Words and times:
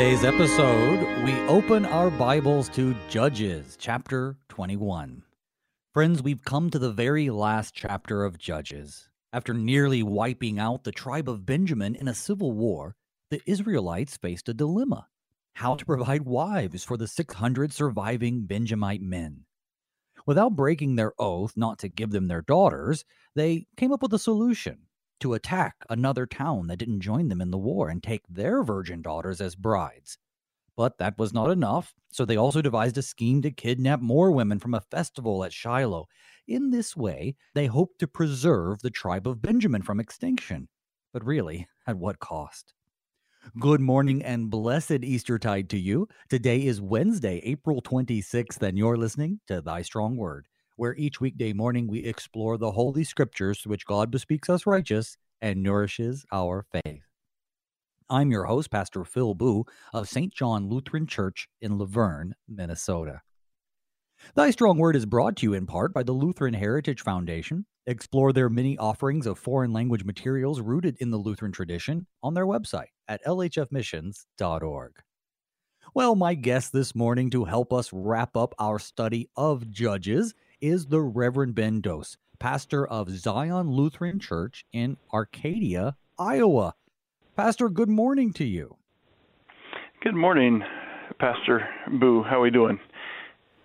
Today's 0.00 0.24
episode, 0.24 1.24
we 1.24 1.38
open 1.40 1.84
our 1.84 2.08
Bibles 2.08 2.70
to 2.70 2.96
Judges, 3.10 3.76
chapter 3.78 4.38
21. 4.48 5.22
Friends, 5.92 6.22
we've 6.22 6.42
come 6.42 6.70
to 6.70 6.78
the 6.78 6.90
very 6.90 7.28
last 7.28 7.74
chapter 7.74 8.24
of 8.24 8.38
Judges. 8.38 9.10
After 9.30 9.52
nearly 9.52 10.02
wiping 10.02 10.58
out 10.58 10.84
the 10.84 10.90
tribe 10.90 11.28
of 11.28 11.44
Benjamin 11.44 11.94
in 11.94 12.08
a 12.08 12.14
civil 12.14 12.52
war, 12.52 12.96
the 13.30 13.42
Israelites 13.44 14.16
faced 14.16 14.48
a 14.48 14.54
dilemma 14.54 15.08
how 15.56 15.74
to 15.74 15.84
provide 15.84 16.22
wives 16.22 16.82
for 16.82 16.96
the 16.96 17.06
600 17.06 17.70
surviving 17.70 18.46
Benjamite 18.46 19.02
men. 19.02 19.44
Without 20.24 20.56
breaking 20.56 20.96
their 20.96 21.12
oath 21.18 21.58
not 21.58 21.78
to 21.80 21.90
give 21.90 22.10
them 22.10 22.26
their 22.26 22.40
daughters, 22.40 23.04
they 23.34 23.66
came 23.76 23.92
up 23.92 24.00
with 24.00 24.14
a 24.14 24.18
solution 24.18 24.78
to 25.20 25.34
attack 25.34 25.76
another 25.88 26.26
town 26.26 26.66
that 26.66 26.78
didn't 26.78 27.00
join 27.00 27.28
them 27.28 27.40
in 27.40 27.50
the 27.50 27.58
war 27.58 27.88
and 27.88 28.02
take 28.02 28.22
their 28.28 28.62
virgin 28.62 29.02
daughters 29.02 29.40
as 29.40 29.54
brides. 29.54 30.18
But 30.76 30.98
that 30.98 31.18
was 31.18 31.32
not 31.32 31.50
enough, 31.50 31.94
so 32.10 32.24
they 32.24 32.36
also 32.36 32.62
devised 32.62 32.96
a 32.98 33.02
scheme 33.02 33.42
to 33.42 33.50
kidnap 33.50 34.00
more 34.00 34.30
women 34.30 34.58
from 34.58 34.74
a 34.74 34.80
festival 34.80 35.44
at 35.44 35.52
Shiloh. 35.52 36.06
In 36.48 36.70
this 36.70 36.96
way, 36.96 37.36
they 37.54 37.66
hoped 37.66 37.98
to 38.00 38.06
preserve 38.06 38.80
the 38.80 38.90
tribe 38.90 39.28
of 39.28 39.42
Benjamin 39.42 39.82
from 39.82 40.00
extinction. 40.00 40.68
But 41.12 41.24
really, 41.24 41.68
at 41.86 41.96
what 41.96 42.18
cost? 42.18 42.72
Good 43.58 43.80
morning 43.80 44.22
and 44.22 44.50
blessed 44.50 45.02
Eastertide 45.02 45.70
to 45.70 45.78
you. 45.78 46.08
Today 46.28 46.64
is 46.64 46.80
Wednesday, 46.80 47.40
April 47.44 47.80
26th, 47.82 48.62
and 48.62 48.76
you're 48.76 48.98
listening 48.98 49.40
to 49.48 49.60
Thy 49.60 49.82
Strong 49.82 50.16
Word 50.16 50.46
where 50.80 50.96
each 50.96 51.20
weekday 51.20 51.52
morning 51.52 51.86
we 51.86 52.02
explore 52.02 52.56
the 52.56 52.72
Holy 52.72 53.04
Scriptures 53.04 53.66
which 53.66 53.84
God 53.84 54.10
bespeaks 54.10 54.48
us 54.48 54.64
righteous 54.64 55.18
and 55.42 55.62
nourishes 55.62 56.24
our 56.32 56.64
faith. 56.72 57.02
I'm 58.08 58.30
your 58.30 58.44
host, 58.44 58.70
Pastor 58.70 59.04
Phil 59.04 59.34
Booe 59.34 59.66
of 59.92 60.08
St. 60.08 60.32
John 60.32 60.70
Lutheran 60.70 61.06
Church 61.06 61.50
in 61.60 61.76
Luverne, 61.76 62.32
Minnesota. 62.48 63.20
Thy 64.34 64.50
Strong 64.52 64.78
Word 64.78 64.96
is 64.96 65.04
brought 65.04 65.36
to 65.36 65.42
you 65.42 65.52
in 65.52 65.66
part 65.66 65.92
by 65.92 66.02
the 66.02 66.12
Lutheran 66.12 66.54
Heritage 66.54 67.02
Foundation. 67.02 67.66
Explore 67.86 68.32
their 68.32 68.48
many 68.48 68.78
offerings 68.78 69.26
of 69.26 69.38
foreign 69.38 69.74
language 69.74 70.04
materials 70.04 70.62
rooted 70.62 70.96
in 70.98 71.10
the 71.10 71.18
Lutheran 71.18 71.52
tradition 71.52 72.06
on 72.22 72.32
their 72.32 72.46
website 72.46 72.88
at 73.06 73.22
lhfmissions.org. 73.26 74.92
Well, 75.92 76.14
my 76.14 76.34
guest 76.34 76.72
this 76.72 76.94
morning 76.94 77.30
to 77.30 77.44
help 77.44 77.72
us 77.72 77.92
wrap 77.92 78.36
up 78.36 78.54
our 78.58 78.78
study 78.78 79.28
of 79.36 79.70
Judges 79.70 80.34
is 80.60 80.86
the 80.86 81.00
Reverend 81.00 81.54
Ben 81.54 81.80
Dose, 81.80 82.16
pastor 82.38 82.86
of 82.86 83.10
Zion 83.10 83.70
Lutheran 83.70 84.18
Church 84.18 84.64
in 84.72 84.96
Arcadia, 85.12 85.96
Iowa. 86.18 86.74
Pastor, 87.36 87.68
good 87.68 87.88
morning 87.88 88.32
to 88.34 88.44
you. 88.44 88.76
Good 90.02 90.14
morning, 90.14 90.62
Pastor 91.18 91.68
Booe. 91.98 92.22
How 92.22 92.38
are 92.38 92.42
we 92.42 92.50
doing? 92.50 92.78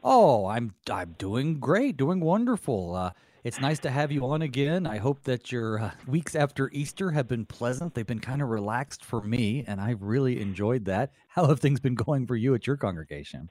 Oh, 0.03 0.45
I'm 0.45 0.73
I'm 0.89 1.15
doing 1.17 1.59
great, 1.59 1.97
doing 1.97 2.19
wonderful. 2.19 2.95
Uh, 2.95 3.11
it's 3.43 3.59
nice 3.59 3.80
to 3.80 3.91
have 3.91 4.11
you 4.11 4.25
on 4.25 4.41
again. 4.41 4.87
I 4.87 4.97
hope 4.97 5.23
that 5.23 5.52
your 5.52 5.80
uh, 5.80 5.91
weeks 6.07 6.35
after 6.35 6.69
Easter 6.71 7.11
have 7.11 7.27
been 7.27 7.45
pleasant. 7.45 7.93
They've 7.93 8.05
been 8.05 8.19
kind 8.19 8.41
of 8.41 8.49
relaxed 8.49 9.03
for 9.03 9.21
me, 9.21 9.63
and 9.67 9.81
I've 9.81 10.02
really 10.02 10.41
enjoyed 10.41 10.85
that. 10.85 11.11
How 11.27 11.47
have 11.47 11.59
things 11.59 11.80
been 11.80 11.95
going 11.95 12.27
for 12.27 12.35
you 12.35 12.55
at 12.55 12.67
your 12.67 12.77
congregation? 12.77 13.49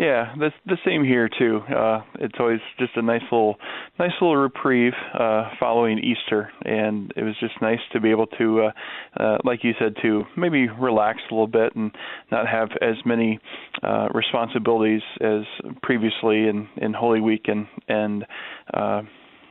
Yeah, 0.00 0.32
the 0.38 0.50
the 0.64 0.78
same 0.82 1.04
here 1.04 1.28
too. 1.28 1.60
Uh, 1.68 2.00
it's 2.20 2.36
always 2.40 2.60
just 2.78 2.92
a 2.96 3.02
nice 3.02 3.20
little 3.30 3.56
nice 3.98 4.12
little 4.18 4.34
reprieve 4.34 4.94
uh, 5.12 5.50
following 5.60 5.98
Easter, 5.98 6.50
and 6.64 7.12
it 7.16 7.22
was 7.22 7.34
just 7.38 7.52
nice 7.60 7.80
to 7.92 8.00
be 8.00 8.10
able 8.10 8.26
to, 8.38 8.62
uh, 8.62 9.22
uh, 9.22 9.38
like 9.44 9.62
you 9.62 9.72
said, 9.78 9.94
to 10.00 10.22
maybe 10.38 10.68
relax 10.70 11.18
a 11.30 11.34
little 11.34 11.46
bit 11.46 11.76
and 11.76 11.92
not 12.32 12.48
have 12.48 12.70
as 12.80 12.94
many 13.04 13.38
uh, 13.82 14.08
responsibilities 14.14 15.02
as 15.20 15.42
previously 15.82 16.48
in 16.48 16.66
in 16.78 16.94
Holy 16.94 17.20
Week 17.20 17.42
and 17.48 17.66
and. 17.88 18.24
Uh, 18.72 19.02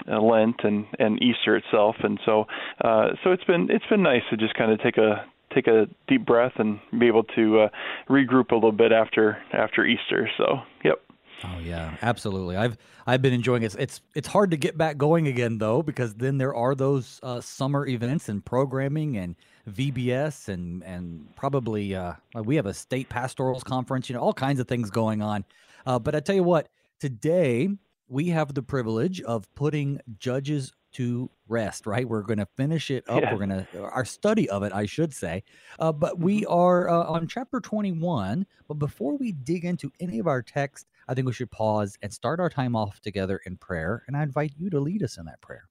Lent 0.08 0.56
and 0.64 0.86
and 0.98 1.22
Easter 1.22 1.58
itself, 1.58 1.98
and 2.02 2.18
so 2.26 2.46
uh, 2.84 3.09
so 3.22 3.32
it's 3.34 3.44
been 3.44 3.68
it's 3.70 3.86
been 3.90 4.02
nice 4.02 4.22
to 4.30 4.38
just 4.38 4.56
kind 4.56 4.72
of 4.72 4.82
take 4.82 4.98
a 4.98 5.26
take 5.54 5.68
a 5.68 5.88
deep 6.08 6.26
breath 6.26 6.54
and 6.58 6.80
be 6.98 7.08
able 7.08 7.24
to 7.24 7.62
uh, 7.62 7.70
regroup 8.10 8.52
a 8.52 8.56
little 8.56 8.72
bit 8.72 8.92
after 8.92 9.38
after 9.54 9.86
Easter. 9.86 10.30
So, 10.38 10.60
yep. 10.84 11.02
Oh 11.44 11.60
yeah, 11.60 11.96
absolutely. 12.02 12.58
I've 12.58 12.78
I've 13.08 13.22
been 13.22 13.34
enjoying 13.34 13.64
it. 13.64 13.76
It's 13.80 14.02
it's 14.14 14.28
hard 14.28 14.52
to 14.52 14.58
get 14.58 14.78
back 14.78 14.98
going 14.98 15.28
again 15.28 15.58
though 15.58 15.82
because 15.82 16.16
then 16.16 16.38
there 16.38 16.54
are 16.54 16.76
those 16.76 17.20
uh, 17.24 17.42
summer 17.42 17.88
events 17.88 18.30
and 18.30 18.44
programming 18.44 19.18
and 19.18 19.36
VBS 19.70 20.50
and 20.50 20.84
and 20.84 21.34
probably 21.36 21.96
uh, 21.96 22.14
we 22.36 22.56
have 22.56 22.66
a 22.66 22.74
state 22.74 23.09
pastorals 23.09 23.64
conference. 23.64 24.09
You 24.09 24.16
know, 24.16 24.22
all 24.22 24.34
kinds 24.34 24.59
of 24.59 24.68
things 24.68 24.90
going 24.90 25.22
on. 25.22 25.46
Uh, 25.86 25.98
but 25.98 26.16
I 26.16 26.20
tell 26.20 26.36
you 26.36 26.44
what, 26.44 26.68
today 27.00 27.70
we 28.09 28.30
have 28.30 28.54
the 28.54 28.64
privilege 28.64 29.22
of 29.22 29.54
putting 29.56 30.02
Judges 30.18 30.74
to 30.94 31.30
rest, 31.48 31.86
right? 31.86 32.08
We're 32.08 32.24
going 32.24 32.40
to 32.40 32.48
finish 32.58 32.92
it 32.92 33.04
up. 33.08 33.22
Yeah. 33.22 33.34
We're 33.34 33.46
going 33.46 33.66
to, 33.66 33.82
our 33.82 34.06
study 34.06 34.50
of 34.50 34.64
it, 34.64 34.74
I 34.74 34.86
should 34.86 35.14
say. 35.14 35.44
Uh, 35.80 35.92
but 35.92 36.20
we 36.20 36.42
mm-hmm. 36.42 36.54
are 36.54 36.90
uh, 36.90 37.04
on 37.04 37.28
chapter 37.28 37.60
21. 37.60 38.46
But 38.68 38.76
before 38.76 39.18
we 39.18 39.32
dig 39.32 39.66
into 39.66 39.92
any 40.00 40.20
of 40.20 40.28
our 40.28 40.42
text, 40.42 40.88
I 41.08 41.14
think 41.14 41.28
we 41.28 41.34
should 41.34 41.52
pause 41.52 41.98
and 42.02 42.14
start 42.14 42.40
our 42.40 42.50
time 42.50 42.76
off 42.76 43.02
together 43.02 43.42
in 43.46 43.58
prayer. 43.58 44.04
And 44.08 44.16
I 44.16 44.24
invite 44.24 44.54
you 44.58 44.70
to 44.70 44.80
lead 44.80 45.04
us 45.04 45.18
in 45.18 45.26
that 45.26 45.42
prayer. 45.42 45.68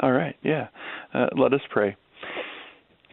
All 0.00 0.12
right. 0.12 0.36
Yeah. 0.42 0.68
Uh, 1.12 1.26
let 1.36 1.52
us 1.52 1.60
pray. 1.70 1.96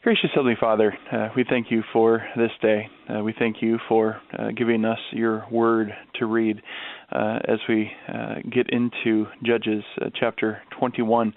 Gracious 0.01 0.29
Heavenly 0.33 0.55
Father, 0.57 0.93
uh, 1.11 1.27
we 1.35 1.43
thank 1.49 1.69
you 1.69 1.83
for 1.91 2.25
this 2.37 2.51
day. 2.61 2.87
Uh, 3.09 3.21
we 3.21 3.33
thank 3.37 3.57
you 3.61 3.77
for 3.89 4.21
uh, 4.37 4.47
giving 4.55 4.85
us 4.85 4.97
your 5.11 5.45
word 5.51 5.91
to 6.15 6.25
read 6.25 6.61
uh, 7.11 7.39
as 7.47 7.59
we 7.67 7.91
uh, 8.07 8.35
get 8.51 8.69
into 8.69 9.25
Judges 9.43 9.83
uh, 10.01 10.09
chapter 10.19 10.61
21. 10.77 11.33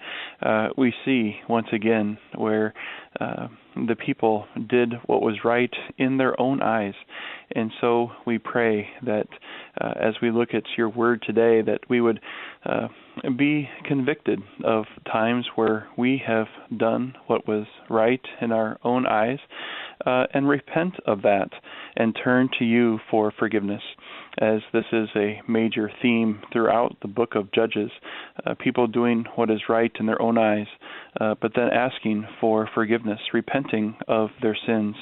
we 0.77 0.93
see 1.05 1.35
once 1.49 1.67
again 1.73 2.17
where 2.35 2.73
the 3.19 3.95
people 3.95 4.45
did 4.69 4.93
what 5.07 5.21
was 5.21 5.39
right 5.43 5.73
in 5.97 6.17
their 6.17 6.39
own 6.39 6.61
eyes. 6.61 6.93
And 7.55 7.71
so 7.81 8.09
we 8.25 8.37
pray 8.37 8.87
that 9.03 9.27
as 9.81 10.13
we 10.21 10.31
look 10.31 10.49
at 10.53 10.63
your 10.77 10.89
word 10.89 11.23
today, 11.25 11.61
that 11.61 11.79
we 11.89 12.01
would 12.01 12.19
be 13.37 13.67
convicted 13.85 14.39
of 14.63 14.85
times 15.11 15.47
where 15.55 15.87
we 15.97 16.21
have 16.25 16.47
done 16.77 17.15
what 17.27 17.47
was 17.47 17.65
right 17.89 18.21
in 18.41 18.51
our 18.51 18.77
own 18.83 19.05
eyes 19.07 19.39
uh, 20.05 20.25
and 20.33 20.47
repent 20.47 20.95
of 21.05 21.21
that 21.21 21.49
and 21.95 22.17
turn 22.23 22.49
to 22.59 22.65
you 22.65 22.99
for 23.09 23.31
forgiveness. 23.37 23.81
As 24.39 24.61
this 24.73 24.85
is 24.91 25.09
a 25.15 25.41
major 25.47 25.91
theme 26.01 26.41
throughout 26.51 26.97
the 27.01 27.07
book 27.07 27.35
of 27.35 27.51
Judges, 27.51 27.91
uh, 28.45 28.55
people 28.55 28.87
doing 28.87 29.25
what 29.35 29.51
is 29.51 29.61
right 29.69 29.91
in 29.99 30.07
their 30.07 30.19
own 30.19 30.39
eyes, 30.39 30.65
uh, 31.21 31.35
but 31.39 31.51
then 31.55 31.69
asking 31.69 32.25
for 32.41 32.67
forgiveness, 32.73 33.19
repenting 33.31 33.95
of 34.07 34.31
their 34.41 34.57
sins, 34.65 34.95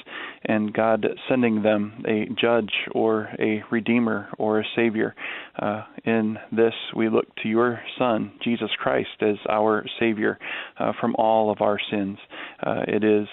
and 0.44 0.74
God 0.74 1.06
sending 1.28 1.62
them 1.62 2.04
a 2.06 2.28
judge 2.38 2.72
or 2.92 3.30
a 3.38 3.62
redeemer 3.70 4.28
or 4.36 4.60
a 4.60 4.64
savior. 4.76 5.14
Uh, 5.58 5.84
in 6.04 6.36
this, 6.50 6.74
we 6.94 7.08
look 7.08 7.34
to 7.42 7.48
your 7.48 7.80
Son, 7.98 8.32
Jesus 8.44 8.70
Christ, 8.78 9.22
as 9.22 9.36
our 9.48 9.86
Savior 9.98 10.38
uh, 10.78 10.92
from 11.00 11.14
all 11.16 11.50
of 11.50 11.62
our 11.62 11.78
sins. 11.90 12.18
Uh, 12.62 12.82
it 12.86 13.02
is 13.02 13.26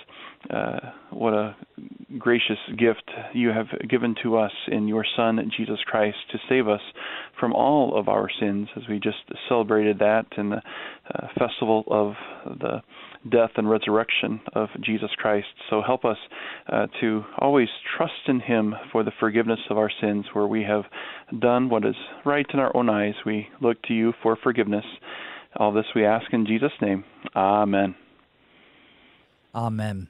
uh, 0.49 0.79
what 1.11 1.33
a 1.33 1.55
gracious 2.17 2.57
gift 2.77 3.09
you 3.33 3.49
have 3.49 3.67
given 3.89 4.15
to 4.23 4.37
us 4.37 4.51
in 4.67 4.87
your 4.87 5.05
Son, 5.15 5.39
Jesus 5.55 5.79
Christ, 5.85 6.17
to 6.31 6.37
save 6.47 6.67
us 6.67 6.81
from 7.39 7.53
all 7.53 7.97
of 7.97 8.07
our 8.07 8.29
sins, 8.39 8.67
as 8.75 8.83
we 8.89 8.99
just 8.99 9.17
celebrated 9.47 9.99
that 9.99 10.25
in 10.37 10.49
the 10.49 10.61
uh, 11.13 11.27
festival 11.37 11.83
of 11.87 12.13
the 12.59 12.81
death 13.29 13.51
and 13.57 13.69
resurrection 13.69 14.39
of 14.53 14.69
Jesus 14.81 15.09
Christ. 15.17 15.47
So 15.69 15.81
help 15.85 16.05
us 16.05 16.17
uh, 16.71 16.87
to 17.01 17.23
always 17.37 17.67
trust 17.97 18.13
in 18.27 18.39
Him 18.39 18.73
for 18.91 19.03
the 19.03 19.11
forgiveness 19.19 19.59
of 19.69 19.77
our 19.77 19.91
sins, 20.01 20.25
where 20.33 20.47
we 20.47 20.63
have 20.63 20.83
done 21.39 21.69
what 21.69 21.85
is 21.85 21.95
right 22.25 22.45
in 22.53 22.59
our 22.59 22.75
own 22.75 22.89
eyes. 22.89 23.15
We 23.25 23.47
look 23.61 23.81
to 23.83 23.93
you 23.93 24.13
for 24.23 24.37
forgiveness. 24.41 24.85
All 25.57 25.73
this 25.73 25.85
we 25.95 26.05
ask 26.05 26.31
in 26.31 26.45
Jesus' 26.45 26.71
name. 26.81 27.03
Amen. 27.35 27.95
Amen. 29.53 30.07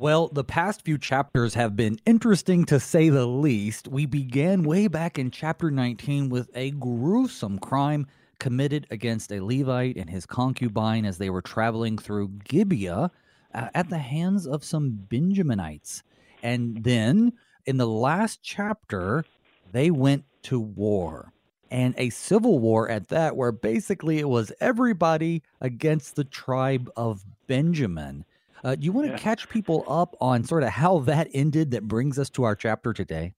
Well, 0.00 0.28
the 0.28 0.44
past 0.44 0.84
few 0.84 0.96
chapters 0.96 1.54
have 1.54 1.74
been 1.74 1.98
interesting 2.06 2.64
to 2.66 2.78
say 2.78 3.08
the 3.08 3.26
least. 3.26 3.88
We 3.88 4.06
began 4.06 4.62
way 4.62 4.86
back 4.86 5.18
in 5.18 5.32
chapter 5.32 5.72
19 5.72 6.28
with 6.28 6.48
a 6.54 6.70
gruesome 6.70 7.58
crime 7.58 8.06
committed 8.38 8.86
against 8.90 9.32
a 9.32 9.40
Levite 9.40 9.96
and 9.96 10.08
his 10.08 10.24
concubine 10.24 11.04
as 11.04 11.18
they 11.18 11.30
were 11.30 11.42
traveling 11.42 11.98
through 11.98 12.28
Gibeah 12.44 13.10
uh, 13.52 13.68
at 13.74 13.90
the 13.90 13.98
hands 13.98 14.46
of 14.46 14.62
some 14.62 15.04
Benjaminites. 15.10 16.02
And 16.44 16.84
then 16.84 17.32
in 17.66 17.78
the 17.78 17.88
last 17.88 18.38
chapter, 18.40 19.24
they 19.72 19.90
went 19.90 20.26
to 20.44 20.60
war 20.60 21.32
and 21.72 21.96
a 21.98 22.10
civil 22.10 22.60
war 22.60 22.88
at 22.88 23.08
that, 23.08 23.36
where 23.36 23.50
basically 23.50 24.20
it 24.20 24.28
was 24.28 24.52
everybody 24.60 25.42
against 25.60 26.14
the 26.14 26.22
tribe 26.22 26.88
of 26.96 27.24
Benjamin. 27.48 28.24
Uh, 28.64 28.74
do 28.74 28.84
you 28.84 28.92
want 28.92 29.06
to 29.06 29.12
Yeah. 29.12 29.18
catch 29.18 29.48
people 29.48 29.84
up 29.86 30.16
on 30.20 30.44
sort 30.44 30.62
of 30.62 30.70
how 30.70 30.98
that 31.00 31.28
ended 31.32 31.70
that 31.72 31.86
brings 31.86 32.18
us 32.18 32.30
to 32.30 32.44
our 32.44 32.56
chapter 32.56 32.92
today? 32.92 33.34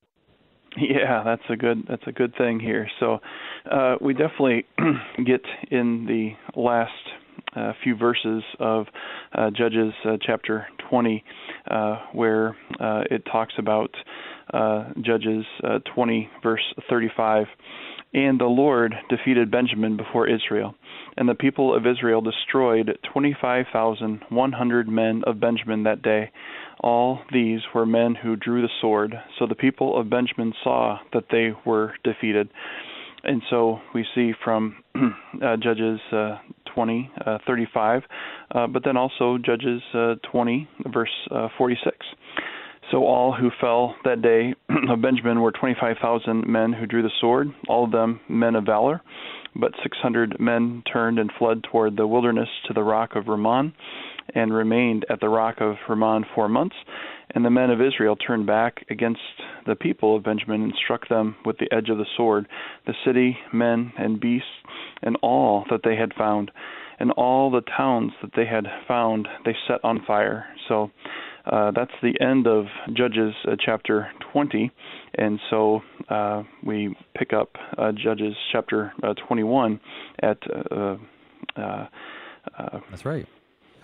Yeah, 0.77 1.23
that's 1.25 1.43
a 1.49 1.57
good 1.57 1.85
that's 1.89 2.07
a 2.07 2.13
good 2.13 2.35
thing 2.37 2.61
here. 2.61 2.89
So 3.01 3.19
uh, 3.71 3.97
we 4.01 4.15
definitely 4.15 4.67
get 5.25 5.43
in 5.71 6.07
the 6.07 6.61
last 6.61 6.93
uh, 7.57 7.73
few 7.83 7.97
verses 7.97 8.43
of 8.61 8.87
uh, 9.37 9.51
Judges 9.51 9.93
uh, 10.05 10.17
chapter 10.25 10.69
20, 10.89 11.25
uh, 11.71 11.97
where 12.13 12.57
uh, 12.79 13.03
it 13.11 13.25
talks 13.31 13.55
about 13.59 13.91
uh, 14.55 14.91
Judges 15.01 15.45
uh, 15.65 15.81
20 15.93 16.31
verse 16.43 16.75
35. 16.89 17.47
And 18.13 18.41
the 18.41 18.47
Lord 18.47 18.95
defeated 19.09 19.53
Benjamin 19.53 19.97
before 19.97 20.29
Israel, 20.29 20.75
and 21.17 21.29
the 21.29 21.35
people 21.35 21.75
of 21.75 21.87
Israel 21.87 22.21
destroyed 22.21 22.99
25,100 23.13 24.89
men 24.89 25.23
of 25.27 25.39
Benjamin 25.39 25.85
that 25.85 26.03
day. 26.03 26.31
All 26.81 27.21
these 27.33 27.61
were 27.73 27.87
men 27.87 28.17
who 28.17 28.35
drew 28.35 28.63
the 28.63 28.69
sword. 28.81 29.15
So 29.39 29.47
the 29.47 29.55
people 29.55 29.99
of 29.99 30.11
Benjamin 30.11 30.53
saw 30.65 30.99
that 31.13 31.27
they 31.31 31.51
were 31.65 31.95
defeated. 32.03 32.49
And 33.23 33.43
so 33.49 33.79
we 33.95 34.05
see 34.15 34.33
from 34.43 34.83
uh, 34.97 35.57
Judges 35.59 36.01
uh, 36.11 36.39
20, 36.75 37.11
uh, 37.27 37.39
35, 37.47 38.03
uh, 38.55 38.67
but 38.67 38.83
then 38.85 38.97
also 38.97 39.39
Judges 39.39 39.83
uh, 39.95 40.15
20, 40.33 40.69
verse 40.93 41.11
uh, 41.31 41.49
46. 41.57 41.97
So 42.91 43.05
all 43.05 43.33
who 43.33 43.51
fell 43.61 43.95
that 44.05 44.23
day 44.23 44.55
of 44.89 45.01
Benjamin 45.01 45.41
were 45.41 45.53
25,000 45.53 46.47
men 46.47 46.73
who 46.73 46.87
drew 46.87 47.03
the 47.03 47.11
sword, 47.21 47.49
all 47.69 47.85
of 47.85 47.93
them 47.93 48.21
men 48.29 48.57
of 48.57 48.65
valor. 48.65 49.01
But 49.55 49.73
600 49.83 50.39
men 50.41 50.83
turned 50.93 51.19
and 51.19 51.31
fled 51.39 51.63
toward 51.65 51.97
the 51.97 52.07
wilderness 52.07 52.49
to 52.67 52.73
the 52.73 52.83
rock 52.83 53.17
of 53.17 53.27
Rimmon 53.27 53.73
and 54.35 54.55
remained 54.55 55.05
at 55.11 55.21
the 55.21 55.29
rock 55.29 55.57
of 55.61 55.77
Rimmon 55.89 56.25
four 56.35 56.49
months. 56.49 56.77
And 57.33 57.45
the 57.45 57.51
men 57.51 57.71
of 57.71 57.81
Israel 57.81 58.17
turned 58.17 58.47
back 58.47 58.85
against 58.91 59.21
the 59.67 59.77
people 59.77 60.17
of 60.17 60.25
Benjamin 60.25 60.63
and 60.63 60.75
struck 60.85 61.09
them 61.09 61.37
with 61.45 61.59
the 61.59 61.73
edge 61.73 61.89
of 61.89 61.99
the 61.99 62.07
sword, 62.17 62.47
the 62.87 62.95
city, 63.05 63.39
men, 63.53 63.93
and 63.99 64.21
beasts, 64.21 64.49
and 65.03 65.17
all 65.23 65.65
that 65.71 65.81
they 65.85 65.97
had 65.97 66.13
found. 66.15 66.51
And 66.99 67.13
all 67.13 67.51
the 67.51 67.63
towns 67.63 68.13
that 68.21 68.33
they 68.37 68.47
had 68.47 68.67
found 68.87 69.27
they 69.45 69.57
set 69.67 69.83
on 69.85 70.05
fire. 70.07 70.47
So 70.69 70.91
uh, 71.47 71.71
that's 71.73 71.93
the 72.03 72.15
end 72.21 72.47
of 72.47 72.67
Judges 72.93 73.35
uh, 73.47 73.57
chapter 73.59 74.09
20. 74.33 74.71
And 75.17 75.41
so 75.51 75.83
uh, 76.09 76.43
we 76.65 76.97
pick 77.17 77.33
up 77.33 77.51
uh, 77.79 77.93
Judges 77.93 78.35
chapter 78.53 78.93
uh, 79.03 79.15
21 79.27 79.81
at. 80.23 80.39
Uh, 80.71 80.97
uh, 81.57 81.87
uh, 82.59 82.81
That's 82.91 83.05
right. 83.05 83.27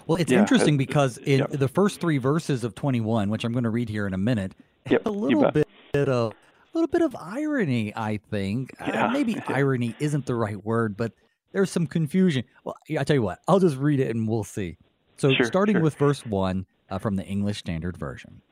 Well, 0.06 0.18
it's 0.18 0.30
Yeah, 0.30 0.40
interesting 0.40 0.76
because 0.76 1.18
in 1.18 1.46
the 1.50 1.68
first 1.68 2.00
three 2.00 2.18
verses 2.18 2.62
of 2.64 2.74
21, 2.74 3.28
which 3.28 3.44
I'm 3.44 3.52
going 3.52 3.64
to 3.64 3.70
read 3.70 3.88
here 3.88 4.06
in 4.06 4.14
a 4.14 4.18
minute, 4.18 4.52
Yep, 4.88 5.02
a 5.06 5.10
little 5.10 5.50
bit 5.50 5.66
of 6.08 6.32
a 6.32 6.78
little 6.78 6.88
bit 6.88 7.02
of 7.02 7.16
irony, 7.18 7.92
I 7.96 8.18
think. 8.30 8.74
Yeah. 8.86 9.08
maybe 9.12 9.36
irony 9.48 9.96
isn't 9.98 10.26
the 10.26 10.34
right 10.34 10.62
word, 10.64 10.96
but 10.96 11.12
there's 11.52 11.70
some 11.70 11.86
confusion. 11.86 12.44
Well, 12.64 12.76
I 12.98 13.02
tell 13.02 13.16
you 13.16 13.22
what, 13.22 13.40
I'll 13.48 13.58
just 13.58 13.78
read 13.78 13.98
it 13.98 14.14
and 14.14 14.28
we'll 14.28 14.44
see. 14.44 14.76
So, 15.16 15.32
Sure, 15.32 15.46
starting 15.46 15.76
sure. 15.76 15.82
with 15.82 15.96
verse 15.96 16.24
1 16.24 16.66
uh, 16.90 16.98
from 16.98 17.16
the 17.16 17.24
English 17.24 17.58
Standard 17.58 17.96
Version. 17.96 18.42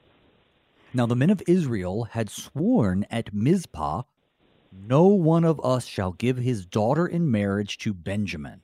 Now, 0.92 1.06
the 1.06 1.16
men 1.16 1.30
of 1.30 1.42
Israel 1.48 2.04
had 2.04 2.30
sworn 2.30 3.04
at 3.10 3.34
Mizpah, 3.34 4.02
No 4.72 5.06
one 5.06 5.44
of 5.44 5.60
us 5.64 5.86
shall 5.86 6.12
give 6.12 6.36
his 6.36 6.64
daughter 6.66 7.06
in 7.06 7.30
marriage 7.30 7.78
to 7.78 7.92
Benjamin. 7.92 8.60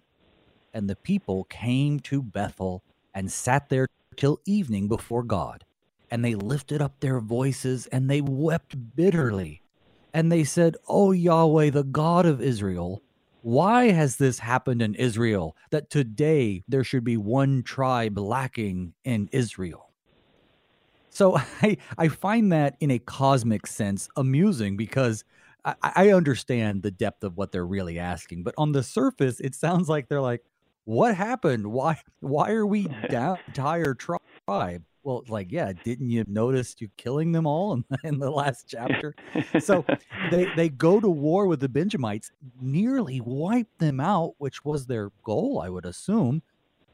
And 0.72 0.88
the 0.88 0.96
people 0.96 1.44
came 1.44 1.98
to 2.00 2.22
Bethel 2.22 2.84
and 3.12 3.32
sat 3.32 3.68
there 3.68 3.88
till 4.16 4.40
evening 4.44 4.86
before 4.86 5.24
God. 5.24 5.64
And 6.10 6.24
they 6.24 6.34
lifted 6.34 6.80
up 6.80 7.00
their 7.00 7.20
voices 7.20 7.86
and 7.88 8.08
they 8.08 8.20
wept 8.20 8.94
bitterly. 8.94 9.62
And 10.12 10.30
they 10.30 10.44
said, 10.44 10.76
O 10.88 11.12
Yahweh, 11.12 11.70
the 11.70 11.84
God 11.84 12.26
of 12.26 12.40
Israel, 12.40 13.02
why 13.42 13.90
has 13.90 14.16
this 14.16 14.38
happened 14.38 14.82
in 14.82 14.94
Israel 14.94 15.56
that 15.70 15.90
today 15.90 16.62
there 16.68 16.84
should 16.84 17.04
be 17.04 17.16
one 17.16 17.62
tribe 17.62 18.18
lacking 18.18 18.94
in 19.04 19.28
Israel? 19.32 19.90
So 21.10 21.36
I, 21.62 21.76
I 21.98 22.08
find 22.08 22.52
that 22.52 22.76
in 22.80 22.90
a 22.90 22.98
cosmic 22.98 23.66
sense 23.66 24.08
amusing 24.16 24.76
because 24.76 25.24
I, 25.64 25.74
I 25.82 26.08
understand 26.10 26.82
the 26.82 26.90
depth 26.90 27.24
of 27.24 27.36
what 27.36 27.52
they're 27.52 27.66
really 27.66 27.98
asking. 27.98 28.42
But 28.42 28.54
on 28.56 28.72
the 28.72 28.82
surface, 28.82 29.40
it 29.40 29.54
sounds 29.54 29.88
like 29.88 30.08
they're 30.08 30.20
like, 30.20 30.42
what 30.84 31.14
happened? 31.14 31.66
Why 31.66 32.00
why 32.20 32.50
are 32.52 32.66
we 32.66 32.84
down 33.10 33.38
entire 33.46 33.94
tribe? 33.94 34.82
Well, 35.02 35.24
like, 35.28 35.50
yeah, 35.50 35.72
didn't 35.84 36.10
you 36.10 36.24
notice 36.26 36.76
you 36.78 36.88
killing 36.96 37.32
them 37.32 37.46
all 37.46 37.72
in, 37.72 37.84
in 38.04 38.18
the 38.18 38.30
last 38.30 38.66
chapter? 38.68 39.14
So 39.58 39.84
they 40.30 40.46
they 40.56 40.68
go 40.68 41.00
to 41.00 41.08
war 41.08 41.46
with 41.46 41.60
the 41.60 41.68
Benjamites, 41.68 42.30
nearly 42.60 43.20
wipe 43.20 43.68
them 43.78 44.00
out, 44.00 44.34
which 44.38 44.64
was 44.64 44.86
their 44.86 45.10
goal, 45.24 45.60
I 45.60 45.68
would 45.68 45.86
assume. 45.86 46.42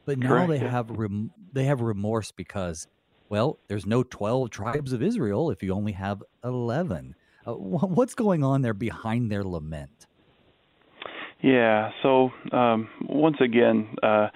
But 0.05 0.19
now 0.19 0.45
Correct, 0.45 0.49
they 0.49 0.57
have 0.59 0.89
rem- 0.89 1.31
they 1.51 1.65
have 1.65 1.81
remorse 1.81 2.31
because, 2.31 2.87
well, 3.29 3.59
there's 3.67 3.85
no 3.85 4.03
twelve 4.03 4.51
tribes 4.51 4.93
of 4.93 5.03
Israel 5.03 5.51
if 5.51 5.61
you 5.61 5.73
only 5.73 5.91
have 5.91 6.23
eleven. 6.43 7.15
Uh, 7.45 7.53
wh- 7.53 7.89
what's 7.89 8.15
going 8.15 8.43
on 8.43 8.61
there 8.61 8.73
behind 8.73 9.29
their 9.29 9.43
lament? 9.43 10.07
Yeah. 11.41 11.91
So 12.01 12.31
um, 12.51 12.89
once 13.07 13.37
again, 13.41 13.95
uh, 14.01 14.27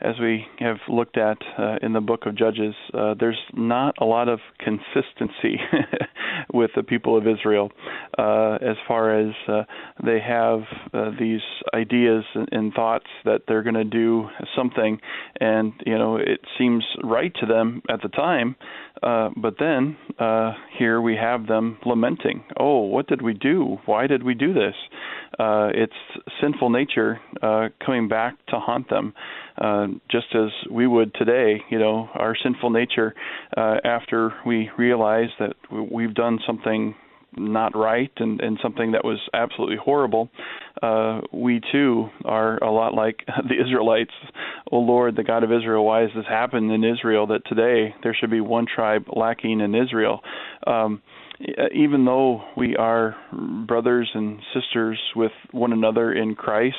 as 0.00 0.18
we 0.18 0.46
have 0.58 0.78
looked 0.88 1.18
at 1.18 1.38
uh, 1.58 1.76
in 1.82 1.92
the 1.92 2.00
book 2.00 2.26
of 2.26 2.36
Judges, 2.36 2.74
uh, 2.94 3.14
there's 3.18 3.38
not 3.52 3.94
a 4.00 4.04
lot 4.04 4.28
of 4.28 4.40
consistency 4.58 5.60
with 6.52 6.70
the 6.74 6.82
people 6.82 7.16
of 7.16 7.26
Israel 7.26 7.70
uh, 8.18 8.54
as 8.62 8.76
far 8.88 9.18
as 9.18 9.34
uh, 9.46 9.62
they 10.04 10.18
have 10.20 10.60
uh, 10.94 11.10
these 11.18 11.40
ideas 11.74 12.24
and, 12.34 12.48
and 12.52 12.74
thoughts 12.74 13.06
that 13.24 13.42
they're 13.46 13.62
going 13.62 13.74
to 13.74 13.84
do 13.84 14.28
something, 14.56 15.00
and 15.40 15.72
you 15.84 15.96
know 15.98 16.16
it 16.16 16.40
seems 16.58 16.84
right 17.04 17.34
to 17.40 17.46
them 17.46 17.82
at 17.88 18.02
the 18.02 18.08
time, 18.08 18.56
uh, 19.02 19.30
but 19.36 19.54
then 19.58 19.96
uh, 20.18 20.52
here 20.78 21.00
we 21.00 21.16
have 21.16 21.46
them 21.46 21.78
lamenting, 21.84 22.44
"Oh, 22.58 22.80
what 22.80 23.06
did 23.06 23.22
we 23.22 23.34
do? 23.34 23.78
Why 23.86 24.06
did 24.06 24.22
we 24.22 24.34
do 24.34 24.52
this?" 24.52 24.74
Uh, 25.38 25.70
it's 25.72 25.92
sinful 26.40 26.70
nature 26.70 27.20
uh, 27.42 27.68
coming 27.84 28.08
back 28.08 28.34
to 28.48 28.58
haunt 28.58 28.90
them, 28.90 29.14
uh, 29.58 29.86
just 30.10 30.26
as 30.34 30.50
we 30.70 30.86
would 30.86 31.14
today. 31.14 31.62
You 31.70 31.78
know, 31.78 32.08
our 32.14 32.36
sinful 32.42 32.70
nature, 32.70 33.14
uh, 33.56 33.76
after 33.84 34.34
we 34.44 34.70
realize 34.76 35.30
that 35.38 35.54
we've 35.70 36.14
done 36.14 36.38
something 36.46 36.94
not 37.36 37.76
right 37.76 38.10
and, 38.16 38.40
and 38.40 38.58
something 38.62 38.92
that 38.92 39.04
was 39.04 39.18
absolutely 39.34 39.76
horrible, 39.76 40.28
uh, 40.82 41.20
we 41.32 41.60
too 41.72 42.08
are 42.24 42.62
a 42.62 42.70
lot 42.70 42.94
like 42.94 43.24
the 43.48 43.60
Israelites. 43.60 44.12
Oh 44.70 44.78
Lord, 44.78 45.16
the 45.16 45.24
God 45.24 45.44
of 45.44 45.52
Israel, 45.52 45.84
why 45.84 46.02
has 46.02 46.10
this 46.14 46.26
happened 46.28 46.70
in 46.70 46.84
Israel 46.84 47.26
that 47.28 47.42
today 47.46 47.94
there 48.02 48.14
should 48.18 48.30
be 48.30 48.40
one 48.40 48.66
tribe 48.72 49.04
lacking 49.14 49.60
in 49.60 49.74
Israel? 49.74 50.20
Um, 50.66 51.02
even 51.74 52.04
though 52.04 52.42
we 52.56 52.76
are 52.76 53.16
brothers 53.66 54.10
and 54.14 54.40
sisters 54.54 55.00
with 55.16 55.32
one 55.52 55.72
another 55.72 56.12
in 56.12 56.34
Christ, 56.34 56.76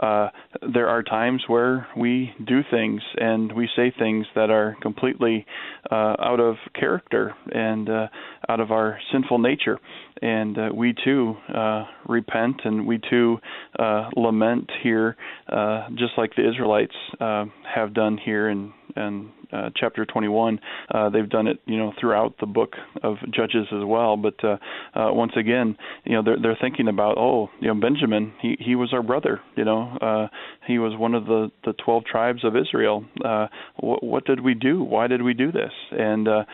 uh, 0.00 0.28
there 0.72 0.88
are 0.88 1.02
times 1.02 1.42
where 1.48 1.88
we 1.96 2.32
do 2.46 2.60
things 2.70 3.02
and 3.16 3.52
we 3.52 3.68
say 3.74 3.92
things 3.98 4.26
that 4.34 4.50
are 4.50 4.76
completely 4.80 5.44
uh, 5.90 6.14
out 6.20 6.38
of 6.38 6.56
character 6.78 7.34
and 7.52 7.88
uh, 7.88 8.06
out 8.48 8.60
of 8.60 8.70
our 8.70 8.98
sinful 9.12 9.38
nature. 9.38 9.78
And 10.22 10.58
uh, 10.58 10.68
we 10.74 10.94
too 11.04 11.34
uh, 11.52 11.84
repent 12.08 12.60
and 12.64 12.86
we 12.86 13.00
too 13.10 13.38
uh, 13.78 14.10
lament 14.16 14.70
here, 14.82 15.16
uh, 15.48 15.88
just 15.90 16.12
like 16.16 16.34
the 16.36 16.48
Israelites 16.48 16.94
uh, 17.20 17.46
have 17.74 17.94
done 17.94 18.18
here 18.24 18.48
in, 18.48 18.72
in 18.98 19.30
uh, 19.52 19.70
chapter 19.76 20.04
21. 20.04 20.60
Uh, 20.92 21.08
they've 21.10 21.28
done 21.28 21.46
it, 21.46 21.58
you 21.66 21.76
know, 21.76 21.92
throughout 22.00 22.34
the 22.40 22.46
book 22.46 22.74
of 23.02 23.16
Judges 23.30 23.66
as 23.72 23.84
well. 23.84 24.16
But 24.16 24.34
uh, 24.44 24.56
uh, 24.94 25.12
once 25.12 25.32
again, 25.36 25.76
you 26.04 26.12
know, 26.12 26.22
they're 26.22 26.38
they're 26.40 26.58
thinking 26.60 26.88
about, 26.88 27.16
oh, 27.18 27.48
you 27.60 27.68
know, 27.68 27.80
Benjamin, 27.80 28.32
he 28.40 28.56
he 28.58 28.74
was 28.74 28.92
our 28.92 29.02
brother. 29.02 29.40
You 29.56 29.64
know, 29.64 29.96
uh, 30.00 30.26
he 30.66 30.78
was 30.78 30.96
one 30.98 31.14
of 31.14 31.26
the 31.26 31.50
the 31.64 31.72
12 31.84 32.04
tribes 32.04 32.44
of 32.44 32.56
Israel. 32.56 33.04
Uh, 33.24 33.46
what, 33.78 34.02
what 34.02 34.24
did 34.24 34.40
we 34.40 34.54
do? 34.54 34.82
Why 34.82 35.06
did 35.06 35.22
we 35.22 35.34
do 35.34 35.52
this? 35.52 35.72
And 35.92 36.28
uh, 36.28 36.44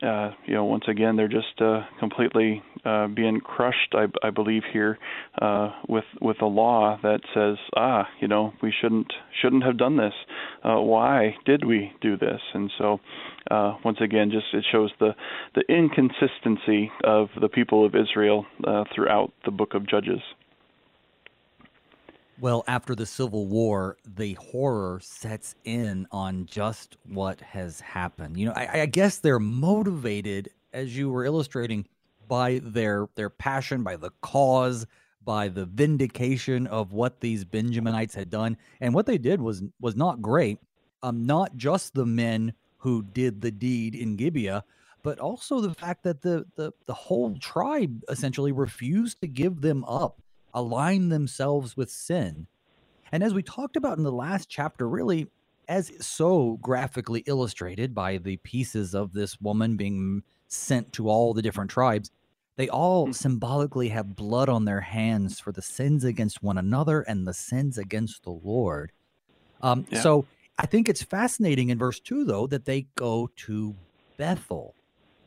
uh, 0.00 0.30
you 0.46 0.54
know, 0.54 0.64
once 0.64 0.84
again, 0.88 1.16
they're 1.16 1.28
just 1.28 1.60
uh, 1.60 1.82
completely 2.00 2.62
uh, 2.84 3.06
being 3.08 3.40
crushed. 3.40 3.94
I, 3.94 4.06
I 4.26 4.30
believe 4.30 4.62
here 4.72 4.98
uh, 5.40 5.70
with 5.88 6.04
with 6.20 6.40
a 6.42 6.46
law 6.46 6.98
that 7.02 7.20
says, 7.34 7.56
ah, 7.76 8.08
you 8.20 8.28
know, 8.28 8.52
we 8.62 8.72
shouldn't 8.80 9.12
shouldn't 9.40 9.64
have 9.64 9.78
done 9.78 9.96
this. 9.96 10.14
Uh, 10.64 10.80
why 10.80 11.36
did 11.44 11.64
we 11.64 11.92
do 12.00 12.16
this? 12.16 12.40
And 12.54 12.70
so, 12.78 12.98
uh, 13.50 13.76
once 13.84 13.98
again, 14.00 14.30
just 14.30 14.46
it 14.52 14.64
shows 14.72 14.90
the 14.98 15.14
the 15.54 15.62
inconsistency 15.68 16.90
of 17.04 17.28
the 17.40 17.48
people 17.48 17.84
of 17.84 17.94
Israel 17.94 18.46
uh, 18.66 18.84
throughout 18.94 19.32
the 19.44 19.50
book 19.50 19.74
of 19.74 19.88
Judges. 19.88 20.20
Well, 22.40 22.64
after 22.66 22.94
the 22.94 23.06
Civil 23.06 23.46
War, 23.46 23.98
the 24.04 24.34
horror 24.34 25.00
sets 25.02 25.54
in 25.64 26.06
on 26.10 26.46
just 26.46 26.96
what 27.06 27.40
has 27.40 27.80
happened. 27.80 28.36
You 28.36 28.46
know, 28.46 28.52
I, 28.52 28.80
I 28.82 28.86
guess 28.86 29.18
they're 29.18 29.38
motivated, 29.38 30.50
as 30.72 30.96
you 30.96 31.10
were 31.10 31.24
illustrating, 31.24 31.86
by 32.28 32.60
their 32.64 33.08
their 33.14 33.30
passion, 33.30 33.82
by 33.82 33.96
the 33.96 34.10
cause, 34.22 34.86
by 35.24 35.48
the 35.48 35.66
vindication 35.66 36.66
of 36.66 36.92
what 36.92 37.20
these 37.20 37.44
Benjaminites 37.44 38.14
had 38.14 38.30
done. 38.30 38.56
And 38.80 38.94
what 38.94 39.06
they 39.06 39.18
did 39.18 39.40
was 39.40 39.62
was 39.80 39.94
not 39.94 40.22
great. 40.22 40.58
Um, 41.02 41.26
not 41.26 41.56
just 41.56 41.94
the 41.94 42.06
men 42.06 42.54
who 42.78 43.02
did 43.02 43.40
the 43.40 43.50
deed 43.50 43.94
in 43.94 44.16
Gibeah, 44.16 44.64
but 45.02 45.18
also 45.18 45.60
the 45.60 45.74
fact 45.74 46.04
that 46.04 46.22
the 46.22 46.46
the, 46.56 46.72
the 46.86 46.94
whole 46.94 47.36
tribe 47.36 48.02
essentially 48.08 48.52
refused 48.52 49.20
to 49.20 49.28
give 49.28 49.60
them 49.60 49.84
up 49.84 50.21
align 50.54 51.08
themselves 51.08 51.76
with 51.76 51.90
sin. 51.90 52.46
And 53.10 53.22
as 53.22 53.34
we 53.34 53.42
talked 53.42 53.76
about 53.76 53.98
in 53.98 54.04
the 54.04 54.12
last 54.12 54.48
chapter, 54.48 54.88
really, 54.88 55.28
as 55.68 55.92
so 56.00 56.58
graphically 56.62 57.22
illustrated 57.26 57.94
by 57.94 58.18
the 58.18 58.36
pieces 58.38 58.94
of 58.94 59.12
this 59.12 59.40
woman 59.40 59.76
being 59.76 60.22
sent 60.48 60.92
to 60.94 61.08
all 61.08 61.34
the 61.34 61.42
different 61.42 61.70
tribes, 61.70 62.10
they 62.56 62.68
all 62.68 63.04
mm-hmm. 63.04 63.12
symbolically 63.12 63.88
have 63.90 64.16
blood 64.16 64.48
on 64.48 64.64
their 64.64 64.80
hands 64.80 65.40
for 65.40 65.52
the 65.52 65.62
sins 65.62 66.04
against 66.04 66.42
one 66.42 66.58
another 66.58 67.02
and 67.02 67.26
the 67.26 67.34
sins 67.34 67.78
against 67.78 68.24
the 68.24 68.30
Lord. 68.30 68.92
Um, 69.62 69.86
yeah. 69.90 70.00
So 70.00 70.26
I 70.58 70.66
think 70.66 70.88
it's 70.88 71.02
fascinating 71.02 71.70
in 71.70 71.78
verse 71.78 72.00
2, 72.00 72.24
though, 72.24 72.46
that 72.48 72.64
they 72.64 72.86
go 72.94 73.30
to 73.36 73.74
Bethel. 74.16 74.74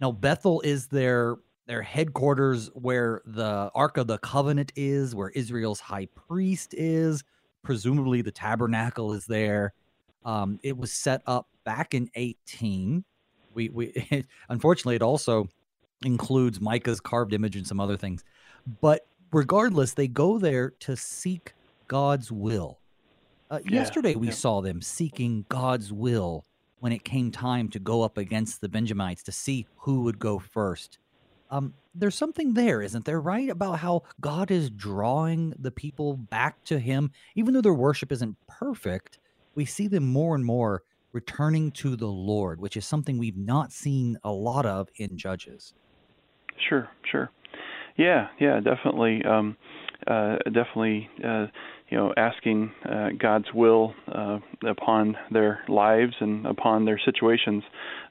Now, 0.02 0.12
Bethel 0.12 0.62
is 0.62 0.88
their 0.88 1.38
their 1.68 1.82
headquarters 1.82 2.70
where 2.74 3.22
the 3.26 3.72
Ark 3.74 3.98
of 3.98 4.08
the 4.08 4.18
Covenant 4.20 4.72
is, 4.76 5.16
where 5.16 5.30
Israel's 5.30 5.80
high 5.80 6.08
priest 6.28 6.74
is. 6.78 7.24
Presumably, 7.64 8.22
the 8.22 8.32
tabernacle 8.32 9.14
is 9.14 9.26
there. 9.26 9.74
Um, 10.24 10.60
it 10.64 10.78
was 10.78 10.92
set 10.92 11.22
up 11.26 11.48
back 11.64 11.94
in 11.94 12.10
18. 12.16 13.04
We, 13.54 13.70
we 13.70 13.86
it, 13.88 14.28
unfortunately, 14.50 14.96
it 14.96 15.02
also 15.02 15.48
includes 16.04 16.62
Micah's 16.62 17.00
carved 17.00 17.34
image 17.34 17.56
and 17.56 17.66
some 17.66 17.80
other 17.80 17.98
things. 17.98 18.24
But 18.82 19.08
regardless, 19.32 19.94
they 19.94 20.08
go 20.08 20.38
there 20.38 20.72
to 20.82 20.96
seek 20.96 21.54
God's 21.88 22.32
will. 22.32 22.80
Uh, 23.50 23.60
yeah, 23.64 23.80
yesterday, 23.80 24.16
we 24.16 24.28
yeah. 24.28 24.34
saw 24.34 24.62
them 24.62 24.82
seeking 24.82 25.46
God's 25.50 25.92
will 25.92 26.46
when 26.80 26.92
it 26.92 27.04
came 27.04 27.32
time 27.32 27.70
to 27.70 27.80
go 27.80 28.02
up 28.02 28.18
against 28.18 28.62
the 28.62 28.70
Benjamites 28.70 29.24
to 29.24 29.32
see 29.32 29.66
who 29.78 30.02
would 30.02 30.20
go 30.20 30.38
first 30.38 31.00
um, 31.50 31.74
there's 31.94 32.16
something 32.16 32.54
there, 32.54 32.82
isn't 32.82 33.06
there, 33.06 33.22
right? 33.22 33.50
About 33.50 33.80
how 33.80 34.04
God 34.20 34.52
is 34.52 34.70
drawing 34.70 35.54
the 35.58 35.72
people 35.72 36.18
back 36.18 36.64
to 36.66 36.80
Him. 36.80 37.12
Even 37.36 37.54
though 37.54 37.62
their 37.62 37.74
worship 37.74 38.12
isn't 38.12 38.38
perfect, 38.48 39.20
we 39.56 39.66
see 39.66 39.88
them 39.88 40.06
more 40.06 40.36
and 40.36 40.46
more 40.46 40.84
returning 41.14 41.72
to 41.72 41.96
the 41.96 42.08
Lord, 42.08 42.60
which 42.60 42.76
is 42.76 42.86
something 42.86 43.18
we've 43.18 43.38
not 43.38 43.72
seen 43.72 44.18
a 44.24 44.32
lot 44.32 44.66
of 44.66 44.90
in 44.98 45.18
Judges. 45.18 45.74
Sure, 46.68 46.90
sure. 47.10 47.30
Yeah, 47.98 48.28
yeah, 48.40 48.60
definitely. 48.60 49.24
Um, 49.24 49.56
uh, 50.08 50.36
definitely, 50.46 51.10
uh, 51.24 51.48
you 51.90 51.98
know, 51.98 52.14
asking 52.18 52.72
uh, 52.90 53.10
God's 53.18 53.48
will 53.54 53.94
uh, 54.14 54.40
upon 54.68 55.16
their 55.32 55.62
lives 55.70 56.14
and 56.20 56.46
upon 56.46 56.84
their 56.84 57.00
situations. 57.06 57.64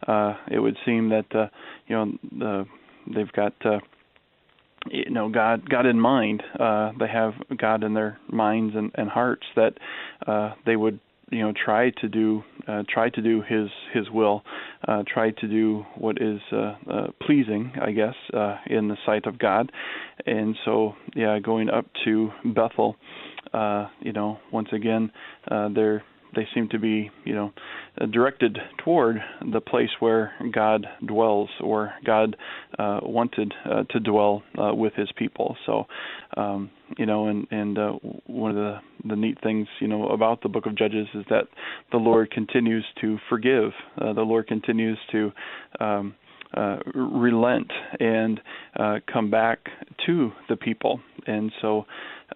Uh, 0.06 0.34
it 0.50 0.58
would 0.58 0.76
seem 0.86 1.10
that, 1.10 1.50
you 1.86 1.96
know, 1.96 2.12
the 2.38 2.64
they've 3.12 3.32
got 3.32 3.54
uh, 3.64 3.78
you 4.90 5.11
know 5.11 5.28
God 5.28 5.68
God 5.68 5.87
in 5.87 6.00
mind. 6.00 6.42
Uh, 6.58 6.92
they 6.99 7.08
have 7.08 7.34
God 7.56 7.84
in 7.84 7.94
their 7.94 8.18
minds 8.28 8.75
and, 8.76 8.90
and 8.94 9.08
hearts 9.08 9.46
that 9.56 9.75
uh, 10.26 10.54
they 10.66 10.76
would 10.76 11.00
you 11.30 11.40
know 11.40 11.52
try 11.52 11.90
to 12.00 12.08
do 12.08 12.42
uh, 12.68 12.82
try 12.88 13.11
to 13.11 13.23
do 13.23 13.42
His 13.42 13.68
His 13.92 14.11
will, 14.11 14.42
uh, 14.87 15.02
try 15.06 15.30
to 15.30 15.49
do 15.49 15.84
what 15.96 16.20
is 16.20 16.40
uh, 16.52 16.75
uh, 16.90 17.06
pleasing, 17.23 17.73
I 17.80 17.92
guess, 17.92 18.14
uh, 18.32 18.56
in 18.66 18.88
the 18.88 18.96
sight 19.04 19.26
of 19.26 19.38
God. 19.38 19.70
And 20.26 20.56
so 20.64 20.94
yeah, 21.14 21.38
going 21.38 21.68
up 21.68 21.87
to 22.04 22.30
Bethel, 22.44 22.96
uh, 23.52 23.88
you 24.00 24.12
know, 24.12 24.38
once 24.52 24.68
again, 24.73 25.11
uh, 25.50 25.68
they're 25.75 26.02
they 26.34 26.46
seem 26.54 26.68
to 26.70 26.78
be, 26.78 27.10
you 27.24 27.34
know, 27.34 27.52
directed 28.12 28.58
toward 28.84 29.16
the 29.52 29.60
place 29.60 29.90
where 30.00 30.32
God 30.52 30.86
dwells 31.06 31.48
or 31.60 31.92
God 32.04 32.36
uh, 32.78 33.00
wanted 33.02 33.52
uh, 33.64 33.84
to 33.90 34.00
dwell 34.00 34.42
uh, 34.58 34.74
with 34.74 34.94
His 34.94 35.08
people. 35.16 35.56
So, 35.66 35.86
um, 36.36 36.70
you 36.98 37.06
know, 37.06 37.28
and 37.28 37.46
and 37.50 37.78
uh, 37.78 37.92
one 38.26 38.50
of 38.50 38.56
the 38.56 38.78
the 39.08 39.16
neat 39.16 39.38
things, 39.42 39.66
you 39.80 39.88
know, 39.88 40.08
about 40.08 40.42
the 40.42 40.48
Book 40.48 40.66
of 40.66 40.76
Judges 40.76 41.06
is 41.14 41.24
that 41.30 41.44
the 41.92 41.98
Lord 41.98 42.30
continues 42.30 42.84
to 43.00 43.18
forgive. 43.28 43.70
Uh, 44.00 44.12
the 44.12 44.22
Lord 44.22 44.46
continues 44.46 44.98
to 45.12 45.32
um, 45.80 46.14
uh, 46.56 46.78
relent 46.94 47.70
and 48.00 48.40
uh, 48.78 48.96
come 49.12 49.30
back 49.30 49.58
to 50.06 50.30
the 50.48 50.56
people, 50.56 51.00
and 51.26 51.52
so 51.60 51.84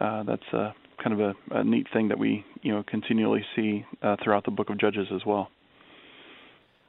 uh, 0.00 0.22
that's 0.24 0.42
uh, 0.52 0.72
kind 1.02 1.18
of 1.18 1.20
a, 1.20 1.58
a 1.58 1.64
neat 1.64 1.86
thing 1.92 2.08
that 2.08 2.18
we 2.18 2.44
you 2.62 2.72
know 2.72 2.82
continually 2.86 3.44
see 3.56 3.84
uh, 4.02 4.16
throughout 4.22 4.44
the 4.44 4.50
book 4.50 4.70
of 4.70 4.78
Judges 4.78 5.08
as 5.14 5.24
well. 5.26 5.50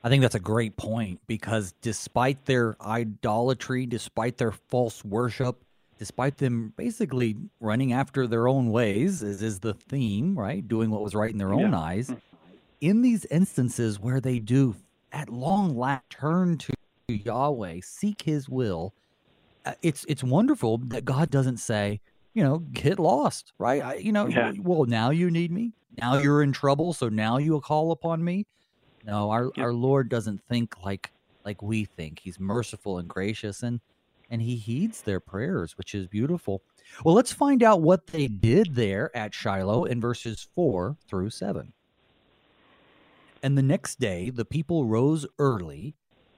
I 0.03 0.09
think 0.09 0.21
that's 0.21 0.35
a 0.35 0.39
great 0.39 0.77
point 0.77 1.19
because 1.27 1.73
despite 1.81 2.45
their 2.45 2.77
idolatry, 2.81 3.85
despite 3.85 4.37
their 4.37 4.51
false 4.51 5.03
worship, 5.03 5.61
despite 5.97 6.37
them 6.37 6.73
basically 6.77 7.35
running 7.59 7.91
after 7.91 8.25
their 8.25 8.47
own 8.47 8.71
ways, 8.71 9.21
as 9.21 9.41
is 9.41 9.59
the 9.59 9.73
theme, 9.73 10.39
right? 10.39 10.65
Doing 10.65 10.89
what 10.89 11.03
was 11.03 11.13
right 11.13 11.29
in 11.29 11.37
their 11.37 11.53
own 11.53 11.71
yeah. 11.71 11.79
eyes. 11.79 12.13
In 12.79 13.01
these 13.01 13.25
instances 13.25 13.99
where 13.99 14.21
they 14.21 14.39
do 14.39 14.75
at 15.11 15.27
long 15.27 15.77
last 15.77 16.09
turn 16.09 16.57
to 16.59 16.73
Yahweh, 17.09 17.81
seek 17.83 18.21
his 18.21 18.47
will, 18.47 18.93
uh, 19.65 19.73
it's 19.81 20.05
it's 20.07 20.23
wonderful 20.23 20.77
that 20.77 21.03
God 21.03 21.29
doesn't 21.29 21.57
say, 21.57 21.99
you 22.39 22.45
know, 22.45 22.59
get 22.71 22.99
lost, 22.99 23.51
right? 23.57 23.83
I, 23.83 23.95
you 23.95 24.13
know, 24.13 24.27
yeah. 24.27 24.53
well, 24.61 24.85
now 24.85 25.09
you 25.09 25.29
need 25.29 25.51
me. 25.51 25.73
Now 25.97 26.19
you're 26.19 26.41
in 26.41 26.53
trouble, 26.53 26.93
so 26.93 27.09
now 27.09 27.35
you'll 27.37 27.59
call 27.59 27.91
upon 27.91 28.23
me. 28.23 28.45
No, 29.05 29.29
our 29.29 29.51
yeah. 29.57 29.63
our 29.63 29.73
Lord 29.73 30.07
doesn't 30.07 30.41
think 30.47 30.81
like 30.81 31.11
like 31.43 31.61
we 31.61 31.83
think. 31.83 32.19
He's 32.19 32.39
merciful 32.39 32.97
and 32.97 33.09
gracious, 33.09 33.61
and 33.61 33.81
and 34.29 34.41
he 34.41 34.55
heeds 34.55 35.01
their 35.01 35.19
prayers, 35.19 35.77
which 35.77 35.93
is 35.93 36.07
beautiful. 36.07 36.61
Well, 37.03 37.13
let's 37.13 37.33
find 37.33 37.61
out 37.61 37.81
what 37.81 38.07
they 38.07 38.27
did 38.27 38.73
there 38.73 39.13
at 39.13 39.33
Shiloh 39.33 39.83
in 39.83 39.99
verses 39.99 40.47
four 40.55 40.95
through 41.09 41.31
seven. 41.31 41.73
And 43.43 43.57
the 43.57 43.63
next 43.63 43.99
day, 43.99 44.29
the 44.29 44.45
people 44.45 44.85
rose 44.85 45.25
early 45.39 45.93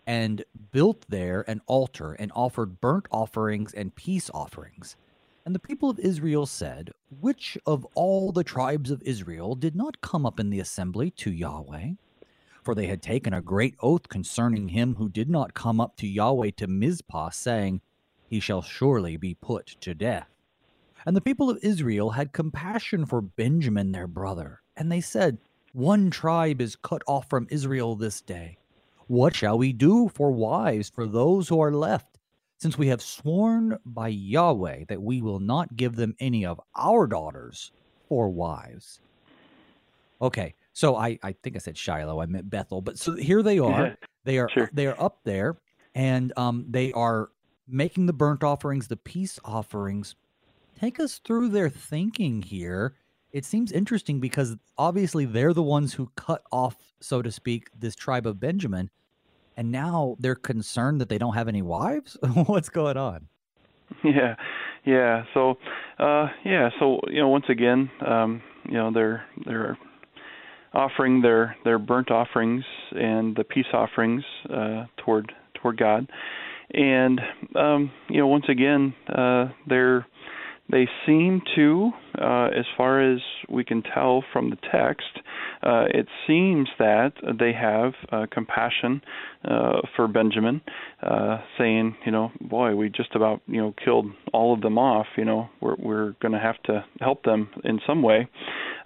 and 0.08 0.43
built 0.72 1.05
there 1.10 1.46
an 1.48 1.62
altar 1.67 2.13
and 2.13 2.31
offered 2.34 2.81
burnt 2.81 3.05
offerings 3.12 3.72
and 3.72 3.93
peace 3.93 4.31
offerings. 4.34 4.96
And 5.45 5.55
the 5.55 5.60
people 5.60 5.89
of 5.89 6.00
Israel 6.00 6.45
said, 6.45 6.91
Which 7.19 7.57
of 7.65 7.86
all 7.95 8.31
the 8.31 8.43
tribes 8.43 8.91
of 8.91 9.01
Israel 9.03 9.55
did 9.55 9.75
not 9.75 10.01
come 10.01 10.25
up 10.25 10.39
in 10.39 10.50
the 10.50 10.60
assembly 10.60 11.10
to 11.12 11.31
Yahweh? 11.31 11.93
For 12.63 12.75
they 12.75 12.86
had 12.86 13.01
taken 13.01 13.33
a 13.33 13.41
great 13.41 13.75
oath 13.79 14.07
concerning 14.07 14.69
him 14.69 14.95
who 14.95 15.10
did 15.10 15.29
not 15.29 15.55
come 15.55 15.81
up 15.81 15.95
to 15.98 16.07
Yahweh 16.07 16.51
to 16.57 16.67
Mizpah, 16.67 17.31
saying, 17.31 17.81
He 18.27 18.39
shall 18.39 18.62
surely 18.62 19.17
be 19.17 19.33
put 19.33 19.75
to 19.81 19.95
death. 19.95 20.29
And 21.07 21.15
the 21.15 21.21
people 21.21 21.50
of 21.50 21.57
Israel 21.63 22.12
had 22.12 22.33
compassion 22.33 23.07
for 23.07 23.21
Benjamin 23.21 23.91
their 23.91 24.07
brother, 24.07 24.62
and 24.77 24.91
they 24.91 25.01
said, 25.01 25.39
One 25.74 26.12
tribe 26.12 26.62
is 26.62 26.75
cut 26.75 27.01
off 27.07 27.27
from 27.27 27.48
Israel 27.50 27.95
this 27.95 28.21
day. 28.21 28.57
What 29.07 29.36
shall 29.36 29.57
we 29.57 29.74
do 29.74 30.10
for 30.10 30.31
wives 30.31 30.89
for 30.89 31.07
those 31.07 31.50
who 31.50 31.60
are 31.60 31.74
left? 31.74 32.11
Since 32.62 32.77
we 32.77 32.88
have 32.88 33.01
sworn 33.01 33.80
by 33.88 34.08
Yahweh 34.08 34.86
that 34.88 35.01
we 35.01 35.20
will 35.20 35.39
not 35.39 35.75
give 35.75 35.96
them 35.96 36.15
any 36.20 36.46
of 36.46 36.62
our 36.75 37.08
daughters 37.08 37.72
for 38.08 38.30
wives. 38.30 39.01
Okay, 40.22 40.53
so 40.72 40.96
I, 40.96 41.18
I 41.24 41.32
think 41.32 41.56
I 41.56 41.60
said 41.60 41.75
Shiloh, 41.75 42.22
I 42.22 42.27
meant 42.27 42.51
Bethel, 42.51 42.80
but 42.82 43.00
so 43.00 43.15
here 43.15 43.41
they 43.41 43.58
are. 43.60 43.98
They 44.24 44.38
are 44.38 44.48
sure. 44.50 44.70
they 44.72 44.86
are 44.86 45.01
up 45.01 45.18
there, 45.24 45.58
and 45.96 46.32
um, 46.38 46.63
they 46.70 46.94
are 46.94 47.32
making 47.68 48.06
the 48.06 48.13
burnt 48.13 48.44
offerings, 48.44 48.88
the 48.88 48.96
peace 48.96 49.39
offerings. 49.44 50.13
Take 50.80 51.00
us 51.00 51.18
through 51.18 51.50
their 51.50 51.70
thinking 51.70 52.44
here. 52.44 52.94
It 53.32 53.46
seems 53.46 53.72
interesting 53.72 54.20
because 54.20 54.58
obviously 54.77 55.25
they're 55.25 55.56
the 55.56 55.63
ones 55.63 55.96
who 55.96 56.12
cut 56.15 56.44
off, 56.51 56.75
so 57.00 57.24
to 57.24 57.32
speak, 57.32 57.72
this 57.75 57.96
tribe 57.96 58.27
of 58.27 58.39
Benjamin 58.39 58.91
and 59.58 59.72
now 59.72 60.15
they're 60.20 60.36
concerned 60.36 61.01
that 61.01 61.10
they 61.10 61.17
don't 61.17 61.34
have 61.34 61.48
any 61.48 61.62
wives. 61.62 62.17
What's 62.46 62.70
going 62.70 62.98
on? 62.98 63.27
Yeah, 64.03 64.36
yeah. 64.86 65.24
So, 65.34 65.58
uh, 66.00 66.27
yeah. 66.46 66.70
So 66.79 67.00
you 67.08 67.20
know, 67.20 67.27
once 67.27 67.46
again, 67.50 67.89
um, 68.05 68.41
you 68.65 68.74
know, 68.74 68.91
they're 68.93 69.24
they're 69.46 69.77
offering 70.74 71.22
their 71.22 71.55
their 71.63 71.77
burnt 71.77 72.10
offerings 72.12 72.63
and 72.91 73.36
the 73.36 73.43
peace 73.43 73.65
offerings 73.74 74.24
uh, 74.50 74.86
toward 74.98 75.31
toward 75.62 75.77
God, 75.77 76.10
and 76.74 77.20
um, 77.55 77.91
you 78.10 78.20
know, 78.20 78.27
once 78.27 78.46
again, 78.48 78.93
uh, 79.10 79.50
they're 79.67 80.05
they 80.71 80.87
seem 81.05 81.41
to, 81.55 81.91
uh, 82.19 82.45
as 82.57 82.65
far 82.77 83.01
as 83.01 83.19
we 83.49 83.63
can 83.63 83.83
tell 83.83 84.23
from 84.31 84.49
the 84.49 84.57
text, 84.71 85.19
uh, 85.63 85.85
it 85.93 86.07
seems 86.25 86.69
that 86.79 87.13
they 87.39 87.53
have 87.53 87.93
uh, 88.11 88.25
compassion 88.31 89.01
uh, 89.43 89.81
for 89.95 90.07
Benjamin, 90.07 90.61
uh, 91.03 91.39
saying, 91.57 91.95
you 92.05 92.11
know, 92.11 92.31
boy, 92.39 92.75
we 92.75 92.89
just 92.89 93.15
about 93.15 93.41
you 93.47 93.61
know 93.61 93.73
killed 93.83 94.05
all 94.33 94.53
of 94.53 94.61
them 94.61 94.77
off. 94.77 95.07
You 95.17 95.25
know, 95.25 95.49
we're 95.59 95.75
we're 95.77 96.11
going 96.21 96.33
to 96.33 96.39
have 96.39 96.61
to 96.63 96.85
help 96.99 97.23
them 97.23 97.49
in 97.63 97.79
some 97.85 98.01
way. 98.01 98.27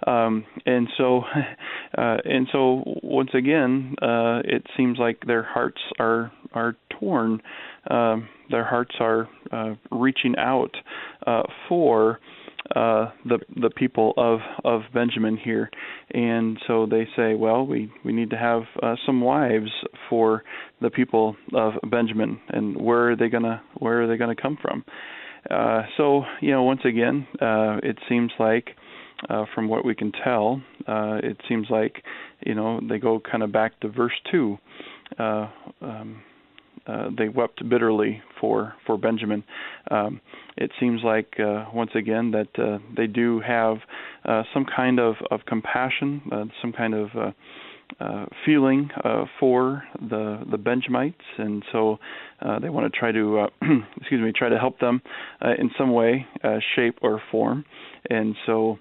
Um, 0.06 0.44
and 0.66 0.88
so, 0.98 1.22
uh, 1.98 2.16
and 2.24 2.48
so 2.52 2.82
once 3.02 3.30
again, 3.34 3.94
uh, 4.02 4.40
it 4.44 4.66
seems 4.76 4.98
like 4.98 5.22
their 5.26 5.42
hearts 5.42 5.80
are 5.98 6.32
are 6.56 6.74
torn. 6.98 7.40
Um, 7.90 8.28
their 8.50 8.64
hearts 8.64 8.94
are 9.00 9.28
uh, 9.52 9.74
reaching 9.90 10.34
out 10.38 10.74
uh, 11.26 11.42
for 11.68 12.18
uh, 12.74 13.10
the 13.24 13.38
the 13.60 13.70
people 13.70 14.12
of 14.16 14.40
of 14.64 14.82
Benjamin 14.92 15.36
here, 15.36 15.70
and 16.12 16.58
so 16.66 16.86
they 16.86 17.06
say, 17.14 17.34
well, 17.34 17.64
we 17.64 17.92
we 18.04 18.12
need 18.12 18.30
to 18.30 18.36
have 18.36 18.62
uh, 18.82 18.96
some 19.04 19.20
wives 19.20 19.70
for 20.08 20.42
the 20.80 20.90
people 20.90 21.36
of 21.54 21.74
Benjamin, 21.88 22.40
and 22.48 22.76
where 22.80 23.10
are 23.10 23.16
they 23.16 23.28
gonna 23.28 23.62
where 23.78 24.02
are 24.02 24.08
they 24.08 24.16
gonna 24.16 24.34
come 24.34 24.58
from? 24.60 24.84
Uh, 25.48 25.82
so 25.96 26.24
you 26.40 26.50
know, 26.50 26.64
once 26.64 26.80
again, 26.84 27.26
uh, 27.40 27.78
it 27.82 27.98
seems 28.08 28.32
like. 28.38 28.70
Uh, 29.30 29.46
from 29.54 29.66
what 29.66 29.82
we 29.82 29.94
can 29.94 30.12
tell, 30.22 30.60
uh, 30.86 31.18
it 31.22 31.38
seems 31.48 31.68
like 31.70 32.02
you 32.44 32.54
know 32.54 32.78
they 32.86 32.98
go 32.98 33.18
kind 33.18 33.42
of 33.42 33.50
back 33.50 33.72
to 33.80 33.88
verse 33.88 34.12
two. 34.30 34.58
Uh, 35.18 35.48
um, 35.80 36.22
uh, 36.86 37.10
they 37.16 37.28
wept 37.28 37.68
bitterly 37.68 38.22
for 38.40 38.74
for 38.86 38.96
Benjamin. 38.96 39.44
Um, 39.90 40.20
it 40.56 40.70
seems 40.80 41.02
like 41.04 41.34
uh, 41.38 41.66
once 41.74 41.90
again 41.94 42.30
that 42.32 42.58
uh, 42.58 42.78
they 42.96 43.06
do 43.06 43.40
have 43.40 43.78
uh, 44.24 44.42
some 44.52 44.64
kind 44.64 44.98
of 44.98 45.16
of 45.30 45.40
compassion, 45.46 46.22
uh, 46.32 46.44
some 46.60 46.72
kind 46.72 46.94
of 46.94 47.08
uh, 47.16 47.30
uh, 48.00 48.26
feeling 48.44 48.90
uh, 49.04 49.24
for 49.38 49.82
the 50.00 50.42
the 50.50 50.58
Benjamites, 50.58 51.22
and 51.38 51.62
so 51.72 51.98
uh, 52.42 52.58
they 52.58 52.68
want 52.68 52.92
to 52.92 52.98
try 52.98 53.12
to 53.12 53.40
uh, 53.40 53.46
excuse 53.96 54.20
me 54.20 54.32
try 54.32 54.48
to 54.48 54.58
help 54.58 54.78
them 54.80 55.00
uh, 55.44 55.52
in 55.58 55.70
some 55.78 55.92
way, 55.92 56.26
uh, 56.42 56.58
shape 56.74 56.98
or 57.02 57.22
form, 57.30 57.64
and 58.10 58.34
so 58.44 58.78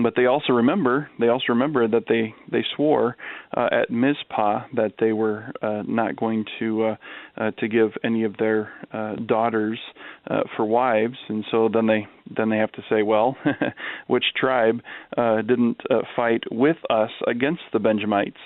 but 0.00 0.14
they 0.16 0.26
also 0.26 0.54
remember 0.54 1.10
they 1.20 1.28
also 1.28 1.46
remember 1.50 1.86
that 1.86 2.04
they 2.08 2.34
they 2.50 2.64
swore 2.74 3.16
uh, 3.56 3.68
at 3.70 3.90
Mizpah 3.90 4.64
that 4.74 4.94
they 4.98 5.12
were 5.12 5.52
uh, 5.60 5.82
not 5.86 6.16
going 6.16 6.44
to 6.58 6.84
uh, 6.84 6.96
uh, 7.36 7.50
to 7.58 7.68
give 7.68 7.90
any 8.02 8.24
of 8.24 8.36
their 8.38 8.72
uh, 8.92 9.16
daughters 9.26 9.78
uh, 10.30 10.40
for 10.56 10.64
wives, 10.64 11.16
and 11.28 11.44
so 11.50 11.68
then 11.72 11.86
they 11.86 12.06
then 12.34 12.48
they 12.48 12.56
have 12.56 12.72
to 12.72 12.82
say, 12.88 13.02
well, 13.02 13.36
which 14.06 14.24
tribe 14.36 14.80
didn't 15.16 15.80
fight 16.16 16.42
with 16.50 16.76
us 16.88 17.10
against 17.26 17.62
the 17.72 17.78
Benjamites? 17.78 18.38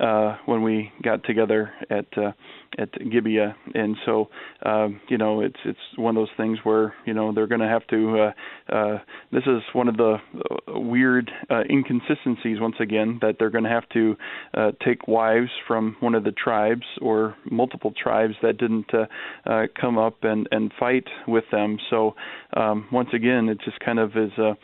Uh, 0.00 0.36
when 0.46 0.62
we 0.62 0.92
got 1.02 1.24
together 1.24 1.72
at 1.90 2.06
uh, 2.16 2.32
at 2.78 2.90
Gibeah, 3.10 3.56
and 3.74 3.96
so 4.04 4.28
um, 4.64 5.00
you 5.08 5.18
know 5.18 5.40
it's 5.40 5.58
it's 5.64 5.78
one 5.96 6.16
of 6.16 6.20
those 6.20 6.36
things 6.36 6.58
where 6.62 6.94
you 7.06 7.14
know 7.14 7.32
they're 7.32 7.46
going 7.46 7.60
to 7.60 7.68
have 7.68 7.86
to. 7.88 8.18
Uh, 8.18 8.74
uh, 8.74 8.98
this 9.32 9.42
is 9.46 9.62
one 9.72 9.88
of 9.88 9.96
the 9.96 10.16
uh, 10.34 10.78
weird 10.78 11.30
uh, 11.50 11.62
inconsistencies 11.70 12.60
once 12.60 12.76
again 12.80 13.18
that 13.22 13.36
they're 13.38 13.50
going 13.50 13.64
to 13.64 13.70
have 13.70 13.88
to 13.90 14.16
uh, 14.54 14.72
take 14.84 15.08
wives 15.08 15.50
from 15.66 15.96
one 16.00 16.14
of 16.14 16.24
the 16.24 16.32
tribes 16.32 16.86
or 17.00 17.34
multiple 17.50 17.92
tribes 18.00 18.34
that 18.42 18.58
didn't 18.58 18.92
uh, 18.94 19.06
uh, 19.50 19.66
come 19.80 19.98
up 19.98 20.16
and 20.22 20.48
and 20.50 20.72
fight 20.78 21.04
with 21.26 21.44
them. 21.50 21.78
So 21.90 22.14
um, 22.56 22.86
once 22.92 23.10
again, 23.14 23.48
it 23.48 23.58
just 23.64 23.80
kind 23.80 23.98
of 23.98 24.10
is 24.16 24.32
a 24.38 24.56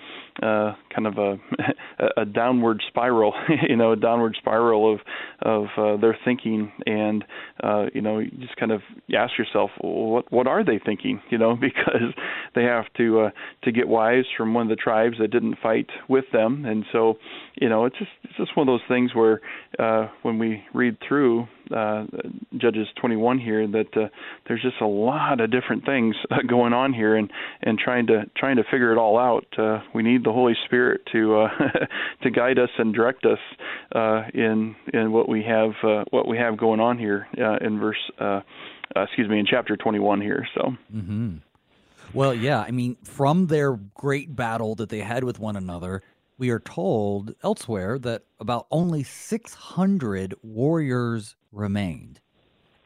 uh, 0.43 0.75
kind 0.95 1.07
of 1.07 1.19
a 1.19 1.37
a 2.21 2.25
downward 2.25 2.83
spiral, 2.89 3.35
you 3.69 3.77
know, 3.77 3.93
a 3.93 3.97
downward 3.97 4.37
spiral 4.39 4.93
of 4.93 5.01
of 5.43 5.67
uh, 5.77 5.97
their 5.97 6.17
thinking, 6.25 6.73
and 6.87 7.25
uh, 7.63 7.87
you 7.95 8.01
know, 8.01 8.19
you 8.19 8.31
just 8.41 8.57
kind 8.57 8.73
of 8.73 8.81
ask 9.17 9.33
yourself, 9.39 9.71
well, 9.83 10.07
what 10.07 10.33
what 10.33 10.47
are 10.47 10.65
they 10.65 10.81
thinking? 10.85 11.21
You 11.35 11.39
know, 11.39 11.57
because 11.57 12.15
they 12.55 12.63
have 12.63 12.85
to 12.97 13.23
uh, 13.23 13.31
to 13.65 13.73
get 13.73 13.89
wives 13.89 14.27
from 14.37 14.55
one 14.55 14.63
of 14.63 14.69
the 14.69 14.81
tribes 14.81 15.17
that 15.19 15.33
didn't 15.33 15.57
fight 15.61 15.89
with 16.09 16.27
them, 16.33 16.65
and 16.65 16.85
so 16.93 17.17
you 17.61 17.69
know, 17.69 17.87
it's 17.87 17.99
just 17.99 18.11
it's 18.23 18.37
just 18.37 18.57
one 18.57 18.69
of 18.69 18.73
those 18.73 18.87
things 18.89 19.15
where 19.15 19.41
uh, 19.79 20.09
when 20.23 20.39
we 20.39 20.63
read 20.73 20.97
through 21.07 21.47
uh, 21.75 22.05
Judges 22.57 22.89
21 23.01 23.39
here, 23.39 23.67
that 23.67 23.97
uh, 23.97 24.09
there's 24.47 24.63
just 24.63 24.81
a 24.81 24.87
lot 24.87 25.41
of 25.41 25.51
different 25.51 25.85
things 25.87 26.17
going 26.49 26.73
on 26.73 26.93
here, 26.93 27.17
and 27.17 27.31
and 27.63 27.79
trying 27.79 28.07
to 28.09 28.25
trying 28.37 28.57
to 28.57 28.65
figure 28.65 28.93
it 28.93 28.99
all 28.99 29.19
out. 29.19 29.47
Uh, 29.59 29.81
we 29.95 30.03
need 30.03 30.25
the 30.25 30.33
Holy 30.33 30.55
Spirit 30.65 31.03
to 31.13 31.43
uh, 31.43 31.49
to 32.23 32.31
guide 32.31 32.59
us 32.59 32.71
and 32.79 32.95
direct 32.95 33.25
us 33.25 33.39
uh, 33.95 34.23
in 34.35 34.75
in 34.93 35.13
what 35.15 35.29
we 35.29 35.45
have 35.45 35.73
uh, 35.85 36.05
what 36.11 36.27
we 36.27 36.37
have 36.37 36.57
going 36.57 36.81
on 36.81 36.99
here 36.99 37.29
uh, 37.39 37.57
in 37.65 37.79
verse 37.79 38.11
uh, 38.21 38.41
uh, 38.97 39.03
excuse 39.03 39.29
me 39.29 39.39
in 39.39 39.47
chapter 39.47 39.77
21 39.77 40.21
here. 40.21 40.47
So. 40.55 40.77
Mm-hmm. 40.95 41.37
Well, 42.13 42.35
yeah, 42.35 42.61
I 42.61 42.71
mean, 42.71 42.97
from 43.03 43.47
their 43.47 43.73
great 43.95 44.37
battle 44.37 44.75
that 44.77 44.89
they 44.89 45.01
had 45.01 45.25
with 45.25 45.39
one 45.39 45.57
another, 45.57 46.03
we 46.37 46.51
are 46.51 46.61
told 46.61 47.35
elsewhere 47.43 47.99
that 48.01 48.23
about 48.39 48.67
only 48.71 49.03
600 49.03 50.35
warriors 50.43 51.35
remained. 51.51 52.21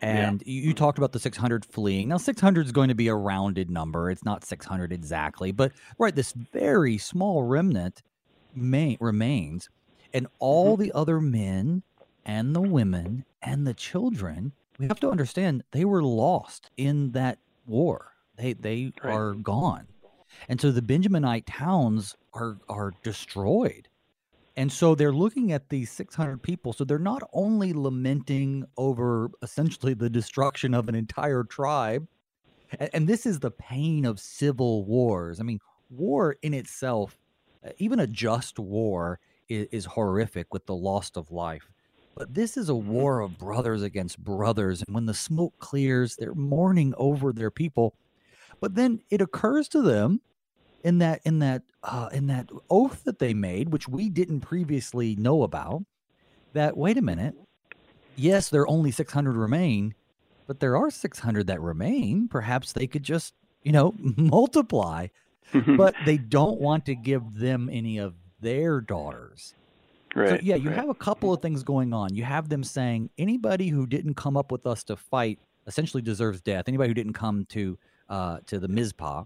And 0.01 0.43
yeah. 0.47 0.53
you, 0.53 0.69
you, 0.69 0.75
talked 0.75 0.97
about 0.97 1.13
the 1.13 1.19
600 1.19 1.65
fleeing. 1.65 2.09
Now, 2.09 2.19
600 2.19 2.67
is 2.67 2.73
going 2.73 2.89
to 2.89 2.95
be 2.95 3.09
a 3.09 3.15
rounded 3.15 3.69
number. 3.69 4.11
It's 4.11 4.25
not 4.25 4.45
600 4.45 4.93
exactly, 4.93 5.51
but 5.51 5.73
right, 5.99 6.15
this 6.15 6.33
very 6.33 6.99
small 6.99 7.43
remnant 7.43 8.03
may, 8.55 8.97
remains. 9.01 9.69
And 10.15 10.29
all 10.39 10.75
mm-hmm. 10.75 10.85
the 10.85 10.93
other 10.93 11.21
men 11.21 11.83
and 12.25 12.55
the 12.55 12.61
women 12.61 13.25
and 13.43 13.67
the 13.67 13.75
children, 13.75 14.53
we 14.79 14.87
have 14.87 15.01
to 15.01 15.11
understand 15.11 15.65
they 15.73 15.85
were 15.85 16.03
lost 16.03 16.71
in 16.77 17.13
that 17.13 17.39
war. 17.67 18.13
They, 18.37 18.53
they 18.53 18.93
right. 19.03 19.13
are 19.13 19.35
gone. 19.35 19.89
And 20.49 20.61
so 20.61 20.71
the 20.71 20.83
Benjaminite 20.83 21.45
towns 21.47 22.17
are, 22.35 22.59
are 22.69 22.93
destroyed. 23.03 23.89
And 24.57 24.73
so 24.73 24.95
they're 24.95 25.13
looking 25.13 25.53
at 25.53 25.69
these 25.69 25.91
600 25.91 26.43
people. 26.43 26.73
So 26.73 26.85
they're 26.85 26.99
not 26.99 27.23
only 27.33 27.73
lamenting 27.73 28.65
over 28.77 29.31
essentially 29.41 29.95
the 29.95 30.11
destruction 30.11 30.75
of 30.75 30.89
an 30.89 30.95
entire 30.95 31.45
tribe, 31.45 32.09
and, 32.79 32.91
and 32.93 33.09
this 33.09 33.25
is 33.25 33.41
the 33.41 33.51
pain 33.51 34.05
of 34.05 34.19
civil 34.19 34.85
wars. 34.85 35.41
I 35.41 35.45
mean, 35.45 35.61
war 35.91 36.37
in 36.43 36.55
itself, 36.55 37.17
uh, 37.65 37.71
even 37.79 38.01
a 38.01 38.07
just 38.07 38.59
war, 38.59 39.21
is, 39.49 39.69
is 39.71 39.85
horrific 39.85 40.53
with 40.53 40.67
the 40.67 40.75
loss 40.75 41.13
of 41.15 41.31
life. 41.31 41.71
But 42.19 42.35
this 42.35 42.57
is 42.57 42.69
a 42.69 42.73
mm-hmm. 42.73 42.91
war 42.91 43.21
of 43.21 43.39
brothers 43.39 43.83
against 43.83 44.19
brothers. 44.19 44.83
And 44.83 44.93
when 44.93 45.07
the 45.07 45.15
smoke 45.15 45.55
clears, 45.61 46.17
they're 46.17 46.35
mourning 46.35 46.93
over 46.99 47.33
their 47.33 47.53
people. 47.53 47.95
But 48.61 48.75
then 48.75 49.01
it 49.09 49.21
occurs 49.21 49.69
to 49.69 49.83
them 49.83 50.21
in 50.83 50.99
that 50.99 51.21
in 51.25 51.39
that 51.39 51.63
uh, 51.85 52.09
in 52.13 52.27
that 52.27 52.51
oath 52.69 53.05
that 53.05 53.21
they 53.21 53.35
made, 53.35 53.73
which 53.73 53.89
we 53.89 54.09
didn't 54.09 54.41
previously 54.41 55.15
know 55.15 55.45
about, 55.45 55.85
that 56.55 56.77
wait 56.77 56.99
a 56.99 57.03
minute, 57.03 57.37
yes, 58.17 58.49
there 58.49 58.63
are 58.63 58.69
only 58.69 58.91
600 58.91 59.37
remain, 59.37 59.95
but 60.49 60.59
there 60.59 60.77
are 60.77 60.91
600 60.91 61.47
that 61.47 61.61
remain. 61.61 62.27
Perhaps 62.27 62.73
they 62.73 62.89
could 62.89 63.05
just 63.05 63.33
you 63.63 63.71
know 63.71 63.95
multiply, 64.01 65.07
but 65.77 65.95
they 66.05 66.19
don't 66.19 66.61
want 66.61 66.85
to 66.87 66.97
give 66.97 67.35
them 67.35 67.71
any 67.73 67.99
of 67.99 68.15
their 68.41 68.81
daughters. 68.81 69.55
Right. 70.15 70.29
So, 70.31 70.39
yeah, 70.43 70.57
you 70.57 70.71
right. 70.71 70.79
have 70.79 70.89
a 70.89 70.95
couple 70.95 71.33
of 71.33 71.43
things 71.43 71.63
going 71.63 71.93
on. 71.93 72.15
You 72.15 72.25
have 72.25 72.49
them 72.49 72.65
saying 72.65 73.11
anybody 73.19 73.69
who 73.69 73.87
didn't 73.87 74.15
come 74.15 74.37
up 74.37 74.51
with 74.51 74.67
us 74.67 74.83
to 74.85 74.97
fight 74.97 75.39
essentially 75.67 76.03
deserves 76.03 76.41
death. 76.41 76.65
Anybody 76.67 76.89
who 76.89 76.95
didn't 76.95 77.13
come 77.13 77.45
to 77.51 77.79
uh, 78.09 78.39
to 78.47 78.59
the 78.59 78.69
Mizpah 78.69 79.25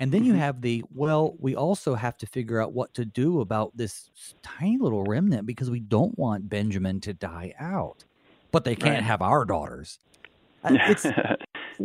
and 0.00 0.10
then 0.10 0.24
you 0.24 0.32
mm-hmm. 0.32 0.40
have 0.40 0.62
the, 0.62 0.82
well, 0.94 1.36
we 1.38 1.54
also 1.54 1.94
have 1.94 2.16
to 2.16 2.26
figure 2.26 2.60
out 2.60 2.72
what 2.72 2.94
to 2.94 3.04
do 3.04 3.42
about 3.42 3.76
this 3.76 4.10
tiny 4.42 4.78
little 4.78 5.04
remnant 5.04 5.46
because 5.46 5.70
we 5.70 5.78
don't 5.78 6.18
want 6.18 6.48
Benjamin 6.48 7.00
to 7.02 7.12
die 7.12 7.52
out. 7.60 8.04
But 8.50 8.64
they 8.64 8.74
can't 8.74 8.94
right. 8.94 9.02
have 9.02 9.20
our 9.20 9.44
daughters. 9.44 9.98
Uh, 10.64 10.70
it's, 10.88 11.06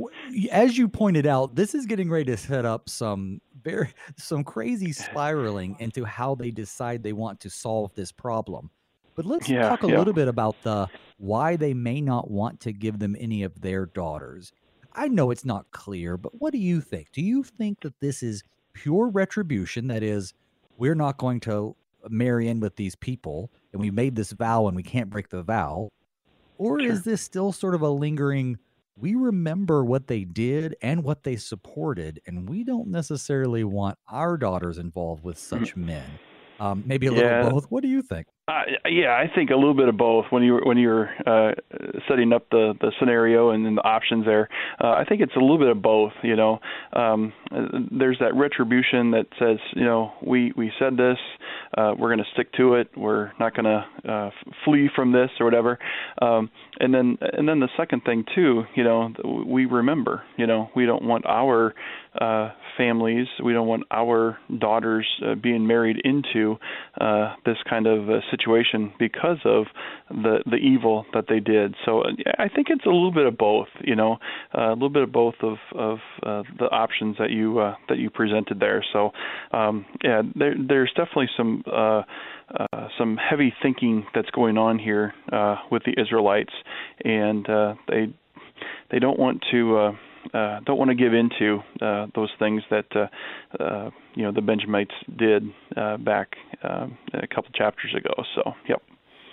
as 0.51 0.77
you 0.77 0.87
pointed 0.87 1.27
out, 1.27 1.55
this 1.55 1.75
is 1.75 1.85
getting 1.85 2.09
ready 2.09 2.23
to 2.25 2.37
set 2.37 2.63
up 2.65 2.87
some 2.87 3.41
very 3.65 3.89
some 4.15 4.45
crazy 4.45 4.91
spiraling 4.93 5.75
into 5.79 6.05
how 6.05 6.35
they 6.35 6.51
decide 6.51 7.03
they 7.03 7.11
want 7.11 7.41
to 7.41 7.49
solve 7.49 7.93
this 7.95 8.13
problem. 8.13 8.69
But 9.15 9.25
let's 9.25 9.49
yeah, 9.49 9.69
talk 9.69 9.83
a 9.83 9.87
yeah. 9.87 9.97
little 9.97 10.13
bit 10.13 10.27
about 10.27 10.55
the 10.63 10.87
why 11.17 11.55
they 11.55 11.73
may 11.73 12.01
not 12.01 12.29
want 12.29 12.59
to 12.61 12.73
give 12.73 12.99
them 12.99 13.15
any 13.19 13.43
of 13.43 13.61
their 13.61 13.85
daughters. 13.85 14.51
I 14.93 15.07
know 15.07 15.31
it's 15.31 15.45
not 15.45 15.71
clear, 15.71 16.17
but 16.17 16.39
what 16.39 16.53
do 16.53 16.59
you 16.59 16.79
think? 16.81 17.11
Do 17.11 17.21
you 17.21 17.43
think 17.43 17.81
that 17.81 17.99
this 17.99 18.23
is 18.23 18.43
pure 18.73 19.09
retribution? 19.09 19.87
That 19.87 20.03
is, 20.03 20.33
we're 20.77 20.95
not 20.95 21.17
going 21.17 21.39
to 21.41 21.75
marry 22.09 22.47
in 22.47 22.59
with 22.59 22.75
these 22.75 22.95
people, 22.95 23.51
and 23.71 23.81
we 23.81 23.91
made 23.91 24.15
this 24.15 24.31
vow 24.31 24.67
and 24.67 24.75
we 24.75 24.83
can't 24.83 25.09
break 25.09 25.29
the 25.29 25.43
vow? 25.43 25.89
Or 26.57 26.79
sure. 26.79 26.89
is 26.89 27.03
this 27.03 27.21
still 27.21 27.51
sort 27.51 27.75
of 27.75 27.81
a 27.81 27.89
lingering, 27.89 28.57
we 28.97 29.15
remember 29.15 29.83
what 29.83 30.07
they 30.07 30.23
did 30.23 30.75
and 30.81 31.03
what 31.03 31.23
they 31.23 31.35
supported, 31.35 32.21
and 32.25 32.47
we 32.49 32.63
don't 32.63 32.87
necessarily 32.87 33.63
want 33.63 33.97
our 34.09 34.37
daughters 34.37 34.77
involved 34.77 35.23
with 35.23 35.37
mm. 35.37 35.41
such 35.41 35.75
men. 35.75 36.19
Um, 36.59 36.83
maybe 36.85 37.07
a 37.07 37.11
little 37.11 37.29
Yeah. 37.29 37.49
both. 37.49 37.65
What 37.69 37.81
do 37.81 37.89
you 37.89 38.01
think? 38.01 38.27
Uh, 38.47 38.61
yeah, 38.87 39.09
I 39.15 39.27
think 39.33 39.49
a 39.49 39.55
little 39.55 39.73
bit 39.73 39.87
of 39.89 39.97
both. 39.97 40.25
When 40.29 40.43
you 40.43 40.59
when 40.63 40.77
you're 40.77 41.09
uh, 41.25 41.53
setting 42.07 42.31
up 42.31 42.47
the 42.51 42.75
the 42.79 42.91
scenario 42.99 43.49
and 43.49 43.65
then 43.65 43.73
the 43.73 43.83
options 43.83 44.23
there, 44.25 44.49
uh, 44.79 44.91
I 44.91 45.03
think 45.03 45.21
it's 45.21 45.35
a 45.35 45.39
little 45.39 45.57
bit 45.57 45.69
of 45.69 45.81
both. 45.81 46.13
You 46.21 46.35
know, 46.35 46.59
um, 46.93 47.33
there's 47.91 48.19
that 48.19 48.35
retribution 48.35 49.11
that 49.11 49.25
says, 49.39 49.57
you 49.75 49.83
know, 49.83 50.13
we 50.21 50.53
we 50.55 50.71
said 50.77 50.95
this, 50.95 51.17
uh, 51.75 51.95
we're 51.97 52.09
going 52.09 52.19
to 52.19 52.31
stick 52.33 52.53
to 52.53 52.75
it. 52.75 52.89
We're 52.95 53.31
not 53.39 53.55
going 53.55 53.65
to 53.65 54.11
uh, 54.11 54.29
flee 54.63 54.89
from 54.95 55.11
this 55.11 55.31
or 55.39 55.45
whatever. 55.45 55.79
Um, 56.21 56.51
and 56.79 56.93
then 56.93 57.17
and 57.21 57.49
then 57.49 57.59
the 57.59 57.69
second 57.75 58.03
thing 58.03 58.25
too, 58.35 58.65
you 58.75 58.83
know, 58.83 59.11
we 59.47 59.65
remember. 59.65 60.21
You 60.37 60.45
know, 60.45 60.69
we 60.75 60.85
don't 60.85 61.03
want 61.03 61.25
our 61.25 61.73
uh, 62.21 62.51
families, 62.77 63.27
we 63.43 63.53
don't 63.53 63.67
want 63.67 63.83
our 63.91 64.37
daughters 64.59 65.07
uh, 65.25 65.35
being 65.35 65.67
married 65.67 65.97
into 66.03 66.57
uh, 66.99 67.33
this 67.45 67.57
kind 67.69 67.87
of 67.87 68.09
uh, 68.09 68.19
situation 68.31 68.93
because 68.99 69.37
of 69.45 69.65
the 70.09 70.39
the 70.45 70.57
evil 70.57 71.05
that 71.13 71.25
they 71.27 71.39
did. 71.39 71.75
So 71.85 72.01
uh, 72.01 72.09
I 72.37 72.47
think 72.49 72.67
it's 72.69 72.85
a 72.85 72.89
little 72.89 73.11
bit 73.11 73.25
of 73.25 73.37
both. 73.37 73.67
You 73.83 73.95
know, 73.95 74.17
uh, 74.57 74.71
a 74.71 74.73
little 74.73 74.89
bit 74.89 75.03
of 75.03 75.11
both 75.11 75.35
of 75.41 75.57
of 75.73 75.99
uh, 76.23 76.43
the 76.59 76.65
options 76.65 77.17
that 77.17 77.31
you 77.31 77.55
that 77.89 77.97
you 77.97 78.09
presented 78.09 78.59
there. 78.59 78.83
So 78.93 79.11
um, 79.51 79.85
yeah, 80.03 80.21
there, 80.35 80.55
there's 80.57 80.91
definitely 80.95 81.29
some. 81.37 81.63
Uh, 81.71 82.01
uh, 82.47 82.89
some 82.99 83.17
heavy 83.17 83.51
thinking 83.63 84.05
that's 84.13 84.29
going 84.29 84.55
on 84.55 84.77
here 84.77 85.15
uh, 85.31 85.55
with 85.71 85.81
the 85.83 85.99
Israelites, 85.99 86.53
and 87.03 87.49
uh, 87.49 87.73
they 87.87 88.13
they 88.91 88.99
don't 88.99 89.17
want 89.17 89.43
to 89.49 89.97
uh, 90.33 90.55
uh, 90.55 90.59
don't 90.65 90.77
want 90.77 90.89
to 90.89 90.95
give 90.95 91.13
into 91.13 91.59
uh, 91.81 92.07
those 92.15 92.29
things 92.39 92.63
that 92.69 92.85
uh, 92.95 93.63
uh, 93.63 93.89
you 94.15 94.23
know 94.23 94.31
the 94.31 94.41
Benjamites 94.41 94.93
did 95.17 95.43
uh, 95.75 95.97
back 95.97 96.35
um, 96.63 96.97
a 97.13 97.27
couple 97.27 97.51
chapters 97.53 97.93
ago. 97.95 98.13
So, 98.35 98.53
yep. 98.67 98.81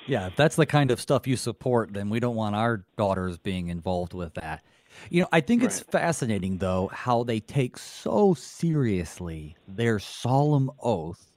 Yeah, 0.06 0.26
if 0.26 0.36
that's 0.36 0.56
the 0.56 0.66
kind 0.66 0.90
of 0.90 1.00
stuff 1.00 1.26
you 1.26 1.36
support, 1.36 1.92
then 1.92 2.10
we 2.10 2.18
don't 2.18 2.34
want 2.34 2.56
our 2.56 2.84
daughters 2.96 3.38
being 3.38 3.68
involved 3.68 4.14
with 4.14 4.34
that. 4.34 4.62
You 5.10 5.22
know, 5.22 5.28
I 5.32 5.40
think 5.40 5.62
it's 5.62 5.80
fascinating, 5.80 6.58
though, 6.58 6.90
how 6.92 7.22
they 7.22 7.40
take 7.40 7.78
so 7.78 8.34
seriously 8.34 9.56
their 9.66 9.98
solemn 9.98 10.70
oath, 10.82 11.30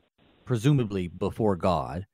presumably 0.46 1.08
before 1.08 1.56
God, 1.56 2.06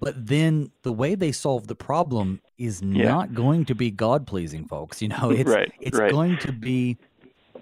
but 0.00 0.26
then 0.26 0.72
the 0.82 0.92
way 0.92 1.14
they 1.14 1.30
solve 1.30 1.68
the 1.68 1.76
problem 1.76 2.40
is 2.62 2.80
Yeah. 2.82 3.08
not 3.08 3.34
going 3.34 3.64
to 3.66 3.74
be 3.74 3.90
God 3.90 4.26
pleasing, 4.26 4.64
folks. 4.64 5.02
You 5.02 5.08
know, 5.08 5.30
it's 5.30 5.50
Right, 5.50 5.72
it's 5.80 5.98
right. 5.98 6.10
going 6.10 6.38
to 6.38 6.52
be. 6.52 6.98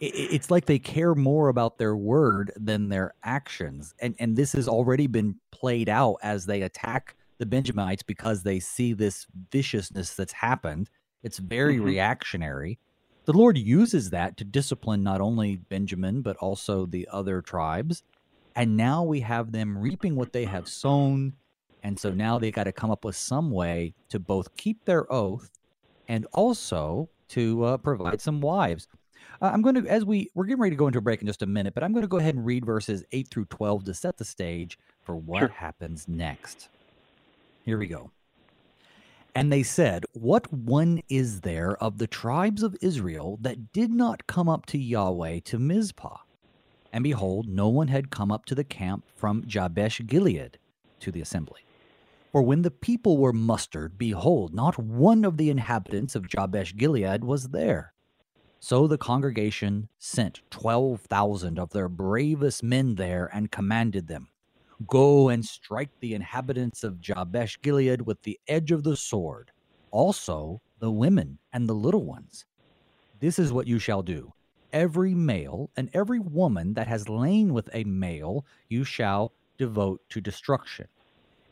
It's 0.03 0.51
like 0.51 0.65
they 0.65 0.79
care 0.79 1.15
more 1.15 1.49
about 1.51 1.77
their 1.77 1.95
word 1.95 2.53
than 2.57 2.89
their 2.89 3.13
actions, 3.23 3.95
and 4.01 4.15
and 4.19 4.35
this 4.37 4.53
has 4.53 4.67
already 4.67 5.07
been 5.07 5.37
played 5.53 5.91
out 5.91 6.17
as 6.23 6.47
they 6.47 6.63
attack 6.63 7.17
the 7.39 7.45
Benjamites 7.45 8.03
because 8.03 8.43
they 8.43 8.61
see 8.61 8.95
this 8.95 9.27
viciousness 9.53 10.15
that's 10.15 10.33
happened. 10.33 10.89
It's 11.23 11.39
very 11.39 11.77
Mhm. 11.79 11.85
reactionary. 11.85 12.79
The 13.27 13.35
Lord 13.35 13.59
uses 13.59 14.09
that 14.11 14.39
to 14.39 14.45
discipline 14.45 15.03
not 15.03 15.21
only 15.21 15.57
Benjamin, 15.57 16.23
but 16.23 16.37
also 16.39 16.87
the 16.87 17.07
other 17.13 17.43
tribes. 17.43 18.03
And 18.57 18.77
now 18.79 19.05
we 19.05 19.21
have 19.21 19.53
them 19.53 19.77
reaping 19.77 20.17
what 20.17 20.33
they 20.33 20.47
have 20.47 20.67
sown. 20.67 21.35
And 21.83 21.99
so 21.99 22.11
now 22.11 22.39
they 22.39 22.51
got 22.51 22.65
to 22.65 22.73
come 22.73 22.91
up 22.91 23.05
with 23.05 23.17
some 23.17 23.51
way 23.51 23.95
to 24.11 24.19
both 24.19 24.55
keep 24.57 24.85
their 24.85 25.11
oath 25.13 25.51
and 26.09 26.27
also 26.33 27.09
to 27.29 27.65
uh, 27.65 27.77
provide 27.79 28.21
some 28.21 28.41
wives. 28.41 28.87
Uh, 29.41 29.51
I'm 29.53 29.63
going 29.63 29.77
to, 29.83 29.87
as 29.89 30.05
we, 30.05 30.31
we're 30.35 30.45
getting 30.45 30.61
ready 30.61 30.75
to 30.75 30.79
go 30.79 30.87
into 30.87 30.99
a 30.99 31.03
break 31.03 31.21
in 31.21 31.27
just 31.27 31.43
a 31.43 31.47
minute, 31.47 31.73
but 31.75 31.83
I'm 31.83 31.93
going 31.93 32.03
to 32.03 32.09
go 32.09 32.19
ahead 32.19 32.35
and 32.35 32.45
read 32.45 32.67
verses 32.67 33.05
8 33.13 33.29
through 33.29 33.47
12 33.47 33.85
to 33.85 33.95
set 33.95 34.19
the 34.19 34.25
stage 34.25 34.79
for 35.03 35.17
what 35.17 35.39
Sure. 35.41 35.49
happens 35.49 36.07
next. 36.09 36.69
Here 37.65 37.79
we 37.79 37.87
go. 37.87 38.11
And 39.35 39.53
they 39.53 39.63
said, 39.63 40.05
What 40.13 40.53
one 40.53 41.03
is 41.09 41.43
there 41.43 41.77
of 41.83 41.99
the 41.99 42.07
tribes 42.09 42.63
of 42.63 42.77
Israel 42.83 43.39
that 43.41 43.73
did 43.73 43.93
not 43.93 44.27
come 44.27 44.49
up 44.49 44.67
to 44.67 44.79
Yahweh 44.79 45.41
to 45.45 45.59
Mizpah? 45.59 46.19
And 46.93 47.05
behold, 47.05 47.49
no 47.49 47.69
one 47.69 47.89
had 47.89 48.11
come 48.11 48.33
up 48.33 48.45
to 48.47 48.55
the 48.57 48.65
camp 48.65 49.05
from 49.15 49.45
Jabesh 49.47 50.01
Gilead 50.07 50.59
to 50.99 51.13
the 51.13 51.21
assembly. 51.21 51.61
For 52.31 52.43
when 52.43 52.63
the 52.63 52.71
people 52.71 53.19
were 53.19 53.33
mustered, 53.33 53.99
behold, 53.99 54.55
not 54.55 54.79
one 54.79 55.25
of 55.25 55.37
the 55.37 55.51
inhabitants 55.51 56.15
of 56.15 56.29
Jabesh 56.29 56.77
Gilead 56.77 57.25
was 57.25 57.49
there. 57.49 57.93
So 58.61 58.87
the 58.87 58.99
congregation 58.99 59.89
sent 59.99 60.43
twelve 60.49 61.01
thousand 61.01 61.59
of 61.59 61.71
their 61.71 61.89
bravest 61.89 62.63
men 62.63 62.95
there 62.95 63.29
and 63.33 63.51
commanded 63.51 64.07
them, 64.07 64.29
Go 64.87 65.29
and 65.29 65.45
strike 65.45 65.91
the 65.99 66.15
inhabitants 66.15 66.85
of 66.85 67.01
Jabesh 67.01 67.61
Gilead 67.63 68.03
with 68.03 68.23
the 68.23 68.39
edge 68.47 68.71
of 68.71 68.85
the 68.85 68.97
sword, 68.97 69.51
also 69.91 70.61
the 70.79 70.91
women 70.91 71.39
and 71.53 71.69
the 71.69 71.75
little 71.75 72.05
ones. 72.05 72.45
This 73.19 73.39
is 73.39 73.53
what 73.53 73.67
you 73.67 73.79
shall 73.79 74.03
do. 74.03 74.33
Every 74.73 75.15
male 75.15 75.71
and 75.77 75.91
every 75.93 76.21
woman 76.21 76.75
that 76.75 76.87
has 76.87 77.09
lain 77.09 77.53
with 77.53 77.69
a 77.75 77.83
male 77.85 78.47
you 78.69 78.85
shall 78.85 79.33
devote 79.59 80.01
to 80.11 80.21
destruction. 80.21 80.87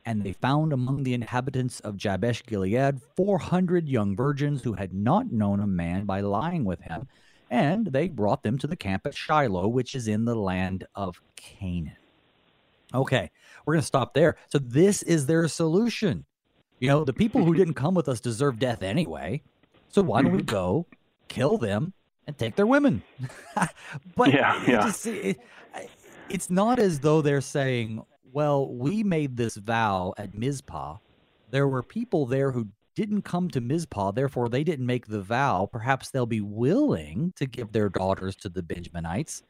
And 0.08 0.22
they 0.24 0.32
found 0.32 0.72
among 0.72 1.02
the 1.02 1.12
inhabitants 1.12 1.80
of 1.80 1.98
Jabesh 1.98 2.42
Gilead 2.46 3.02
four 3.14 3.38
hundred 3.38 3.90
young 3.90 4.16
virgins 4.16 4.62
who 4.62 4.72
had 4.72 4.94
not 4.94 5.30
known 5.30 5.60
a 5.60 5.66
man 5.66 6.06
by 6.06 6.22
lying 6.22 6.64
with 6.64 6.80
him, 6.80 7.08
and 7.50 7.88
they 7.88 8.08
brought 8.08 8.42
them 8.42 8.56
to 8.56 8.66
the 8.66 8.74
camp 8.74 9.06
at 9.06 9.14
Shiloh, 9.14 9.68
which 9.68 9.94
is 9.94 10.08
in 10.08 10.24
the 10.24 10.34
land 10.34 10.86
of 10.94 11.20
Canaan. 11.36 11.98
Okay, 12.94 13.30
we're 13.66 13.74
going 13.74 13.82
to 13.82 13.86
stop 13.86 14.14
there. 14.14 14.36
So, 14.50 14.56
this 14.58 15.02
is 15.02 15.26
their 15.26 15.46
solution. 15.46 16.24
You 16.78 16.88
know, 16.88 17.04
the 17.04 17.12
people 17.12 17.44
who 17.44 17.52
didn't 17.52 17.74
come 17.74 17.92
with 17.92 18.08
us 18.08 18.18
deserve 18.18 18.58
death 18.58 18.82
anyway. 18.82 19.42
So, 19.90 20.00
why 20.00 20.22
don't 20.22 20.32
we 20.32 20.38
mm-hmm. 20.38 20.46
go 20.46 20.86
kill 21.28 21.58
them 21.58 21.92
and 22.26 22.38
take 22.38 22.56
their 22.56 22.66
women? 22.66 23.02
but 24.16 24.32
Yeah, 24.32 24.62
it 24.62 24.68
yeah. 24.70 24.80
just- 24.86 25.06
it- 25.06 25.40
it's 26.30 26.50
not 26.50 26.78
as 26.78 27.00
though 27.00 27.22
they're 27.22 27.40
saying, 27.40 28.02
well, 28.32 28.68
we 28.68 29.02
made 29.02 29.36
this 29.36 29.56
vow 29.56 30.14
at 30.18 30.34
Mizpah. 30.34 30.98
There 31.50 31.68
were 31.68 31.82
people 31.82 32.26
there 32.26 32.52
who 32.52 32.68
didn't 32.94 33.22
come 33.22 33.48
to 33.50 33.60
Mizpah, 33.60 34.10
therefore 34.12 34.48
they 34.48 34.64
didn't 34.64 34.86
make 34.86 35.06
the 35.06 35.20
vow. 35.20 35.68
Perhaps 35.70 36.10
they'll 36.10 36.26
be 36.26 36.40
willing 36.40 37.32
to 37.36 37.46
give 37.46 37.72
their 37.72 37.88
daughters 37.88 38.34
to 38.36 38.48
the 38.48 38.62
Benjaminites. 38.62 39.42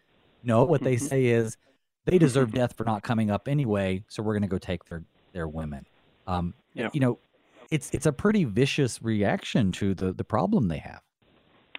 No, 0.43 0.65
what 0.65 0.83
they 0.83 0.97
say 1.13 1.27
is 1.27 1.57
they 2.05 2.19
deserve 2.19 2.53
death 2.53 2.77
for 2.77 2.85
not 2.85 3.03
coming 3.03 3.31
up 3.31 3.49
anyway, 3.49 4.05
so 4.09 4.23
we're 4.23 4.35
going 4.35 4.43
to 4.43 4.49
go 4.49 4.59
take 4.59 4.85
their 4.85 5.03
their 5.33 5.49
women. 5.49 5.87
Um, 6.27 6.55
Yeah. 6.75 6.91
You 6.93 7.01
know, 7.01 7.19
it's 7.71 7.91
it's 7.93 8.07
a 8.07 8.13
pretty 8.13 8.45
vicious 8.45 9.03
reaction 9.03 9.73
to 9.73 9.95
the 9.95 10.13
the 10.13 10.25
problem 10.25 10.69
they 10.69 10.79
have. 10.79 11.01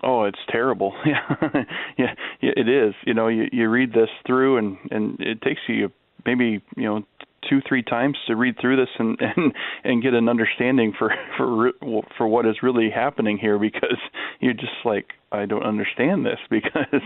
Oh, 0.03 0.23
it's 0.23 0.39
terrible. 0.49 0.93
Yeah, 1.05 1.35
yeah, 1.97 2.13
yeah. 2.41 2.51
It 2.55 2.69
is. 2.69 2.93
You 3.05 3.13
know, 3.13 3.27
you 3.27 3.47
you 3.51 3.69
read 3.69 3.93
this 3.93 4.09
through, 4.25 4.57
and 4.57 4.77
and 4.91 5.19
it 5.19 5.41
takes 5.41 5.62
you 5.67 5.91
maybe 6.25 6.62
you 6.75 6.84
know 6.84 7.03
two 7.49 7.62
three 7.67 7.84
times 7.84 8.17
to 8.27 8.36
read 8.36 8.55
through 8.60 8.75
this 8.75 8.89
and 8.97 9.17
and 9.38 9.53
and 9.84 10.03
get 10.03 10.13
an 10.13 10.29
understanding 10.29 10.93
for 10.97 11.13
for 11.38 11.71
for 12.17 12.27
what 12.27 12.45
is 12.45 12.55
really 12.62 12.89
happening 12.89 13.38
here 13.38 13.58
because 13.58 13.97
you're 14.39 14.53
just 14.53 14.86
like 14.86 15.05
I 15.32 15.45
don't 15.45 15.63
understand 15.63 16.25
this 16.25 16.39
because 16.49 17.01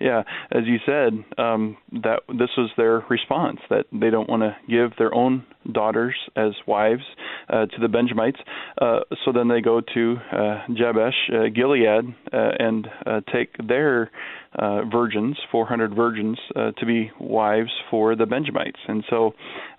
yeah 0.00 0.22
as 0.50 0.64
you 0.66 0.78
said 0.84 1.12
um 1.38 1.76
that 2.02 2.20
this 2.28 2.50
was 2.56 2.70
their 2.76 3.04
response 3.08 3.60
that 3.70 3.86
they 3.92 4.10
don't 4.10 4.28
want 4.28 4.42
to 4.42 4.56
give 4.68 4.96
their 4.98 5.14
own 5.14 5.44
daughters 5.72 6.14
as 6.36 6.52
wives 6.66 7.04
uh, 7.50 7.66
to 7.66 7.80
the 7.80 7.88
Benjamites 7.88 8.38
uh, 8.80 9.00
so 9.24 9.32
then 9.32 9.48
they 9.48 9.60
go 9.60 9.80
to 9.80 10.16
uh, 10.32 10.64
Jabesh 10.70 11.14
uh, 11.32 11.48
Gilead 11.54 12.14
uh, 12.32 12.50
and 12.58 12.88
uh, 13.06 13.20
take 13.32 13.56
their 13.66 14.10
uh, 14.58 14.82
virgins 14.84 15.36
400 15.52 15.94
virgins 15.94 16.38
uh, 16.56 16.72
to 16.72 16.86
be 16.86 17.10
wives 17.20 17.70
for 17.90 18.16
the 18.16 18.26
Benjamites 18.26 18.78
and 18.88 19.04
so 19.08 19.34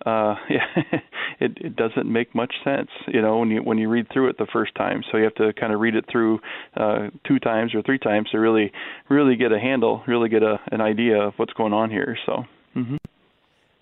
uh, 0.06 0.36
yeah, 0.50 1.00
it, 1.40 1.58
it 1.58 1.76
doesn't 1.76 2.12
make 2.12 2.34
much 2.34 2.54
sense, 2.64 2.90
you 3.08 3.22
know, 3.22 3.40
when 3.40 3.50
you 3.50 3.62
when 3.62 3.78
you 3.78 3.90
read 3.90 4.08
through 4.12 4.30
it 4.30 4.38
the 4.38 4.48
first 4.52 4.74
time. 4.76 5.04
So 5.12 5.18
you 5.18 5.24
have 5.26 5.36
to 5.36 5.54
kind 5.54 5.74
of 5.74 5.80
read 5.80 5.96
it 5.96 6.06
through 6.12 6.40
uh, 6.78 7.10
two 7.28 7.40
times 7.40 7.76
or 7.76 7.82
three 7.82 8.00
times 8.00 8.30
to 8.32 8.38
really 8.40 8.72
really 9.10 9.36
get 9.36 9.52
a 9.52 9.60
handle, 9.60 10.04
really 10.08 10.30
get 10.30 10.44
a 10.44 10.60
an 10.72 10.82
idea 10.82 11.22
of 11.22 11.34
what's 11.38 11.54
going 11.54 11.74
on 11.74 11.90
here. 11.90 12.18
So. 12.26 12.44
hmm 12.74 12.96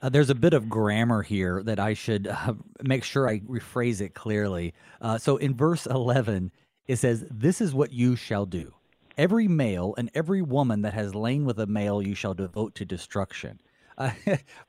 Uh, 0.01 0.09
there's 0.09 0.29
a 0.29 0.35
bit 0.35 0.53
of 0.53 0.69
grammar 0.69 1.23
here 1.23 1.63
that 1.63 1.79
I 1.79 1.93
should 1.93 2.27
uh, 2.27 2.53
make 2.83 3.03
sure 3.03 3.27
I 3.27 3.39
rephrase 3.39 4.01
it 4.01 4.13
clearly. 4.13 4.73
Uh, 5.01 5.17
so 5.17 5.37
in 5.37 5.55
verse 5.55 5.85
11, 5.87 6.51
it 6.87 6.97
says, 6.97 7.25
This 7.31 7.61
is 7.61 7.73
what 7.73 7.91
you 7.91 8.15
shall 8.15 8.45
do. 8.45 8.73
Every 9.17 9.47
male 9.47 9.95
and 9.97 10.11
every 10.13 10.43
woman 10.43 10.83
that 10.83 10.93
has 10.93 11.15
lain 11.15 11.45
with 11.45 11.59
a 11.59 11.65
male 11.65 12.01
you 12.01 12.13
shall 12.13 12.35
devote 12.35 12.75
to 12.75 12.85
destruction. 12.85 13.61
Uh, 13.99 14.11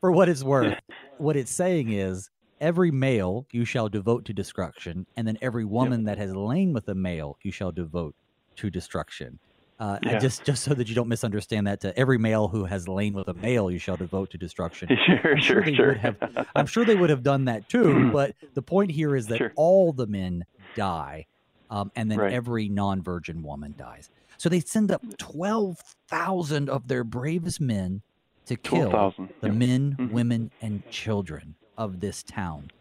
for 0.01 0.11
what 0.11 0.27
it's 0.27 0.43
worth, 0.43 0.79
what 1.19 1.37
it's 1.37 1.51
saying 1.53 1.93
is, 1.93 2.31
Every 2.61 2.91
male 2.91 3.47
you 3.53 3.64
shall 3.64 3.88
devote 3.88 4.25
to 4.25 4.33
destruction, 4.33 5.07
and 5.17 5.29
then 5.29 5.38
every 5.41 5.64
woman 5.64 6.05
that 6.05 6.19
has 6.19 6.35
lain 6.35 6.73
with 6.73 6.88
a 6.88 6.95
male 6.95 7.38
you 7.43 7.53
shall 7.53 7.71
devote 7.71 8.17
to 8.57 8.69
destruction. 8.69 9.38
Uh, 9.81 9.97
yeah. 10.03 10.19
just 10.19 10.43
just 10.45 10.64
so 10.64 10.75
that 10.75 10.88
you 10.88 10.95
don't 10.95 11.07
misunderstand 11.07 11.67
that 11.69 11.81
to 11.81 11.97
every 11.97 12.19
male 12.19 12.49
who 12.49 12.64
has 12.64 12.88
lain 12.88 13.12
with 13.12 13.29
a 13.29 13.35
male, 13.35 13.71
you 13.71 13.79
shall 13.79 13.97
devote 13.97 14.31
to 14.31 14.38
destruction. 14.38 14.88
Sure, 15.07 15.33
I'm 15.33 15.41
sure, 15.41 15.64
sure. 15.64 15.75
sure. 15.75 15.95
Have, 15.95 16.17
I'm 16.55 16.67
sure 16.67 16.85
they 16.85 16.97
would 16.97 17.11
have 17.11 17.23
done 17.23 17.45
that 17.45 17.69
too. 17.69 18.11
but 18.12 18.35
the 18.55 18.62
point 18.62 18.91
here 18.91 19.14
is 19.14 19.29
that 19.29 19.38
sure. 19.38 19.53
all 19.57 19.93
the 19.93 20.07
men 20.07 20.45
die, 20.75 21.27
um, 21.71 21.93
and 21.95 22.11
then 22.11 22.19
right. 22.19 22.33
every 22.33 22.69
non-virgin 22.69 23.43
woman 23.43 23.75
dies. 23.79 24.11
So 24.37 24.49
they 24.49 24.61
send 24.61 24.91
up 24.91 25.03
twelve 25.17 25.79
thousand 26.09 26.69
of 26.69 26.88
their 26.88 27.05
bravest 27.05 27.61
men 27.61 28.03
to 28.47 28.57
kill 28.57 29.14
the 29.41 29.51
men, 29.51 29.97
mm-hmm. 29.99 30.12
women, 30.12 30.51
and 30.61 30.88
children 30.91 31.55
of 31.77 32.01
this 32.01 32.25
town, 32.25 32.73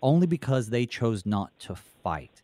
only 0.00 0.26
because 0.26 0.70
they 0.70 0.86
chose 0.86 1.26
not 1.26 1.56
to 1.60 1.74
fight. 1.74 2.42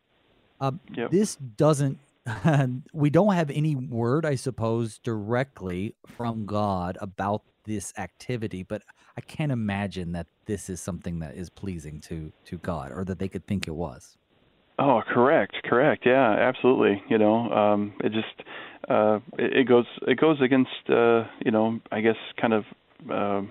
Uh, 0.60 0.72
yep. 0.94 1.10
This 1.10 1.36
doesn't 1.36 1.98
we 2.92 3.10
don't 3.10 3.34
have 3.34 3.50
any 3.50 3.74
word, 3.74 4.24
I 4.24 4.36
suppose, 4.36 4.98
directly 4.98 5.96
from 6.06 6.46
God 6.46 6.96
about 7.00 7.42
this 7.64 7.92
activity, 7.96 8.62
but 8.62 8.82
I 9.16 9.20
can't 9.20 9.52
imagine 9.52 10.12
that 10.12 10.26
this 10.46 10.68
is 10.68 10.80
something 10.80 11.20
that 11.20 11.36
is 11.36 11.50
pleasing 11.50 12.00
to 12.02 12.32
to 12.46 12.58
God 12.58 12.92
or 12.92 13.04
that 13.04 13.18
they 13.18 13.28
could 13.28 13.46
think 13.46 13.68
it 13.68 13.74
was. 13.74 14.16
Oh, 14.78 15.02
correct, 15.06 15.56
correct. 15.64 16.04
Yeah, 16.06 16.32
absolutely. 16.32 17.02
You 17.08 17.18
know, 17.18 17.50
um, 17.52 17.92
it 18.02 18.12
just 18.12 18.48
uh, 18.88 19.20
it, 19.38 19.58
it 19.58 19.68
goes 19.68 19.86
it 20.06 20.18
goes 20.18 20.40
against 20.40 20.70
uh, 20.88 21.24
you 21.44 21.50
know 21.50 21.80
I 21.90 22.00
guess 22.00 22.16
kind 22.40 22.52
of. 22.52 22.64
Uh, 23.10 23.42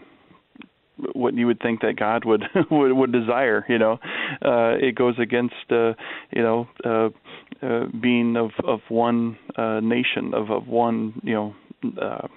what 1.14 1.34
you 1.36 1.48
would 1.48 1.60
think 1.60 1.82
that 1.82 1.96
God 1.98 2.26
would 2.26 2.44
would, 2.72 2.94
would 2.94 3.12
desire. 3.12 3.66
You 3.68 3.80
know, 3.80 3.94
uh, 4.44 4.76
it 4.80 4.96
goes 4.96 5.16
against 5.20 5.56
uh, 5.70 5.94
you 6.32 6.42
know 6.42 6.68
uh, 6.86 7.10
uh, 7.66 7.86
being 8.02 8.36
of 8.38 8.52
of 8.64 8.80
one 8.90 9.38
uh, 9.56 9.80
nation, 9.82 10.34
of 10.34 10.50
of 10.52 10.68
one 10.68 11.20
you 11.24 11.34
know. 11.34 11.56
Uh, 12.02 12.28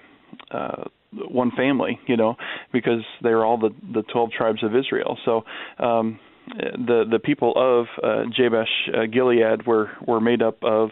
uh, 0.51 0.83
one 1.29 1.49
family, 1.51 1.97
you 2.07 2.17
know, 2.17 2.35
because 2.73 3.01
they're 3.21 3.45
all 3.45 3.57
the 3.57 3.69
the 3.93 4.03
twelve 4.03 4.31
tribes 4.31 4.63
of 4.63 4.75
Israel. 4.75 5.17
So 5.23 5.43
um, 5.79 6.19
the 6.47 7.05
the 7.09 7.19
people 7.19 7.53
of 7.55 7.85
uh, 8.03 8.29
Jabesh 8.37 8.67
uh, 8.93 9.05
Gilead 9.05 9.65
were 9.65 9.91
were 10.05 10.21
made 10.21 10.41
up 10.41 10.57
of 10.63 10.89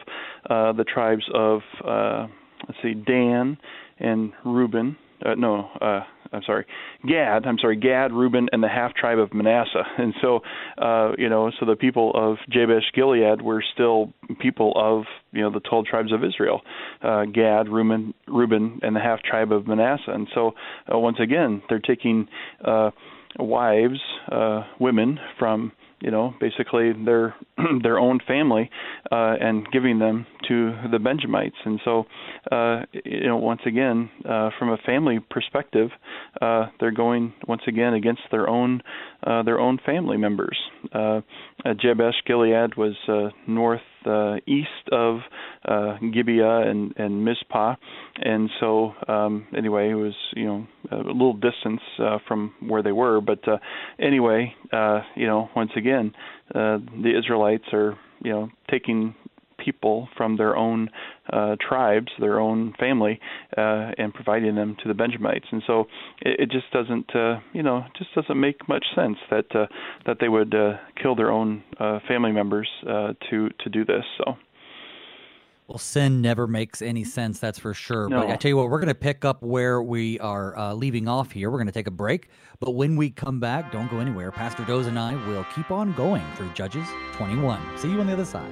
uh, 0.49 0.73
the 0.73 0.83
tribes 0.83 1.23
of 1.33 1.61
uh, 1.85 2.27
let's 2.67 2.79
see 2.81 2.93
Dan 2.93 3.57
and 3.99 4.33
Reuben. 4.45 4.97
Uh, 5.25 5.35
no, 5.35 5.69
uh, 5.81 6.01
I'm 6.33 6.41
sorry, 6.45 6.65
Gad. 7.07 7.45
I'm 7.45 7.57
sorry, 7.59 7.75
Gad, 7.75 8.11
Reuben, 8.11 8.49
and 8.51 8.63
the 8.63 8.67
half 8.67 8.93
tribe 8.95 9.19
of 9.19 9.33
Manasseh. 9.33 9.83
And 9.97 10.13
so, 10.21 10.39
uh, 10.77 11.11
you 11.17 11.29
know, 11.29 11.51
so 11.59 11.65
the 11.65 11.75
people 11.75 12.11
of 12.15 12.37
Jabesh 12.49 12.91
Gilead 12.93 13.41
were 13.41 13.63
still 13.73 14.11
people 14.39 14.73
of 14.75 15.03
you 15.31 15.41
know 15.41 15.51
the 15.51 15.59
twelve 15.61 15.85
tribes 15.85 16.11
of 16.11 16.23
Israel, 16.23 16.61
uh, 17.01 17.25
Gad, 17.25 17.69
Reuben, 17.69 18.13
Reuben, 18.27 18.79
and 18.81 18.95
the 18.95 18.99
half 18.99 19.21
tribe 19.21 19.51
of 19.51 19.67
Manasseh. 19.67 20.11
And 20.11 20.27
so, 20.33 20.53
uh, 20.93 20.97
once 20.97 21.17
again, 21.21 21.61
they're 21.69 21.79
taking 21.79 22.27
uh, 22.65 22.91
wives, 23.39 23.99
uh, 24.31 24.63
women 24.79 25.19
from 25.39 25.71
you 26.03 26.11
know, 26.11 26.33
basically 26.39 26.91
their 27.05 27.33
their 27.81 27.97
own 27.97 28.19
family, 28.27 28.69
uh, 29.11 29.35
and 29.39 29.65
giving 29.71 29.99
them 29.99 30.27
to 30.49 30.73
the 30.91 30.99
Benjamites. 30.99 31.55
And 31.63 31.79
so, 31.85 32.05
uh, 32.51 32.81
you 33.05 33.27
know, 33.27 33.37
once 33.37 33.61
again, 33.65 34.09
uh, 34.27 34.49
from 34.59 34.69
a 34.69 34.77
family 34.85 35.19
perspective, 35.29 35.89
uh, 36.41 36.65
they're 36.79 36.91
going 36.91 37.33
once 37.47 37.61
again 37.67 37.93
against 37.93 38.21
their 38.31 38.49
own 38.49 38.81
uh, 39.25 39.43
their 39.43 39.59
own 39.59 39.79
family 39.85 40.17
members. 40.17 40.59
Uh, 40.91 41.21
Jabesh 41.65 42.21
Gilead 42.27 42.75
was 42.75 42.95
uh, 43.07 43.29
north 43.47 43.81
uh, 44.07 44.35
east 44.47 44.89
of 44.91 45.19
uh, 45.67 45.97
Gibeah 46.13 46.69
and, 46.69 46.93
and 46.97 47.23
Mizpah, 47.23 47.75
and 48.17 48.49
so 48.59 48.93
um, 49.07 49.47
anyway, 49.55 49.89
it 49.89 49.95
was 49.95 50.13
you 50.35 50.45
know 50.45 50.67
a 50.91 50.97
little 50.97 51.33
distance 51.33 51.81
uh, 51.99 52.19
from 52.27 52.53
where 52.67 52.83
they 52.83 52.91
were. 52.91 53.21
But 53.21 53.47
uh, 53.47 53.57
anyway, 53.99 54.53
uh, 54.71 55.01
you 55.15 55.27
know, 55.27 55.49
once 55.55 55.71
again, 55.75 56.13
uh, 56.49 56.77
the 57.01 57.13
Israelites 57.17 57.65
are 57.73 57.97
you 58.23 58.31
know 58.31 58.49
taking 58.69 59.15
people 59.63 60.09
from 60.17 60.37
their 60.37 60.55
own 60.55 60.89
uh, 61.31 61.55
tribes, 61.67 62.11
their 62.19 62.39
own 62.39 62.73
family, 62.79 63.19
uh, 63.57 63.91
and 63.97 64.13
providing 64.13 64.55
them 64.55 64.75
to 64.81 64.87
the 64.87 64.93
Benjamites. 64.93 65.45
And 65.51 65.63
so 65.65 65.85
it, 66.21 66.41
it 66.41 66.51
just 66.51 66.71
doesn't, 66.71 67.15
uh, 67.15 67.39
you 67.53 67.63
know, 67.63 67.83
just 67.97 68.13
doesn't 68.15 68.39
make 68.39 68.67
much 68.67 68.85
sense 68.95 69.17
that 69.29 69.55
uh, 69.55 69.67
that 70.05 70.17
they 70.19 70.29
would 70.29 70.53
uh, 70.53 70.73
kill 71.01 71.15
their 71.15 71.31
own 71.31 71.63
uh, 71.79 71.99
family 72.07 72.31
members 72.31 72.69
uh, 72.87 73.13
to 73.29 73.49
to 73.59 73.69
do 73.69 73.85
this. 73.85 74.03
So. 74.17 74.35
Well, 75.67 75.77
sin 75.77 76.21
never 76.21 76.45
makes 76.45 76.81
any 76.81 77.05
sense, 77.05 77.39
that's 77.39 77.57
for 77.57 77.73
sure. 77.73 78.09
No. 78.09 78.19
But 78.19 78.29
I 78.29 78.35
tell 78.35 78.49
you 78.49 78.57
what, 78.57 78.69
we're 78.69 78.79
going 78.79 78.89
to 78.89 78.95
pick 78.95 79.23
up 79.23 79.41
where 79.41 79.81
we 79.81 80.19
are 80.19 80.57
uh, 80.57 80.73
leaving 80.73 81.07
off 81.07 81.31
here. 81.31 81.49
We're 81.49 81.57
going 81.57 81.67
to 81.67 81.73
take 81.73 81.87
a 81.87 81.91
break. 81.91 82.27
But 82.59 82.71
when 82.71 82.97
we 82.97 83.09
come 83.09 83.39
back, 83.39 83.71
don't 83.71 83.89
go 83.89 83.99
anywhere. 83.99 84.31
Pastor 84.31 84.65
Dose 84.65 84.87
and 84.87 84.99
I 84.99 85.15
will 85.27 85.45
keep 85.55 85.71
on 85.71 85.93
going 85.93 86.23
through 86.35 86.51
Judges 86.53 86.87
21. 87.13 87.77
See 87.77 87.89
you 87.89 87.99
on 88.01 88.07
the 88.07 88.13
other 88.13 88.25
side. 88.25 88.51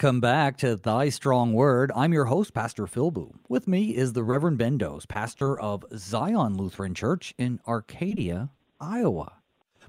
Welcome 0.00 0.20
back 0.20 0.56
to 0.58 0.76
Thy 0.76 1.08
Strong 1.08 1.54
Word. 1.54 1.90
I'm 1.92 2.12
your 2.12 2.26
host, 2.26 2.54
Pastor 2.54 2.86
Phil 2.86 3.10
Booe. 3.10 3.34
With 3.48 3.66
me 3.66 3.96
is 3.96 4.12
the 4.12 4.22
Reverend 4.22 4.56
Ben 4.56 4.78
Dose, 4.78 5.04
pastor 5.04 5.58
of 5.58 5.84
Zion 5.96 6.56
Lutheran 6.56 6.94
Church 6.94 7.34
in 7.36 7.58
Arcadia, 7.66 8.48
Iowa. 8.80 9.32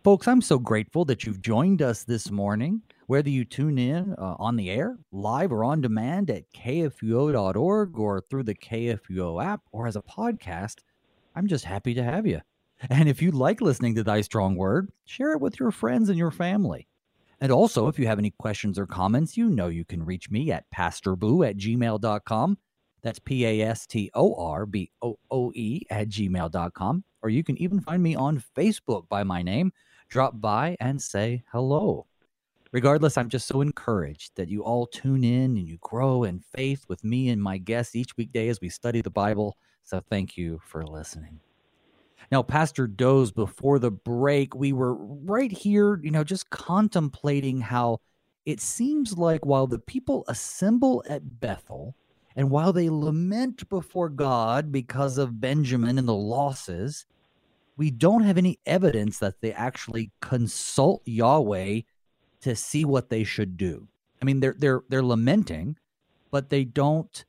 Folks, 0.04 0.28
I'm 0.28 0.42
so 0.42 0.58
grateful 0.58 1.06
that 1.06 1.26
you've 1.26 1.44
joined 1.44 1.84
us 1.84 2.06
this 2.06 2.32
morning, 2.32 2.82
whether 3.06 3.30
you 3.30 3.46
tune 3.46 3.78
in 3.78 4.16
uh, 4.18 4.36
on 4.40 4.56
the 4.56 4.72
air, 4.72 4.98
live 5.12 5.52
or 5.52 5.64
on 5.64 5.80
demand 5.80 6.32
at 6.32 6.52
kfuo.org 6.54 8.00
or 8.00 8.22
through 8.32 8.44
the 8.44 8.56
KFUO 8.56 9.46
app 9.46 9.62
or 9.72 9.86
as 9.86 9.96
a 9.96 10.02
podcast. 10.02 10.78
I'm 11.36 11.46
just 11.46 11.66
happy 11.66 11.94
to 11.94 12.04
have 12.04 12.26
you. 12.26 12.42
And 12.90 13.08
if 13.08 13.22
you 13.22 13.30
like 13.30 13.62
listening 13.62 13.94
to 13.94 14.04
Thy 14.04 14.22
Strong 14.22 14.56
Word, 14.56 14.90
share 15.06 15.34
it 15.34 15.42
with 15.42 15.60
your 15.60 15.70
friends 15.70 16.10
and 16.10 16.18
your 16.18 16.32
family. 16.32 16.88
And 17.42 17.52
also, 17.52 17.88
if 17.88 17.98
you 17.98 18.08
have 18.08 18.20
any 18.20 18.32
questions 18.32 18.78
or 18.78 18.86
comments, 18.86 19.38
you 19.38 19.50
know 19.50 19.68
you 19.68 19.86
can 19.86 20.04
reach 20.04 20.30
me 20.30 20.52
at 20.52 20.70
pastorbooe 20.76 21.48
at 21.48 21.58
gmail.com. 21.58 22.58
That's 23.02 23.20
P 23.20 23.46
A 23.46 23.62
S 23.62 23.88
T 23.88 24.12
O 24.14 24.36
R 24.36 24.66
B 24.66 24.92
O 25.02 25.18
O 25.32 25.52
E 25.56 25.82
at 25.90 26.10
gmail.com. 26.10 27.04
Or 27.22 27.30
you 27.30 27.44
can 27.44 27.58
even 27.62 27.80
find 27.80 28.04
me 28.04 28.16
on 28.16 28.44
Facebook 28.58 29.08
by 29.10 29.24
my 29.24 29.42
name. 29.42 29.72
Drop 30.10 30.40
by 30.42 30.76
and 30.80 31.02
say 31.02 31.44
hello. 31.52 32.08
Regardless, 32.72 33.18
I'm 33.18 33.30
just 33.30 33.48
so 33.48 33.62
encouraged 33.62 34.36
that 34.36 34.50
you 34.50 34.64
all 34.64 34.86
tune 34.86 35.24
in 35.24 35.58
and 35.58 35.68
you 35.68 35.78
grow 35.82 36.24
in 36.24 36.40
faith 36.40 36.86
with 36.88 37.04
me 37.04 37.30
and 37.30 37.42
my 37.42 37.58
guests 37.58 37.96
each 37.96 38.16
weekday 38.16 38.48
as 38.48 38.62
we 38.62 38.70
study 38.70 39.02
the 39.02 39.10
Bible. 39.10 39.58
So 39.84 40.02
thank 40.08 40.38
you 40.38 40.62
for 40.66 40.86
listening. 40.86 41.40
Now, 42.32 42.44
Pastor 42.44 42.88
Dose, 42.88 43.32
before 43.32 43.80
the 43.80 43.92
break, 43.92 44.56
we 44.56 44.74
were 44.74 44.96
right 44.96 45.52
here, 45.52 46.00
you 46.04 46.12
know, 46.12 46.24
just 46.24 46.50
contemplating 46.50 47.62
how 47.62 48.00
it 48.46 48.62
seems 48.62 49.18
like 49.18 49.46
while 49.46 49.68
the 49.68 49.80
people 49.80 50.26
assemble 50.28 51.04
at 51.10 51.40
Bethel 51.40 51.96
And 52.36 52.50
while 52.52 52.74
they 52.74 52.90
lament 52.90 53.68
before 53.70 54.10
God 54.10 54.72
because 54.72 55.18
of 55.18 55.42
Benjamin 55.42 55.98
and 55.98 56.08
the 56.08 56.14
losses, 56.16 57.06
we 57.78 57.92
don't 57.92 58.24
have 58.24 58.38
any 58.38 58.60
evidence 58.66 59.20
that 59.20 59.42
they 59.42 59.54
actually 59.54 60.12
consult 60.22 61.02
Yahweh 61.06 61.82
to 62.42 62.56
see 62.56 62.86
what 62.86 63.10
they 63.10 63.24
should 63.24 63.58
do. 63.58 63.88
I 64.22 64.26
mean, 64.26 64.40
they're 64.40 64.56
they're 64.58 64.82
they're 64.90 65.04
lamenting, 65.04 65.78
but 66.32 66.50
they 66.50 66.64
don't. 66.64 67.26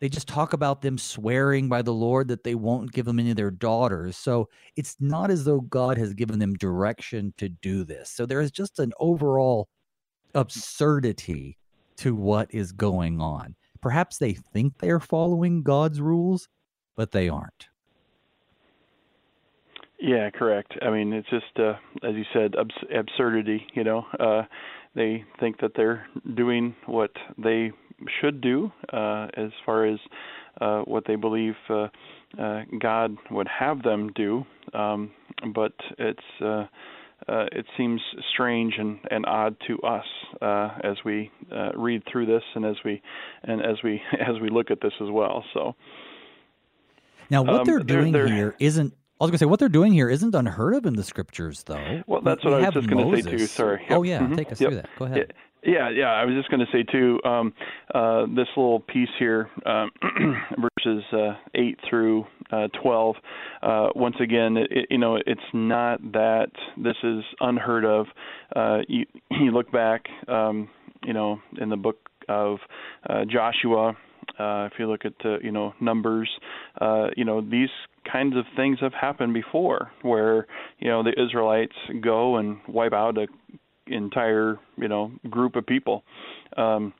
They 0.00 0.08
just 0.08 0.28
talk 0.28 0.52
about 0.52 0.82
them 0.82 0.98
swearing 0.98 1.68
by 1.68 1.82
the 1.82 1.92
Lord 1.92 2.28
that 2.28 2.44
they 2.44 2.54
won't 2.54 2.92
give 2.92 3.06
them 3.06 3.18
any 3.18 3.30
of 3.30 3.36
their 3.36 3.50
daughters. 3.50 4.16
So 4.16 4.48
it's 4.76 4.96
not 5.00 5.30
as 5.30 5.44
though 5.44 5.60
God 5.60 5.96
has 5.98 6.14
given 6.14 6.38
them 6.38 6.54
direction 6.54 7.32
to 7.38 7.48
do 7.48 7.84
this. 7.84 8.10
So 8.10 8.26
there 8.26 8.40
is 8.40 8.50
just 8.50 8.78
an 8.78 8.92
overall 8.98 9.68
absurdity 10.34 11.58
to 11.96 12.14
what 12.14 12.52
is 12.52 12.72
going 12.72 13.20
on. 13.20 13.54
Perhaps 13.80 14.18
they 14.18 14.32
think 14.32 14.78
they're 14.78 15.00
following 15.00 15.62
God's 15.62 16.00
rules, 16.00 16.48
but 16.96 17.12
they 17.12 17.28
aren't. 17.28 17.68
Yeah, 20.00 20.28
correct. 20.30 20.74
I 20.82 20.90
mean, 20.90 21.12
it's 21.12 21.28
just 21.30 21.58
uh, 21.58 21.74
as 22.02 22.14
you 22.14 22.24
said, 22.32 22.54
abs- 22.58 22.84
absurdity. 22.94 23.66
You 23.74 23.84
know, 23.84 24.04
uh, 24.18 24.42
they 24.94 25.24
think 25.40 25.60
that 25.60 25.72
they're 25.76 26.06
doing 26.34 26.74
what 26.86 27.10
they 27.38 27.72
should 28.20 28.40
do 28.40 28.70
uh, 28.92 29.28
as 29.36 29.50
far 29.64 29.86
as 29.86 29.98
uh, 30.60 30.80
what 30.82 31.04
they 31.06 31.16
believe 31.16 31.54
uh, 31.68 31.88
uh, 32.38 32.62
God 32.80 33.16
would 33.30 33.48
have 33.48 33.82
them 33.82 34.10
do, 34.14 34.44
um, 34.72 35.10
but 35.54 35.72
it's. 35.98 36.20
Uh, 36.40 36.66
uh, 37.28 37.46
it 37.52 37.64
seems 37.76 38.00
strange 38.34 38.74
and, 38.76 38.98
and 39.10 39.24
odd 39.24 39.56
to 39.66 39.78
us 39.80 40.04
uh, 40.42 40.68
as 40.82 40.96
we 41.06 41.30
uh, 41.50 41.70
read 41.74 42.02
through 42.10 42.26
this 42.26 42.42
and 42.54 42.66
as 42.66 42.76
we 42.84 43.00
and 43.44 43.62
as 43.62 43.76
we 43.82 44.02
as 44.20 44.38
we 44.42 44.50
look 44.50 44.70
at 44.70 44.80
this 44.82 44.92
as 45.00 45.08
well. 45.10 45.42
So 45.54 45.74
now, 47.30 47.42
what 47.42 47.60
um, 47.60 47.64
they're 47.64 47.78
doing 47.78 48.12
they're, 48.12 48.26
they're, 48.26 48.34
here 48.34 48.56
isn't 48.58 48.94
I 49.20 49.24
was 49.24 49.30
going 49.30 49.38
to 49.38 49.44
say 49.44 49.46
what 49.46 49.60
they're 49.60 49.68
doing 49.68 49.92
here 49.92 50.10
isn't 50.10 50.34
unheard 50.34 50.74
of 50.74 50.86
in 50.86 50.96
the 50.96 51.04
scriptures, 51.04 51.62
though. 51.64 52.02
Well, 52.08 52.20
that's 52.20 52.44
we, 52.44 52.50
what 52.50 52.62
I 52.62 52.66
was 52.66 52.74
just 52.74 52.88
going 52.88 53.12
to 53.12 53.22
say 53.22 53.30
too. 53.30 53.46
Sorry. 53.46 53.80
Yep. 53.88 53.98
Oh 53.98 54.02
yeah, 54.02 54.18
mm-hmm. 54.18 54.34
take 54.34 54.50
us 54.50 54.60
yep. 54.60 54.70
through 54.70 54.76
that. 54.76 54.88
Go 54.98 55.04
ahead. 55.04 55.32
Yeah, 55.62 55.88
yeah. 55.88 56.08
I 56.08 56.24
was 56.24 56.34
just 56.34 56.50
going 56.50 56.60
to 56.60 56.66
say 56.72 56.82
too. 56.82 57.20
Um, 57.24 57.54
uh, 57.94 58.26
this 58.34 58.48
little 58.56 58.80
piece 58.80 59.08
here, 59.18 59.48
um, 59.64 59.90
verses 60.58 61.04
uh, 61.12 61.34
eight 61.54 61.78
through 61.88 62.26
uh, 62.50 62.68
twelve. 62.82 63.14
Uh, 63.62 63.88
once 63.94 64.16
again, 64.20 64.56
it, 64.56 64.88
you 64.90 64.98
know, 64.98 65.16
it's 65.16 65.40
not 65.52 66.02
that 66.12 66.50
this 66.76 66.96
is 67.04 67.22
unheard 67.40 67.84
of. 67.84 68.06
Uh, 68.54 68.78
you, 68.88 69.06
you 69.30 69.52
look 69.52 69.70
back, 69.70 70.06
um, 70.28 70.68
you 71.04 71.12
know, 71.12 71.38
in 71.60 71.68
the 71.68 71.76
book 71.76 71.98
of 72.28 72.58
uh, 73.08 73.24
Joshua. 73.24 73.96
Uh, 74.38 74.68
if 74.70 74.72
you 74.78 74.88
look 74.88 75.04
at 75.04 75.14
uh, 75.24 75.38
you 75.40 75.52
know 75.52 75.74
numbers, 75.80 76.30
uh, 76.80 77.08
you 77.16 77.24
know 77.24 77.40
these 77.40 77.70
kinds 78.10 78.36
of 78.36 78.44
things 78.56 78.78
have 78.80 78.92
happened 78.92 79.34
before, 79.34 79.90
where 80.02 80.46
you 80.78 80.88
know 80.88 81.02
the 81.02 81.12
Israelites 81.20 81.74
go 82.02 82.36
and 82.36 82.58
wipe 82.68 82.92
out 82.92 83.16
a 83.18 83.26
entire 83.86 84.58
you 84.76 84.88
know 84.88 85.12
group 85.30 85.56
of 85.56 85.66
people. 85.66 86.04
Um, 86.56 86.92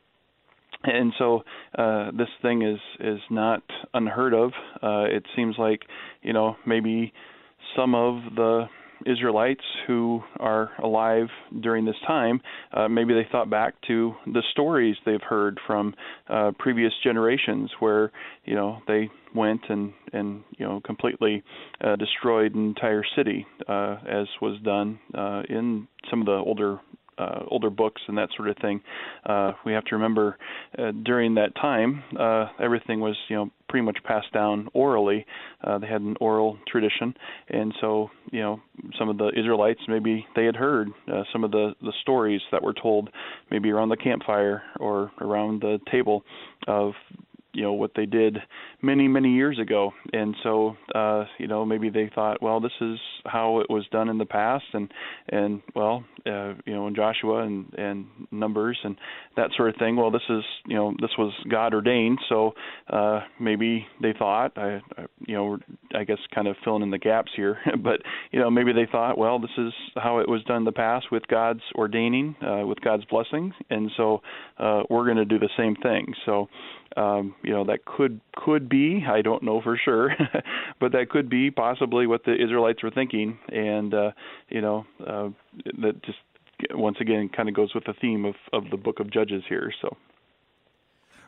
and 0.84 1.12
so 1.18 1.44
uh, 1.78 2.10
this 2.12 2.28
thing 2.42 2.62
is 2.62 2.78
is 3.00 3.20
not 3.30 3.62
unheard 3.94 4.34
of. 4.34 4.52
Uh, 4.82 5.04
it 5.04 5.24
seems 5.34 5.56
like 5.58 5.82
you 6.22 6.32
know 6.32 6.56
maybe 6.66 7.12
some 7.76 7.94
of 7.94 8.16
the 8.36 8.66
Israelites 9.06 9.64
who 9.86 10.22
are 10.38 10.70
alive 10.82 11.28
during 11.60 11.84
this 11.84 11.96
time, 12.06 12.40
uh, 12.72 12.88
maybe 12.88 13.14
they 13.14 13.26
thought 13.30 13.50
back 13.50 13.74
to 13.86 14.14
the 14.26 14.42
stories 14.52 14.96
they've 15.04 15.20
heard 15.22 15.58
from 15.66 15.94
uh, 16.28 16.52
previous 16.58 16.92
generations, 17.02 17.70
where 17.80 18.12
you 18.44 18.54
know 18.54 18.78
they 18.86 19.10
went 19.34 19.60
and 19.68 19.92
and 20.12 20.42
you 20.58 20.66
know 20.66 20.80
completely 20.84 21.42
uh, 21.82 21.96
destroyed 21.96 22.54
an 22.54 22.66
entire 22.66 23.04
city, 23.16 23.46
uh, 23.68 23.96
as 24.08 24.26
was 24.40 24.60
done 24.62 24.98
uh, 25.14 25.42
in 25.48 25.86
some 26.10 26.20
of 26.20 26.26
the 26.26 26.32
older 26.32 26.80
uh, 27.18 27.40
older 27.48 27.70
books 27.70 28.02
and 28.08 28.16
that 28.18 28.28
sort 28.36 28.48
of 28.48 28.56
thing. 28.58 28.80
Uh, 29.26 29.52
we 29.64 29.72
have 29.72 29.84
to 29.84 29.94
remember 29.94 30.36
uh, 30.78 30.92
during 31.04 31.34
that 31.34 31.54
time, 31.56 32.02
uh, 32.18 32.46
everything 32.60 33.00
was 33.00 33.16
you 33.28 33.36
know 33.36 33.50
pretty 33.68 33.84
much 33.84 33.98
passed 34.04 34.32
down 34.32 34.68
orally. 34.72 35.24
Uh, 35.62 35.78
they 35.78 35.86
had 35.86 36.00
an 36.00 36.16
oral 36.20 36.58
tradition, 36.68 37.14
and 37.48 37.74
so 37.80 38.10
you 38.30 38.40
know 38.40 38.60
some 38.98 39.08
of 39.08 39.18
the 39.18 39.30
Israelites 39.38 39.80
maybe 39.88 40.26
they 40.36 40.44
had 40.44 40.56
heard 40.56 40.88
uh, 41.12 41.22
some 41.32 41.44
of 41.44 41.50
the 41.50 41.74
the 41.82 41.92
stories 42.02 42.40
that 42.52 42.62
were 42.62 42.74
told 42.74 43.10
maybe 43.50 43.70
around 43.70 43.88
the 43.88 43.96
campfire 43.96 44.62
or 44.80 45.10
around 45.20 45.60
the 45.60 45.78
table 45.90 46.22
of 46.66 46.92
you 47.54 47.62
know 47.62 47.72
what 47.72 47.92
they 47.96 48.06
did 48.06 48.38
many 48.82 49.08
many 49.08 49.32
years 49.32 49.58
ago. 49.58 49.92
And 50.12 50.36
so 50.42 50.76
uh 50.94 51.24
you 51.38 51.46
know 51.46 51.64
maybe 51.64 51.90
they 51.90 52.10
thought 52.14 52.42
well 52.42 52.60
this 52.60 52.72
is 52.80 52.98
how 53.24 53.60
it 53.60 53.70
was 53.70 53.86
done 53.90 54.08
in 54.08 54.18
the 54.18 54.26
past. 54.26 54.64
And 54.72 54.90
and 55.28 55.62
well 55.74 56.04
uh 56.26 56.54
you 56.66 56.74
know 56.74 56.86
in 56.88 56.94
Joshua 56.94 57.44
and 57.44 57.72
and 57.74 58.06
numbers 58.30 58.78
and 58.84 58.96
that 59.36 59.50
sort 59.56 59.70
of 59.70 59.76
thing 59.76 59.96
well 59.96 60.10
this 60.10 60.22
is 60.28 60.44
you 60.66 60.76
know 60.76 60.94
this 61.00 61.10
was 61.16 61.32
God 61.48 61.74
ordained. 61.74 62.18
So 62.28 62.52
uh 62.90 63.20
maybe 63.40 63.86
they 64.02 64.12
thought 64.18 64.56
I, 64.56 64.80
I 64.96 65.06
you 65.26 65.34
know 65.34 65.58
I 65.94 66.04
guess 66.04 66.18
kind 66.34 66.48
of 66.48 66.56
filling 66.64 66.82
in 66.82 66.90
the 66.90 66.98
gaps 66.98 67.32
here 67.34 67.58
but 67.82 68.00
you 68.32 68.40
know 68.40 68.50
maybe 68.50 68.72
they 68.72 68.86
thought 68.90 69.18
well 69.18 69.38
this 69.38 69.50
is 69.56 69.72
how 69.96 70.18
it 70.18 70.28
was 70.28 70.42
done 70.44 70.58
in 70.58 70.64
the 70.64 70.72
past 70.72 71.06
with 71.10 71.26
God's 71.28 71.62
ordaining 71.74 72.36
uh 72.42 72.66
with 72.66 72.80
God's 72.80 73.04
blessing 73.06 73.52
and 73.70 73.90
so 73.96 74.22
uh 74.58 74.82
we're 74.90 75.04
going 75.04 75.16
to 75.16 75.24
do 75.24 75.38
the 75.38 75.50
same 75.56 75.76
thing 75.76 76.14
so 76.26 76.48
um, 76.96 77.34
you 77.42 77.52
know 77.52 77.64
that 77.64 77.84
could 77.84 78.20
could 78.36 78.68
be 78.68 79.04
I 79.08 79.22
don't 79.22 79.42
know 79.42 79.60
for 79.60 79.78
sure, 79.82 80.10
but 80.80 80.92
that 80.92 81.10
could 81.10 81.28
be 81.28 81.50
possibly 81.50 82.06
what 82.06 82.24
the 82.24 82.34
Israelites 82.34 82.82
were 82.82 82.90
thinking, 82.90 83.38
and 83.48 83.92
uh, 83.92 84.10
you 84.48 84.60
know 84.60 84.86
uh, 85.00 85.28
that 85.80 86.02
just 86.04 86.18
once 86.70 86.98
again 87.00 87.28
kind 87.34 87.48
of 87.48 87.54
goes 87.54 87.74
with 87.74 87.84
the 87.84 87.94
theme 88.00 88.24
of 88.24 88.34
of 88.52 88.64
the 88.70 88.76
book 88.76 89.00
of 89.00 89.10
Judges 89.10 89.42
here. 89.48 89.72
So. 89.82 89.96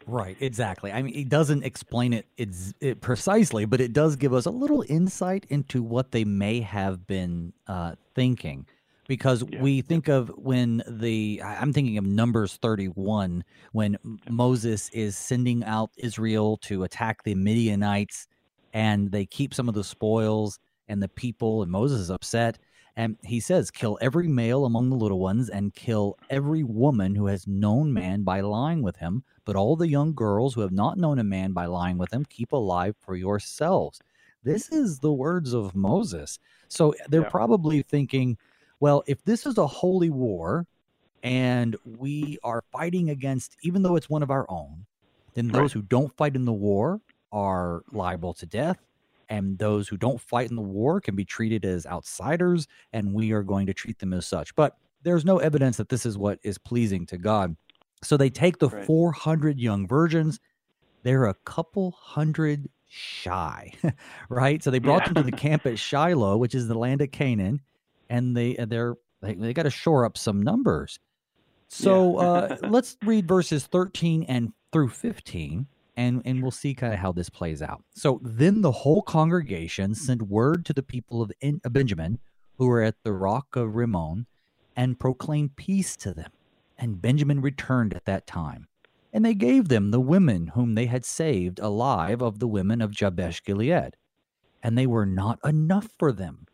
Right, 0.07 0.37
exactly. 0.41 0.93
I 0.93 1.03
mean, 1.03 1.15
it 1.15 1.29
doesn't 1.29 1.65
explain 1.65 2.13
it, 2.13 2.27
it's, 2.37 2.73
it 2.81 3.01
precisely, 3.01 3.65
but 3.65 3.81
it 3.81 3.93
does 3.93 4.15
give 4.15 4.33
us 4.33 4.47
a 4.47 4.51
little 4.51 4.85
insight 4.89 5.47
into 5.49 5.83
what 5.83 6.13
they 6.13 6.25
may 6.25 6.61
have 6.61 7.07
been 7.07 7.53
uh, 7.67 7.97
thinking 8.15 8.67
because 9.09 9.45
yeah. 9.49 9.61
we 9.61 9.81
think 9.81 10.09
of 10.09 10.29
when 10.37 10.83
the 10.89 11.41
I'm 11.45 11.73
thinking 11.73 11.99
of 11.99 12.05
Numbers 12.05 12.59
31 12.61 13.45
when 13.73 13.97
Moses 14.29 14.89
is 14.91 15.17
sending 15.17 15.65
out 15.65 15.91
Israel 15.97 16.57
to 16.63 16.85
attack 16.85 17.23
the 17.23 17.35
Midianites 17.35 18.27
and 18.73 19.11
they 19.11 19.27
keep 19.27 19.55
some 19.55 19.69
of 19.69 19.75
the 19.75 19.85
spoils 19.85 20.59
and 20.89 21.03
the 21.03 21.09
people 21.09 21.63
and 21.63 21.71
Moses 21.71 22.01
is 22.01 22.11
upset 22.11 22.59
and 22.97 23.17
he 23.25 23.41
says 23.41 23.71
kill 23.71 23.99
every 24.01 24.27
male 24.29 24.65
among 24.65 24.91
the 24.91 24.97
little 24.97 25.21
ones 25.21 25.49
and 25.49 25.75
kill 25.75 26.17
every 26.31 26.63
woman 26.63 27.15
who 27.15 27.27
has 27.27 27.47
known 27.47 27.93
man 27.93 28.23
by 28.23 28.41
lying 28.41 28.83
with 28.83 28.97
him 28.97 29.23
but 29.45 29.57
all 29.57 29.77
the 29.77 29.89
young 29.89 30.15
girls 30.15 30.55
who 30.55 30.63
have 30.63 30.73
not 30.73 30.99
known 30.99 31.19
a 31.19 31.25
man 31.25 31.53
by 31.53 31.67
lying 31.67 31.99
with 31.99 32.13
him 32.13 32.25
keep 32.25 32.53
alive 32.53 32.95
for 32.99 33.17
yourselves 33.17 34.01
this 34.43 34.71
is 34.71 35.01
the 35.01 35.13
words 35.13 35.53
of 35.53 35.75
Moses 35.75 36.39
so 36.69 36.95
they're 37.09 37.23
yeah. 37.23 37.29
probably 37.29 37.83
thinking 37.83 38.39
well, 38.81 39.03
if 39.07 39.25
this 39.25 39.47
is 39.47 39.59
a 39.59 39.67
holy 39.67 40.11
war 40.11 40.67
and 41.23 41.77
we 41.85 42.39
are 42.45 42.63
fighting 42.73 43.11
against, 43.11 43.57
even 43.63 43.83
though 43.83 43.97
it's 43.97 44.11
one 44.11 44.23
of 44.23 44.31
our 44.31 44.47
own, 44.49 44.87
then 45.35 45.49
those 45.49 45.63
right. 45.63 45.73
who 45.73 45.83
don't 45.83 46.17
fight 46.17 46.37
in 46.37 46.45
the 46.45 46.53
war 46.53 47.01
are 47.33 47.83
liable 47.93 48.35
to 48.35 48.47
death. 48.47 48.79
And 49.29 49.59
those 49.59 49.89
who 49.89 49.97
don't 49.97 50.21
fight 50.21 50.51
in 50.51 50.57
the 50.57 50.63
war 50.63 51.01
can 51.01 51.17
be 51.17 51.25
treated 51.25 51.65
as 51.65 51.87
outsiders, 51.87 52.69
and 52.93 53.13
we 53.13 53.33
are 53.33 53.43
going 53.43 53.67
to 53.67 53.75
treat 53.75 53.99
them 53.99 54.13
as 54.13 54.27
such. 54.27 54.55
But 54.55 54.77
there's 55.03 55.25
no 55.25 55.39
evidence 55.39 55.77
that 55.79 55.89
this 55.89 56.07
is 56.07 56.17
what 56.17 56.39
is 56.43 56.59
pleasing 56.59 57.07
to 57.07 57.19
God. 57.19 57.57
So 58.03 58.17
they 58.17 58.31
take 58.31 58.59
the 58.59 58.69
right. 58.69 58.85
400 58.85 59.59
young 59.59 59.87
virgins. 59.87 60.39
They're 61.03 61.27
a 61.27 61.35
couple 61.45 61.93
hundred 61.93 62.69
shy, 62.89 63.73
right? 64.29 64.63
So 64.63 64.71
they 64.71 64.79
brought 64.79 65.03
yeah. 65.03 65.13
them 65.13 65.25
to 65.25 65.31
the 65.31 65.37
camp 65.37 65.67
at 65.67 65.79
Shiloh, 65.79 66.37
which 66.37 66.55
is 66.55 66.69
the 66.69 66.79
land 66.79 67.01
of 67.01 67.11
Canaan 67.11 67.61
and 68.09 68.37
they 68.37 68.55
they're 68.55 68.97
they, 69.23 69.35
they 69.35 69.53
got 69.53 69.65
to 69.65 69.71
shore 69.71 70.05
up 70.05 70.19
some 70.19 70.43
numbers. 70.43 70.99
So 71.69 72.21
yeah. 72.21 72.29
uh, 72.29 72.57
let's 72.69 72.97
read 73.05 73.27
verses 73.27 73.67
13 73.67 74.25
and 74.25 74.53
through 74.73 74.91
15 74.91 75.67
and 75.97 76.23
and 76.25 76.43
we'll 76.43 76.51
see 76.51 76.75
kind 76.75 76.93
of 76.93 76.99
how 76.99 77.13
this 77.13 77.31
plays 77.31 77.63
out. 77.63 77.83
So 77.95 78.21
then 78.23 78.61
the 78.61 78.73
whole 78.73 79.03
congregation 79.03 79.95
sent 79.95 80.23
word 80.23 80.65
to 80.67 80.73
the 80.73 80.83
people 80.83 81.23
of 81.23 81.33
in, 81.41 81.61
Benjamin 81.65 82.19
who 82.59 82.67
were 82.67 82.83
at 82.83 83.03
the 83.03 83.13
rock 83.13 83.57
of 83.57 83.75
Rimmon 83.77 84.27
and 84.77 84.99
proclaimed 84.99 85.57
peace 85.57 85.97
to 85.99 86.13
them. 86.13 86.31
And 86.79 87.01
Benjamin 87.01 87.41
returned 87.41 87.95
at 87.95 88.05
that 88.05 88.27
time. 88.27 88.69
And 89.13 89.25
they 89.25 89.35
gave 89.35 89.69
them 89.69 89.91
the 89.91 90.01
women 90.01 90.49
whom 90.49 90.75
they 90.75 90.87
had 90.87 91.05
saved 91.05 91.59
alive 91.59 92.21
of 92.21 92.39
the 92.39 92.49
women 92.49 92.83
of 92.83 92.91
Jabesh 92.91 93.43
Gilead. 93.43 93.97
And 94.63 94.77
they 94.77 94.87
were 94.87 95.07
not 95.07 95.39
enough 95.45 95.89
for 95.99 96.13
them, 96.13 96.47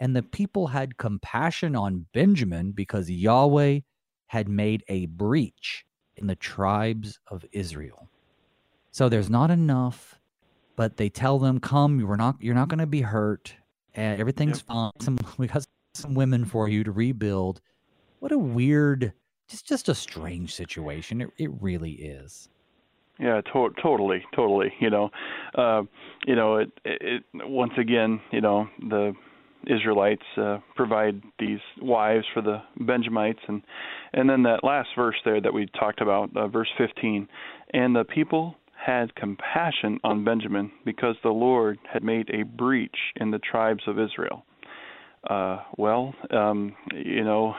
and 0.00 0.16
the 0.16 0.22
people 0.22 0.68
had 0.68 0.96
compassion 0.96 1.76
on 1.76 2.06
Benjamin 2.14 2.72
because 2.72 3.10
Yahweh 3.10 3.80
had 4.28 4.48
made 4.48 4.82
a 4.88 5.06
breach 5.06 5.84
in 6.16 6.26
the 6.26 6.34
tribes 6.34 7.20
of 7.26 7.44
Israel. 7.52 8.08
So 8.90 9.08
there's 9.08 9.30
not 9.30 9.50
enough, 9.50 10.18
but 10.76 10.96
they 10.96 11.08
tell 11.08 11.38
them, 11.38 11.60
"Come, 11.60 12.00
you're 12.00 12.16
not 12.16 12.36
you're 12.40 12.54
not 12.54 12.68
going 12.68 12.78
to 12.78 12.86
be 12.86 13.02
hurt. 13.02 13.54
and 13.94 14.20
everything's 14.20 14.58
yep. 14.58 14.66
fine. 14.66 14.92
Some, 15.00 15.18
we 15.38 15.46
got 15.46 15.66
some 15.94 16.14
women 16.14 16.44
for 16.44 16.68
you 16.68 16.84
to 16.84 16.92
rebuild." 16.92 17.60
What 18.18 18.32
a 18.32 18.38
weird, 18.38 19.12
just 19.48 19.66
just 19.66 19.88
a 19.88 19.94
strange 19.94 20.54
situation. 20.54 21.20
It 21.20 21.30
it 21.38 21.50
really 21.60 21.92
is. 21.92 22.48
Yeah, 23.18 23.42
to- 23.52 23.74
totally, 23.82 24.24
totally. 24.34 24.72
You 24.80 24.90
know, 24.90 25.10
uh, 25.54 25.82
you 26.26 26.34
know, 26.34 26.56
it, 26.56 26.70
it 26.84 27.22
once 27.34 27.72
again, 27.78 28.20
you 28.32 28.40
know, 28.40 28.68
the 28.78 29.12
Israelites 29.66 30.24
uh, 30.38 30.58
provide 30.74 31.22
these 31.38 31.58
wives 31.82 32.24
for 32.32 32.40
the 32.40 32.62
Benjamites, 32.80 33.40
and 33.46 33.62
and 34.14 34.28
then 34.28 34.42
that 34.44 34.64
last 34.64 34.88
verse 34.96 35.16
there 35.24 35.40
that 35.40 35.52
we 35.52 35.66
talked 35.78 36.00
about, 36.00 36.34
uh, 36.34 36.48
verse 36.48 36.68
15, 36.78 37.28
and 37.74 37.94
the 37.94 38.04
people 38.04 38.56
had 38.84 39.14
compassion 39.14 39.98
on 40.04 40.24
Benjamin 40.24 40.70
because 40.84 41.16
the 41.22 41.30
Lord 41.30 41.78
had 41.92 42.02
made 42.02 42.30
a 42.30 42.42
breach 42.42 42.96
in 43.16 43.30
the 43.30 43.38
tribes 43.38 43.82
of 43.86 43.98
Israel. 43.98 44.44
Uh, 45.28 45.58
well, 45.76 46.14
um, 46.30 46.74
you 46.94 47.22
know, 47.22 47.54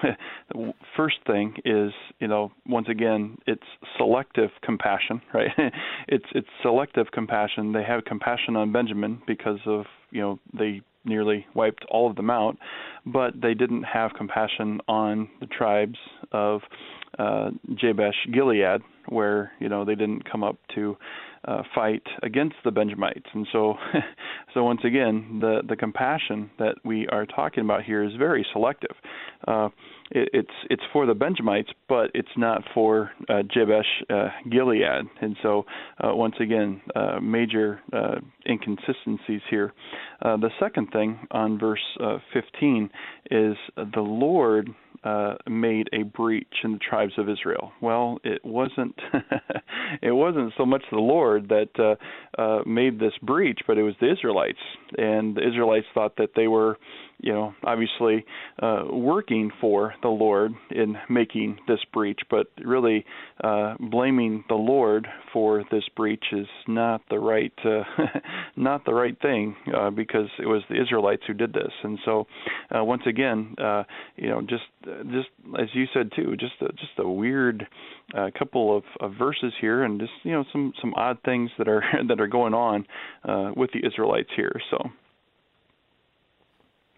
first 0.98 1.18
thing 1.28 1.54
is, 1.64 1.92
you 2.20 2.28
know, 2.28 2.52
once 2.68 2.88
again, 2.90 3.38
it's 3.46 3.62
selective 3.98 4.50
compassion, 4.64 5.22
right? 5.34 5.52
it's 6.08 6.26
it's 6.34 6.48
selective 6.64 7.08
compassion. 7.14 7.72
They 7.72 7.84
have 7.84 8.04
compassion 8.06 8.56
on 8.56 8.72
Benjamin 8.72 9.22
because 9.28 9.60
of, 9.68 9.86
you 10.10 10.22
know, 10.22 10.40
they 10.58 10.82
nearly 11.06 11.46
wiped 11.54 11.86
all 11.90 12.10
of 12.10 12.16
them 12.16 12.30
out, 12.30 12.58
but 13.06 13.40
they 13.40 13.54
didn't 13.54 13.84
have 13.84 14.12
compassion 14.18 14.80
on 14.88 15.30
the 15.40 15.48
tribes 15.48 15.98
of 16.32 16.62
uh, 17.20 17.52
Jabesh 17.76 18.16
Gilead, 18.34 18.82
where 19.10 19.52
you 19.60 19.70
know 19.70 19.86
they 19.86 19.96
didn't 19.96 20.30
come 20.30 20.44
up 20.44 20.58
to 20.76 20.98
uh, 21.46 21.64
fight 21.74 22.04
against 22.24 22.56
the 22.64 22.72
Benjamites. 22.72 23.26
And 23.34 23.48
so, 23.52 23.76
so 24.54 24.64
once 24.64 24.82
again, 24.84 25.40
the 25.42 25.62
the 25.68 25.76
compassion 25.76 26.52
that 26.60 26.76
we 26.84 27.08
are 27.08 27.26
talking 27.26 27.64
about 27.64 27.84
here 27.84 28.04
is 28.04 28.14
very 28.18 28.46
selective. 28.54 28.96
Uh, 29.48 29.70
it, 30.12 30.30
it's 30.34 30.54
it's 30.70 30.84
for 30.94 31.06
the 31.06 31.16
Benjamites, 31.16 31.70
but 31.90 32.12
it's 32.14 32.30
not 32.38 32.62
for 32.74 33.12
uh, 33.30 33.42
Jabesh 33.54 33.86
uh, 34.10 34.30
Gilead. 34.50 35.06
And 35.22 35.36
so, 35.42 35.66
uh, 36.04 36.16
once 36.16 36.36
again, 36.40 36.82
uh, 36.96 37.20
major 37.20 37.80
uh, 37.92 38.16
inconsistencies 38.48 39.42
here. 39.50 39.74
Uh, 40.22 40.38
the 40.38 40.52
second 40.60 40.88
thing 40.92 41.28
on 41.32 41.58
verse 41.58 41.80
uh, 42.00 42.18
15 42.34 42.90
is 43.32 43.56
the 43.76 44.02
Lord 44.02 44.70
uh, 45.04 45.36
made 45.50 45.90
a 45.94 46.04
breach 46.04 46.54
in 46.64 46.74
the 46.74 46.78
tribes 46.78 47.14
of 47.18 47.28
Israel. 47.30 47.72
Well, 47.82 48.20
it 48.24 48.44
wasn't 48.46 48.96
it 50.02 50.12
wasn't 50.12 50.54
so 50.58 50.66
much 50.66 50.84
the 50.92 50.98
Lord 50.98 51.50
that 51.50 51.70
uh, 51.80 52.42
uh, 52.42 52.62
made 52.66 53.00
this 53.00 53.14
breach, 53.24 53.60
but 53.68 53.78
it 53.78 53.84
was 53.84 53.96
the 54.00 54.12
Israelites, 54.12 54.60
and 54.98 55.36
the 55.36 55.48
Israelites 55.48 55.88
thought 55.94 56.18
that 56.18 56.32
they 56.36 56.48
were 56.48 56.78
you 57.22 57.32
know, 57.32 57.54
obviously 57.64 58.26
uh, 58.62 58.84
working 58.92 59.52
for 59.62 59.94
the 60.02 60.10
Lord 60.10 60.54
in 60.72 60.98
making 61.10 61.60
this 61.68 61.80
breach, 61.94 62.20
but 62.30 62.48
really 62.64 63.06
uh, 63.44 63.76
blaming 63.80 64.44
the 64.50 64.56
Lord 64.56 65.08
for 65.32 65.64
this 65.72 65.84
breach 65.96 66.24
is 66.32 66.48
not 66.68 67.02
the 67.10 67.20
right 67.20 67.54
uh, 67.64 67.84
not 68.56 68.86
the 68.86 68.94
right 68.94 69.16
thing 69.22 69.56
uh, 69.76 69.92
because 69.92 70.28
it 70.40 70.48
was 70.48 70.64
the 70.70 70.82
Israelites 70.82 71.22
who 71.28 71.34
did 71.34 71.54
this. 71.54 71.72
And 71.84 72.00
so, 72.06 72.26
uh, 72.76 72.84
once 72.84 73.04
again, 73.06 73.56
uh, 73.62 73.84
you 74.16 74.30
know, 74.30 74.42
just 74.42 74.64
just 75.12 75.30
as 75.60 75.68
you 75.74 75.86
said 75.94 76.12
too, 76.16 76.36
just 76.38 76.54
a, 76.62 76.70
just 76.74 76.94
a 76.98 77.08
weird 77.08 77.68
uh, 78.18 78.30
couple 78.38 78.76
of, 78.76 78.84
of 79.00 79.14
verses 79.18 79.54
here, 79.62 79.84
and 79.84 80.00
just 80.00 80.12
you 80.24 80.32
know 80.32 80.44
some 80.52 80.74
some 80.82 80.94
odd 80.96 81.20
things 81.24 81.52
that 81.60 81.68
are 81.68 81.84
that 82.08 82.20
are 82.20 82.28
going 82.28 82.54
on 82.54 82.86
uh, 83.28 83.52
with 83.56 83.70
the 83.74 83.86
Israelites 83.86 84.30
here. 84.36 84.60
So. 84.72 84.90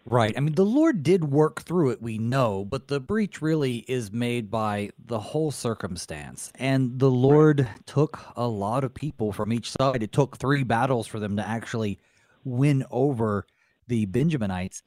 Right. 0.06 0.34
I 0.36 0.40
mean, 0.40 0.54
the 0.54 0.66
Lord 0.66 1.02
did 1.02 1.24
work 1.24 1.62
through 1.62 1.90
it, 1.90 2.02
we 2.02 2.18
know, 2.18 2.64
but 2.64 2.88
the 2.88 3.00
breach 3.00 3.40
really 3.40 3.78
is 3.88 4.12
made 4.12 4.50
by 4.50 4.90
the 5.02 5.18
whole 5.18 5.50
circumstance. 5.50 6.52
And 6.56 6.98
the 6.98 7.10
Lord 7.10 7.60
right. 7.60 7.86
took 7.86 8.20
a 8.36 8.46
lot 8.46 8.84
of 8.84 8.92
people 8.92 9.32
from 9.32 9.52
each 9.52 9.70
side. 9.70 10.02
It 10.02 10.12
took 10.12 10.36
three 10.36 10.62
battles 10.62 11.06
for 11.06 11.18
them 11.18 11.36
to 11.36 11.48
actually 11.48 11.98
win 12.44 12.84
over 12.90 13.46
the 13.88 14.04
Benjaminites. 14.06 14.82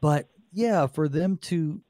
But 0.00 0.28
yeah, 0.52 0.86
for 0.88 1.08
them 1.08 1.36
to, 1.42 1.80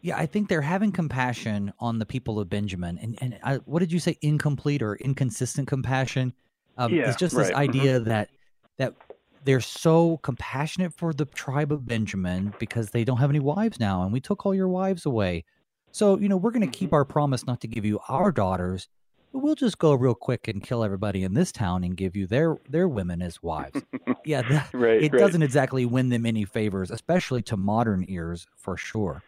yeah, 0.00 0.16
I 0.16 0.26
think 0.26 0.48
they're 0.48 0.62
having 0.62 0.90
compassion 0.90 1.72
on 1.78 2.00
the 2.00 2.06
people 2.06 2.40
of 2.40 2.48
Benjamin. 2.48 2.98
And, 2.98 3.18
and 3.20 3.38
I, 3.44 3.56
what 3.56 3.78
did 3.78 3.92
you 3.92 4.00
say? 4.00 4.18
Incomplete 4.20 4.82
or 4.82 4.96
inconsistent 4.96 5.68
compassion? 5.68 6.32
Um, 6.76 6.92
yeah, 6.92 7.08
it's 7.08 7.16
just 7.16 7.34
right. 7.34 7.42
this 7.42 7.50
mm-hmm. 7.50 7.60
idea 7.60 8.00
mm-hmm. 8.00 8.08
that 8.08 8.30
that 8.78 8.94
they're 9.46 9.60
so 9.60 10.18
compassionate 10.18 10.92
for 10.92 11.14
the 11.14 11.24
tribe 11.24 11.72
of 11.72 11.86
Benjamin 11.86 12.52
because 12.58 12.90
they 12.90 13.04
don't 13.04 13.18
have 13.18 13.30
any 13.30 13.40
wives 13.40 13.80
now, 13.80 14.02
and 14.02 14.12
we 14.12 14.20
took 14.20 14.44
all 14.44 14.54
your 14.54 14.68
wives 14.68 15.06
away. 15.06 15.44
So, 15.92 16.18
you 16.18 16.28
know, 16.28 16.36
we're 16.36 16.50
going 16.50 16.68
to 16.68 16.78
keep 16.78 16.88
mm-hmm. 16.88 16.96
our 16.96 17.04
promise 17.04 17.46
not 17.46 17.60
to 17.62 17.68
give 17.68 17.84
you 17.84 18.00
our 18.08 18.32
daughters, 18.32 18.88
but 19.32 19.38
we'll 19.38 19.54
just 19.54 19.78
go 19.78 19.94
real 19.94 20.14
quick 20.14 20.48
and 20.48 20.62
kill 20.62 20.82
everybody 20.82 21.22
in 21.22 21.34
this 21.34 21.52
town 21.52 21.84
and 21.84 21.96
give 21.96 22.16
you 22.16 22.26
their 22.26 22.56
their 22.68 22.88
women 22.88 23.22
as 23.22 23.42
wives. 23.42 23.80
yeah, 24.24 24.42
that, 24.50 24.68
right, 24.74 25.02
it 25.02 25.12
right. 25.12 25.18
doesn't 25.18 25.42
exactly 25.42 25.86
win 25.86 26.08
them 26.08 26.26
any 26.26 26.44
favors, 26.44 26.90
especially 26.90 27.40
to 27.42 27.56
modern 27.56 28.04
ears, 28.08 28.46
for 28.56 28.76
sure. 28.76 29.22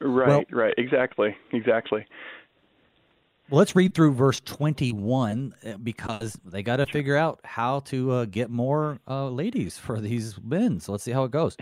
Right, 0.00 0.28
well, 0.28 0.44
right, 0.50 0.74
exactly, 0.78 1.36
exactly. 1.52 2.06
Well, 3.52 3.58
let's 3.58 3.76
read 3.76 3.92
through 3.92 4.14
verse 4.14 4.40
21 4.40 5.54
uh, 5.62 5.76
because 5.76 6.40
they 6.42 6.62
got 6.62 6.76
to 6.76 6.86
figure 6.86 7.18
out 7.18 7.38
how 7.44 7.80
to 7.80 8.10
uh, 8.10 8.24
get 8.24 8.48
more 8.48 8.98
uh, 9.06 9.28
ladies 9.28 9.76
for 9.76 10.00
these 10.00 10.40
men. 10.42 10.80
So 10.80 10.92
let's 10.92 11.04
see 11.04 11.10
how 11.10 11.24
it 11.24 11.32
goes. 11.32 11.58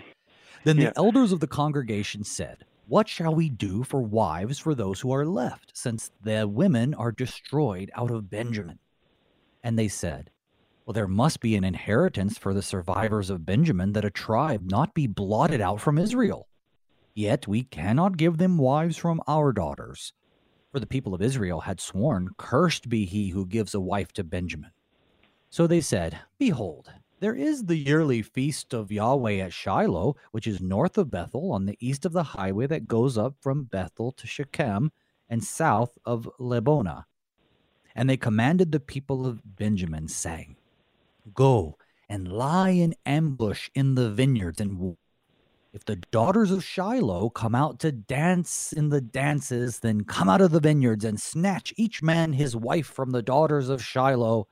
Then 0.62 0.76
the 0.76 0.96
elders 0.96 1.32
of 1.32 1.40
the 1.40 1.48
congregation 1.48 2.22
said, 2.22 2.64
What 2.86 3.08
shall 3.08 3.34
we 3.34 3.48
do 3.48 3.82
for 3.82 4.02
wives 4.02 4.60
for 4.60 4.72
those 4.72 5.00
who 5.00 5.10
are 5.12 5.26
left, 5.26 5.72
since 5.76 6.12
the 6.22 6.46
women 6.46 6.94
are 6.94 7.10
destroyed 7.10 7.90
out 7.96 8.12
of 8.12 8.30
Benjamin? 8.30 8.78
And 9.64 9.76
they 9.76 9.88
said, 9.88 10.30
Well, 10.86 10.92
there 10.92 11.08
must 11.08 11.40
be 11.40 11.56
an 11.56 11.64
inheritance 11.64 12.38
for 12.38 12.54
the 12.54 12.62
survivors 12.62 13.30
of 13.30 13.44
Benjamin 13.44 13.94
that 13.94 14.04
a 14.04 14.10
tribe 14.10 14.70
not 14.70 14.94
be 14.94 15.08
blotted 15.08 15.60
out 15.60 15.80
from 15.80 15.98
Israel. 15.98 16.46
Yet 17.14 17.48
we 17.48 17.64
cannot 17.64 18.16
give 18.16 18.38
them 18.38 18.58
wives 18.58 18.96
from 18.96 19.20
our 19.26 19.52
daughters 19.52 20.12
for 20.70 20.80
the 20.80 20.86
people 20.86 21.14
of 21.14 21.22
Israel 21.22 21.60
had 21.60 21.80
sworn, 21.80 22.30
Cursed 22.36 22.88
be 22.88 23.04
he 23.04 23.30
who 23.30 23.46
gives 23.46 23.74
a 23.74 23.80
wife 23.80 24.12
to 24.12 24.24
Benjamin. 24.24 24.70
So 25.48 25.66
they 25.66 25.80
said, 25.80 26.20
Behold, 26.38 26.92
there 27.18 27.34
is 27.34 27.64
the 27.64 27.76
yearly 27.76 28.22
feast 28.22 28.72
of 28.72 28.92
Yahweh 28.92 29.38
at 29.38 29.52
Shiloh, 29.52 30.16
which 30.30 30.46
is 30.46 30.60
north 30.60 30.96
of 30.96 31.10
Bethel, 31.10 31.52
on 31.52 31.66
the 31.66 31.76
east 31.80 32.06
of 32.06 32.12
the 32.12 32.22
highway 32.22 32.66
that 32.68 32.88
goes 32.88 33.18
up 33.18 33.34
from 33.40 33.64
Bethel 33.64 34.12
to 34.12 34.26
Shechem, 34.26 34.92
and 35.28 35.44
south 35.44 35.98
of 36.04 36.28
Lebonah. 36.38 37.04
And 37.94 38.08
they 38.08 38.16
commanded 38.16 38.72
the 38.72 38.80
people 38.80 39.26
of 39.26 39.42
Benjamin, 39.44 40.08
saying, 40.08 40.56
Go 41.34 41.76
and 42.08 42.26
lie 42.26 42.70
in 42.70 42.94
ambush 43.04 43.70
in 43.74 43.94
the 43.94 44.10
vineyards 44.10 44.60
and 44.60 44.78
if 45.72 45.84
the 45.84 45.96
daughters 45.96 46.50
of 46.50 46.64
Shiloh 46.64 47.30
come 47.30 47.54
out 47.54 47.78
to 47.80 47.92
dance 47.92 48.72
in 48.72 48.88
the 48.88 49.00
dances, 49.00 49.78
then 49.78 50.02
come 50.02 50.28
out 50.28 50.40
of 50.40 50.50
the 50.50 50.60
vineyards 50.60 51.04
and 51.04 51.20
snatch 51.20 51.72
each 51.76 52.02
man 52.02 52.32
his 52.32 52.56
wife 52.56 52.86
from 52.86 53.10
the 53.10 53.22
daughters 53.22 53.68
of 53.68 53.84
Shiloh 53.84 54.48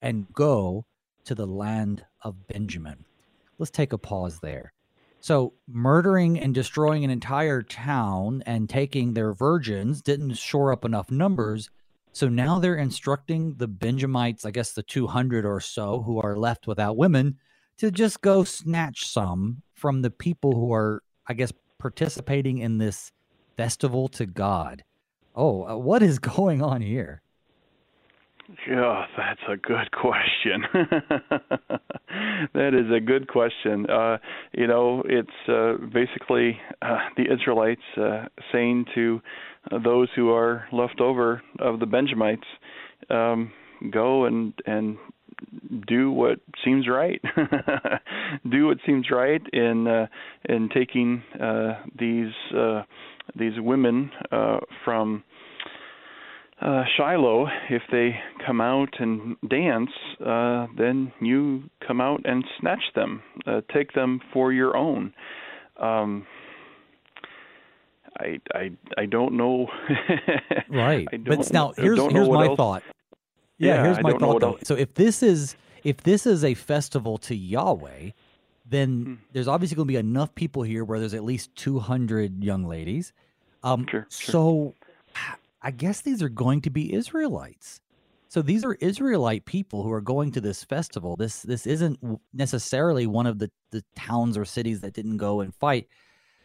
and 0.00 0.32
go 0.32 0.86
to 1.24 1.34
the 1.34 1.46
land 1.46 2.04
of 2.22 2.46
Benjamin. 2.46 3.04
Let's 3.58 3.72
take 3.72 3.92
a 3.92 3.98
pause 3.98 4.38
there. 4.40 4.72
So, 5.22 5.54
murdering 5.68 6.38
and 6.38 6.54
destroying 6.54 7.04
an 7.04 7.10
entire 7.10 7.62
town 7.62 8.42
and 8.46 8.70
taking 8.70 9.12
their 9.12 9.34
virgins 9.34 10.00
didn't 10.00 10.34
shore 10.34 10.72
up 10.72 10.84
enough 10.84 11.10
numbers. 11.10 11.68
So 12.12 12.28
now 12.28 12.58
they're 12.58 12.76
instructing 12.76 13.54
the 13.56 13.68
Benjamites, 13.68 14.44
I 14.44 14.50
guess 14.50 14.72
the 14.72 14.82
200 14.82 15.44
or 15.44 15.60
so 15.60 16.02
who 16.02 16.20
are 16.20 16.36
left 16.36 16.66
without 16.66 16.96
women, 16.96 17.36
to 17.78 17.90
just 17.90 18.22
go 18.22 18.44
snatch 18.44 19.06
some 19.06 19.62
from 19.80 20.02
the 20.02 20.10
people 20.10 20.54
who 20.54 20.72
are, 20.74 21.02
I 21.26 21.32
guess, 21.32 21.52
participating 21.78 22.58
in 22.58 22.76
this 22.76 23.12
festival 23.56 24.08
to 24.08 24.26
God. 24.26 24.84
Oh, 25.34 25.64
uh, 25.64 25.76
what 25.76 26.02
is 26.02 26.18
going 26.36 26.60
on 26.62 26.82
here? 26.82 27.22
Yeah, 28.68 29.06
that's 29.16 29.40
a 29.48 29.56
good 29.56 29.90
question. 29.92 30.64
that 32.52 32.74
is 32.74 32.90
a 32.94 33.00
good 33.00 33.28
question. 33.28 33.88
Uh, 33.88 34.18
you 34.52 34.66
know, 34.66 35.02
it's 35.06 35.30
uh, 35.48 35.74
basically 35.92 36.58
uh, 36.82 36.98
the 37.16 37.32
Israelites 37.32 37.80
uh, 37.96 38.24
saying 38.52 38.86
to 38.96 39.20
uh, 39.70 39.78
those 39.78 40.08
who 40.16 40.30
are 40.30 40.66
left 40.72 41.00
over 41.00 41.40
of 41.60 41.78
the 41.78 41.86
Benjamites, 41.86 42.46
um, 43.08 43.52
"Go 43.92 44.24
and 44.24 44.52
and 44.66 44.98
do 45.86 46.10
what 46.10 46.40
seems 46.64 46.88
right. 46.88 47.20
do 48.50 48.66
what 48.66 48.78
seems 48.86 49.10
right 49.10 49.42
in 49.52 49.86
uh, 49.86 50.06
in 50.48 50.68
taking 50.72 51.22
uh, 51.40 51.82
these 51.98 52.32
uh, 52.56 52.82
these 53.36 53.54
women 53.58 54.10
uh, 54.32 54.58
from 54.84 55.22
uh, 56.60 56.82
Shiloh, 56.96 57.46
if 57.70 57.82
they 57.90 58.16
come 58.46 58.60
out 58.60 58.90
and 58.98 59.36
dance, 59.48 59.90
uh, 60.24 60.66
then 60.76 61.12
you 61.20 61.62
come 61.86 62.00
out 62.00 62.20
and 62.24 62.44
snatch 62.60 62.82
them, 62.94 63.22
uh, 63.46 63.62
take 63.72 63.94
them 63.94 64.20
for 64.32 64.52
your 64.52 64.76
own. 64.76 65.14
Um, 65.80 66.26
I 68.18 68.40
I 68.54 68.70
I 68.98 69.06
don't 69.06 69.36
know. 69.36 69.68
right, 70.68 71.06
but 71.24 71.50
now 71.52 71.72
here's 71.76 71.98
here's 71.98 72.28
my 72.28 72.46
else. 72.46 72.56
thought. 72.56 72.82
Yeah, 73.60 73.74
yeah 73.74 73.84
here's 73.84 74.02
my 74.02 74.12
thought 74.14 74.40
though. 74.40 74.58
So 74.64 74.74
if 74.74 74.94
this 74.94 75.22
is 75.22 75.54
if 75.84 75.98
this 75.98 76.26
is 76.26 76.44
a 76.44 76.54
festival 76.54 77.18
to 77.18 77.36
Yahweh, 77.36 78.10
then 78.68 79.02
hmm. 79.02 79.14
there's 79.32 79.48
obviously 79.48 79.76
going 79.76 79.86
to 79.86 79.92
be 79.92 79.96
enough 79.96 80.34
people 80.34 80.62
here 80.62 80.84
where 80.84 80.98
there's 80.98 81.14
at 81.14 81.24
least 81.24 81.54
200 81.56 82.42
young 82.42 82.64
ladies. 82.64 83.12
Um, 83.62 83.86
sure, 83.88 84.06
sure. 84.10 84.32
So 84.32 84.74
I 85.62 85.70
guess 85.70 86.00
these 86.00 86.22
are 86.22 86.30
going 86.30 86.62
to 86.62 86.70
be 86.70 86.92
Israelites. 86.94 87.80
So 88.28 88.42
these 88.42 88.64
are 88.64 88.74
Israelite 88.74 89.44
people 89.44 89.82
who 89.82 89.92
are 89.92 90.00
going 90.00 90.32
to 90.32 90.40
this 90.40 90.64
festival. 90.64 91.16
This 91.16 91.42
this 91.42 91.66
isn't 91.66 91.98
necessarily 92.32 93.06
one 93.06 93.26
of 93.26 93.38
the, 93.38 93.50
the 93.72 93.84
towns 93.94 94.38
or 94.38 94.44
cities 94.46 94.80
that 94.80 94.94
didn't 94.94 95.18
go 95.18 95.40
and 95.40 95.54
fight. 95.54 95.86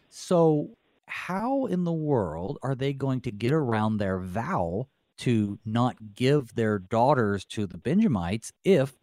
So 0.10 0.72
how 1.08 1.68
in 1.68 1.84
the 1.86 1.94
world 1.94 2.58
are 2.64 2.76
they 2.76 2.92
going 2.92 3.22
to 3.22 3.32
get 3.32 3.54
around 3.54 3.98
their 3.98 4.20
vow 4.20 4.88
to 5.18 5.60
not 5.66 5.96
give 6.14 6.56
their 6.56 6.80
daughters 6.80 7.46
to 7.46 7.68
the 7.68 7.78
Benjamites 7.78 8.52
if 8.64 8.94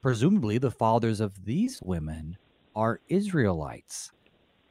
presumably 0.00 0.58
the 0.58 0.70
fathers 0.70 1.20
of 1.20 1.44
these 1.44 1.80
women 1.82 2.36
are 2.74 3.00
Israelites? 3.08 4.12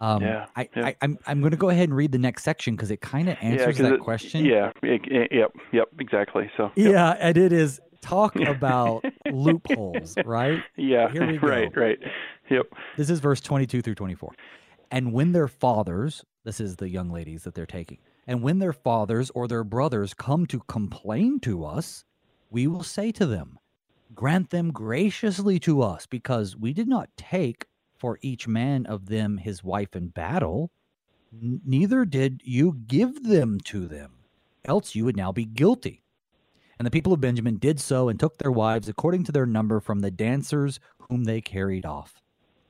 Um, 0.01 0.21
yeah, 0.21 0.47
I, 0.55 0.69
yeah. 0.75 0.85
I, 0.87 0.95
I'm 1.01 1.17
I'm 1.25 1.39
going 1.39 1.51
to 1.51 1.57
go 1.57 1.69
ahead 1.69 1.87
and 1.87 1.95
read 1.95 2.11
the 2.11 2.17
next 2.17 2.43
section 2.43 2.75
because 2.75 2.91
it 2.91 2.99
kind 2.99 3.29
of 3.29 3.37
answers 3.41 3.79
yeah, 3.79 3.83
that 3.83 3.93
it, 3.93 3.99
question. 4.01 4.43
Yeah, 4.43 4.71
it, 4.81 5.01
it, 5.05 5.31
yep, 5.31 5.51
yep, 5.71 5.87
exactly. 5.97 6.51
So 6.57 6.71
yep. 6.75 6.91
yeah, 6.91 7.15
and 7.19 7.37
it 7.37 7.53
is 7.53 7.79
talk 8.03 8.35
about 8.47 9.05
loopholes, 9.31 10.15
right? 10.25 10.61
Yeah, 10.75 11.09
here 11.09 11.25
we 11.25 11.37
go. 11.39 11.47
Right, 11.47 11.75
right. 11.75 11.99
Yep. 12.49 12.67
This 12.97 13.09
is 13.09 13.19
verse 13.19 13.41
22 13.41 13.81
through 13.81 13.95
24. 13.95 14.33
And 14.91 15.13
when 15.13 15.31
their 15.31 15.47
fathers, 15.47 16.23
this 16.43 16.59
is 16.59 16.75
the 16.75 16.89
young 16.89 17.09
ladies 17.09 17.43
that 17.43 17.55
they're 17.55 17.65
taking, 17.65 17.97
and 18.27 18.41
when 18.41 18.59
their 18.59 18.73
fathers 18.73 19.29
or 19.31 19.47
their 19.47 19.63
brothers 19.63 20.13
come 20.13 20.45
to 20.47 20.59
complain 20.67 21.39
to 21.41 21.65
us, 21.65 22.03
we 22.49 22.67
will 22.67 22.83
say 22.83 23.11
to 23.11 23.25
them, 23.25 23.59
Grant 24.13 24.51
them 24.51 24.71
graciously 24.71 25.59
to 25.59 25.81
us, 25.81 26.05
because 26.05 26.55
we 26.55 26.73
did 26.73 26.87
not 26.87 27.09
take 27.17 27.65
for 27.97 28.19
each 28.21 28.47
man 28.47 28.85
of 28.85 29.07
them 29.07 29.37
his 29.37 29.63
wife 29.63 29.95
in 29.95 30.09
battle, 30.09 30.71
neither 31.31 32.05
did 32.05 32.41
you 32.43 32.73
give 32.85 33.23
them 33.23 33.59
to 33.61 33.87
them, 33.87 34.19
else 34.65 34.93
you 34.93 35.05
would 35.05 35.17
now 35.17 35.31
be 35.31 35.45
guilty. 35.45 36.03
And 36.77 36.85
the 36.85 36.91
people 36.91 37.13
of 37.13 37.21
Benjamin 37.21 37.57
did 37.57 37.79
so 37.79 38.09
and 38.09 38.19
took 38.19 38.37
their 38.37 38.51
wives 38.51 38.89
according 38.89 39.23
to 39.25 39.31
their 39.31 39.45
number 39.45 39.79
from 39.79 39.99
the 39.99 40.11
dancers 40.11 40.79
whom 41.09 41.23
they 41.23 41.39
carried 41.41 41.85
off. 41.85 42.21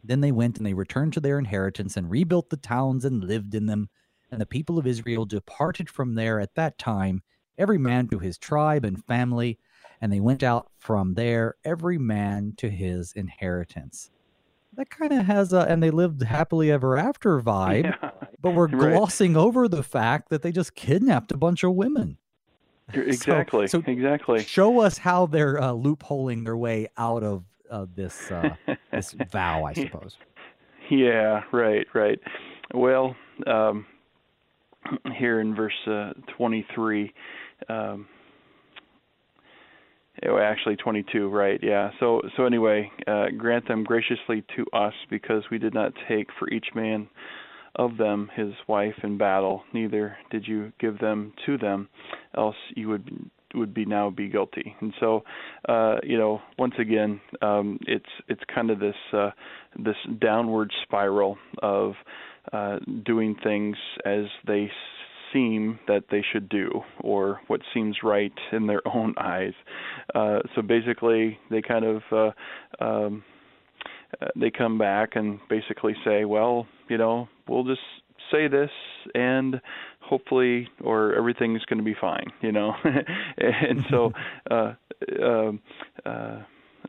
Then 0.03 0.21
they 0.21 0.31
went 0.31 0.57
and 0.57 0.65
they 0.65 0.73
returned 0.73 1.13
to 1.13 1.19
their 1.19 1.39
inheritance 1.39 1.97
and 1.97 2.11
rebuilt 2.11 2.49
the 2.49 2.57
towns 2.57 3.05
and 3.05 3.23
lived 3.23 3.55
in 3.55 3.65
them. 3.65 3.89
And 4.33 4.41
the 4.41 4.45
people 4.45 4.77
of 4.77 4.87
Israel 4.87 5.25
departed 5.25 5.89
from 5.89 6.15
there 6.15 6.39
at 6.39 6.55
that 6.55 6.77
time, 6.77 7.21
every 7.57 7.77
man 7.77 8.07
to 8.09 8.19
his 8.19 8.37
tribe 8.37 8.83
and 8.83 9.03
family, 9.05 9.59
and 10.01 10.11
they 10.11 10.19
went 10.19 10.43
out 10.43 10.71
from 10.79 11.13
there, 11.13 11.55
every 11.63 11.97
man 11.97 12.53
to 12.57 12.69
his 12.69 13.13
inheritance 13.13 14.09
that 14.75 14.89
kind 14.89 15.13
of 15.13 15.25
has 15.25 15.53
a 15.53 15.59
and 15.59 15.81
they 15.81 15.91
lived 15.91 16.23
happily 16.23 16.71
ever 16.71 16.97
after 16.97 17.39
vibe, 17.41 17.83
yeah, 17.85 18.11
but 18.41 18.51
we're 18.51 18.67
right. 18.67 18.93
glossing 18.93 19.35
over 19.35 19.67
the 19.67 19.83
fact 19.83 20.29
that 20.29 20.41
they 20.41 20.51
just 20.51 20.75
kidnapped 20.75 21.31
a 21.31 21.37
bunch 21.37 21.63
of 21.63 21.73
women. 21.73 22.17
Exactly. 22.93 23.65
So, 23.67 23.81
so 23.81 23.89
exactly. 23.89 24.43
Show 24.43 24.81
us 24.81 24.97
how 24.97 25.25
they're 25.25 25.59
uh, 25.59 25.71
loopholing 25.71 26.43
their 26.43 26.57
way 26.57 26.89
out 26.97 27.23
of 27.23 27.45
uh, 27.71 27.85
this 27.95 28.29
uh, 28.29 28.55
this 28.91 29.13
vow, 29.31 29.63
I 29.63 29.73
suppose. 29.73 30.17
Yeah. 30.89 31.43
Right. 31.53 31.87
Right. 31.93 32.19
Well, 32.73 33.15
um, 33.47 33.85
here 35.17 35.39
in 35.39 35.55
verse 35.55 35.73
uh, 35.87 36.11
twenty 36.37 36.65
three. 36.75 37.13
Um, 37.69 38.07
actually 40.39 40.75
22 40.75 41.29
right 41.29 41.59
yeah 41.63 41.89
so 41.99 42.21
so 42.37 42.45
anyway 42.45 42.89
uh, 43.07 43.25
grant 43.37 43.67
them 43.67 43.83
graciously 43.83 44.43
to 44.55 44.65
us 44.77 44.93
because 45.09 45.43
we 45.51 45.57
did 45.57 45.73
not 45.73 45.91
take 46.07 46.27
for 46.37 46.49
each 46.49 46.67
man 46.75 47.07
of 47.75 47.97
them 47.97 48.29
his 48.35 48.53
wife 48.67 48.93
in 49.03 49.17
battle 49.17 49.63
neither 49.73 50.15
did 50.29 50.47
you 50.47 50.71
give 50.79 50.99
them 50.99 51.33
to 51.45 51.57
them 51.57 51.89
else 52.37 52.55
you 52.75 52.87
would 52.87 53.29
would 53.55 53.73
be 53.73 53.85
now 53.85 54.09
be 54.09 54.29
guilty 54.29 54.75
and 54.81 54.93
so 54.99 55.23
uh 55.69 55.95
you 56.03 56.17
know 56.17 56.39
once 56.57 56.73
again 56.79 57.19
um 57.41 57.79
it's 57.87 58.05
it's 58.27 58.41
kind 58.53 58.69
of 58.69 58.79
this 58.79 58.95
uh 59.13 59.29
this 59.83 59.95
downward 60.19 60.71
spiral 60.83 61.37
of 61.61 61.93
uh 62.51 62.79
doing 63.05 63.35
things 63.43 63.77
as 64.05 64.25
they 64.45 64.69
seem 65.31 65.79
that 65.87 66.03
they 66.11 66.23
should 66.31 66.47
do 66.47 66.69
or 66.99 67.41
what 67.47 67.61
seems 67.73 67.97
right 68.03 68.33
in 68.51 68.67
their 68.67 68.81
own 68.93 69.15
eyes. 69.17 69.53
Uh, 70.13 70.39
so 70.55 70.61
basically, 70.61 71.39
they 71.49 71.61
kind 71.61 71.83
of 71.83 72.01
uh, 72.11 72.83
um, 72.83 73.23
uh, 74.21 74.27
they 74.35 74.51
come 74.51 74.77
back 74.77 75.15
and 75.15 75.39
basically 75.49 75.95
say, 76.05 76.23
well, 76.23 76.67
you 76.87 76.97
know, 76.97 77.27
we'll 77.47 77.63
just 77.63 77.81
say 78.31 78.47
this 78.47 78.69
and 79.15 79.59
hopefully 79.99 80.67
or 80.81 81.13
everything's 81.15 81.63
going 81.65 81.77
to 81.77 81.83
be 81.83 81.95
fine 81.99 82.25
you 82.41 82.51
know 82.51 82.73
and 83.37 83.79
so 83.89 84.11
uh 84.51 84.73
um 85.21 85.59
uh 86.05 86.39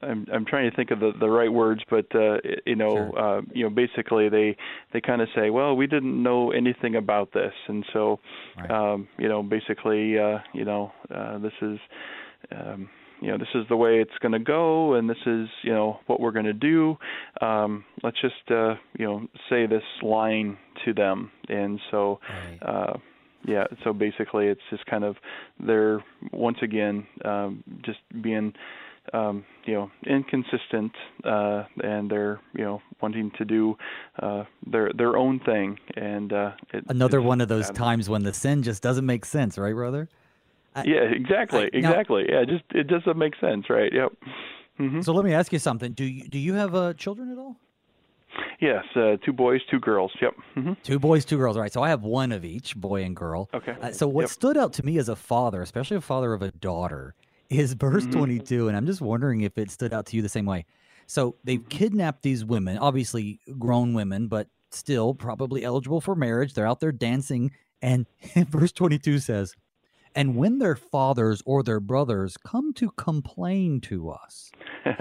I'm 0.05 0.26
I'm 0.32 0.44
trying 0.44 0.70
to 0.70 0.76
think 0.76 0.90
of 0.90 1.00
the 1.00 1.12
the 1.18 1.28
right 1.28 1.52
words, 1.52 1.82
but 1.88 2.07
uh, 2.14 2.38
you 2.66 2.76
know, 2.76 2.90
sure. 2.90 3.18
uh, 3.18 3.42
you 3.52 3.64
know, 3.64 3.70
basically 3.70 4.28
they 4.28 4.57
they 4.92 5.00
kind 5.00 5.22
of 5.22 5.28
say, 5.34 5.50
well, 5.50 5.74
we 5.74 5.86
didn't 5.86 6.22
know 6.22 6.50
anything 6.52 6.96
about 6.96 7.32
this, 7.32 7.52
and 7.68 7.84
so, 7.92 8.20
right. 8.59 8.70
um, 8.70 9.09
you 9.18 9.28
know, 9.28 9.42
basically, 9.42 10.18
uh, 10.18 10.38
you 10.52 10.64
know, 10.64 10.92
uh, 11.14 11.38
this 11.38 11.52
is. 11.62 11.78
Um, 12.55 12.88
you 13.20 13.30
know 13.30 13.38
this 13.38 13.48
is 13.55 13.64
the 13.70 13.76
way 13.76 14.00
it's 14.00 14.18
going 14.20 14.32
to 14.32 14.38
go 14.38 14.94
and 14.94 15.09
this 15.09 15.16
is 15.24 15.48
you 15.62 15.72
know 15.72 15.98
what 16.07 16.20
we're 16.20 16.32
going 16.32 16.44
to 16.44 16.52
do 16.52 16.96
um 17.40 17.84
let's 18.02 18.20
just 18.20 18.34
uh 18.50 18.74
you 18.98 19.07
know 19.07 19.26
say 19.48 19.66
this 19.66 19.82
line 20.02 20.59
to 20.84 20.92
them 20.92 21.30
and 21.48 21.80
so 21.90 22.20
right. 22.28 22.59
uh 22.62 22.92
yeah 23.46 23.64
so 23.82 23.94
basically 23.94 24.48
it's 24.48 24.61
just 24.68 24.84
kind 24.86 25.05
of 25.05 25.16
they're 25.64 26.05
once 26.32 26.59
again 26.61 27.07
um 27.24 27.64
just 27.82 28.00
being 28.20 28.52
um, 29.12 29.44
you 29.64 29.74
know 29.74 29.90
inconsistent 30.07 30.92
uh, 31.24 31.64
and 31.82 32.11
they're 32.11 32.40
you 32.55 32.64
know 32.64 32.80
wanting 33.00 33.30
to 33.38 33.44
do 33.44 33.76
uh, 34.20 34.44
their 34.66 34.90
their 34.96 35.16
own 35.16 35.40
thing 35.40 35.78
and 35.96 36.32
uh, 36.32 36.52
it, 36.72 36.84
another 36.88 37.20
one 37.20 37.40
of 37.40 37.48
those 37.48 37.70
times 37.70 38.09
when 38.09 38.22
the 38.22 38.32
sin 38.32 38.62
just 38.62 38.82
doesn't 38.82 39.07
make 39.07 39.24
sense 39.24 39.59
right 39.59 39.74
brother 39.74 40.09
I, 40.74 40.84
yeah 40.84 41.02
exactly 41.02 41.64
I, 41.64 41.70
exactly 41.72 42.24
now, 42.24 42.38
yeah 42.38 42.44
just 42.44 42.64
it 42.70 42.86
doesn't 42.86 43.16
make 43.16 43.34
sense 43.40 43.68
right 43.68 43.92
yep 43.92 44.12
mm-hmm. 44.80 45.00
so 45.02 45.12
let 45.12 45.24
me 45.24 45.32
ask 45.32 45.52
you 45.52 45.59
something 45.59 45.92
do 45.92 46.05
you 46.05 46.28
do 46.28 46.38
you 46.38 46.55
have 46.55 46.74
uh, 46.74 46.94
children 46.94 47.30
at 47.30 47.38
all 47.38 47.57
Yes, 48.61 48.84
uh, 48.96 49.16
two 49.24 49.32
boys, 49.32 49.61
two 49.70 49.78
girls. 49.78 50.12
Yep. 50.20 50.34
Mm-hmm. 50.57 50.72
Two 50.82 50.98
boys, 50.98 51.24
two 51.24 51.36
girls. 51.36 51.57
All 51.57 51.62
right. 51.62 51.72
So 51.72 51.82
I 51.82 51.88
have 51.88 52.02
one 52.02 52.32
of 52.32 52.44
each, 52.44 52.76
boy 52.76 53.02
and 53.05 53.14
girl. 53.14 53.48
Okay. 53.55 53.76
Uh, 53.80 53.92
so 53.92 54.09
what 54.09 54.22
yep. 54.22 54.30
stood 54.30 54.57
out 54.57 54.72
to 54.74 54.84
me 54.84 54.98
as 54.98 55.09
a 55.09 55.16
father, 55.16 55.62
especially 55.62 55.96
a 55.96 56.00
father 56.00 56.32
of 56.32 56.42
a 56.42 56.50
daughter, 56.50 57.14
is 57.51 57.74
verse 57.74 58.05
mm-hmm. 58.05 58.18
22 58.18 58.68
and 58.68 58.76
i'm 58.76 58.86
just 58.86 59.01
wondering 59.01 59.42
if 59.42 59.57
it 59.59 59.70
stood 59.70 59.92
out 59.92 60.07
to 60.07 60.16
you 60.16 60.22
the 60.22 60.28
same 60.28 60.47
way 60.47 60.64
so 61.07 61.36
they've 61.45 61.61
mm-hmm. 61.61 61.68
kidnapped 61.68 62.22
these 62.22 62.45
women 62.45 62.78
obviously 62.78 63.40
grown 63.59 63.95
women 63.95 64.28
but 64.28 64.49
still 64.70 65.14
probably 65.14 65.64
eligible 65.64 66.01
for 66.01 66.14
marriage 66.14 66.55
they're 66.55 66.66
out 66.66 66.80
there 66.80 66.92
dancing 66.92 67.51
and 67.82 68.07
verse 68.49 68.72
22 68.72 69.18
says 69.18 69.55
and 70.16 70.36
when 70.36 70.59
their 70.59 70.76
fathers 70.76 71.42
or 71.45 71.62
their 71.62 71.80
brothers 71.80 72.36
come 72.36 72.72
to 72.72 72.90
complain 72.92 73.80
to 73.80 74.11
us 74.11 74.51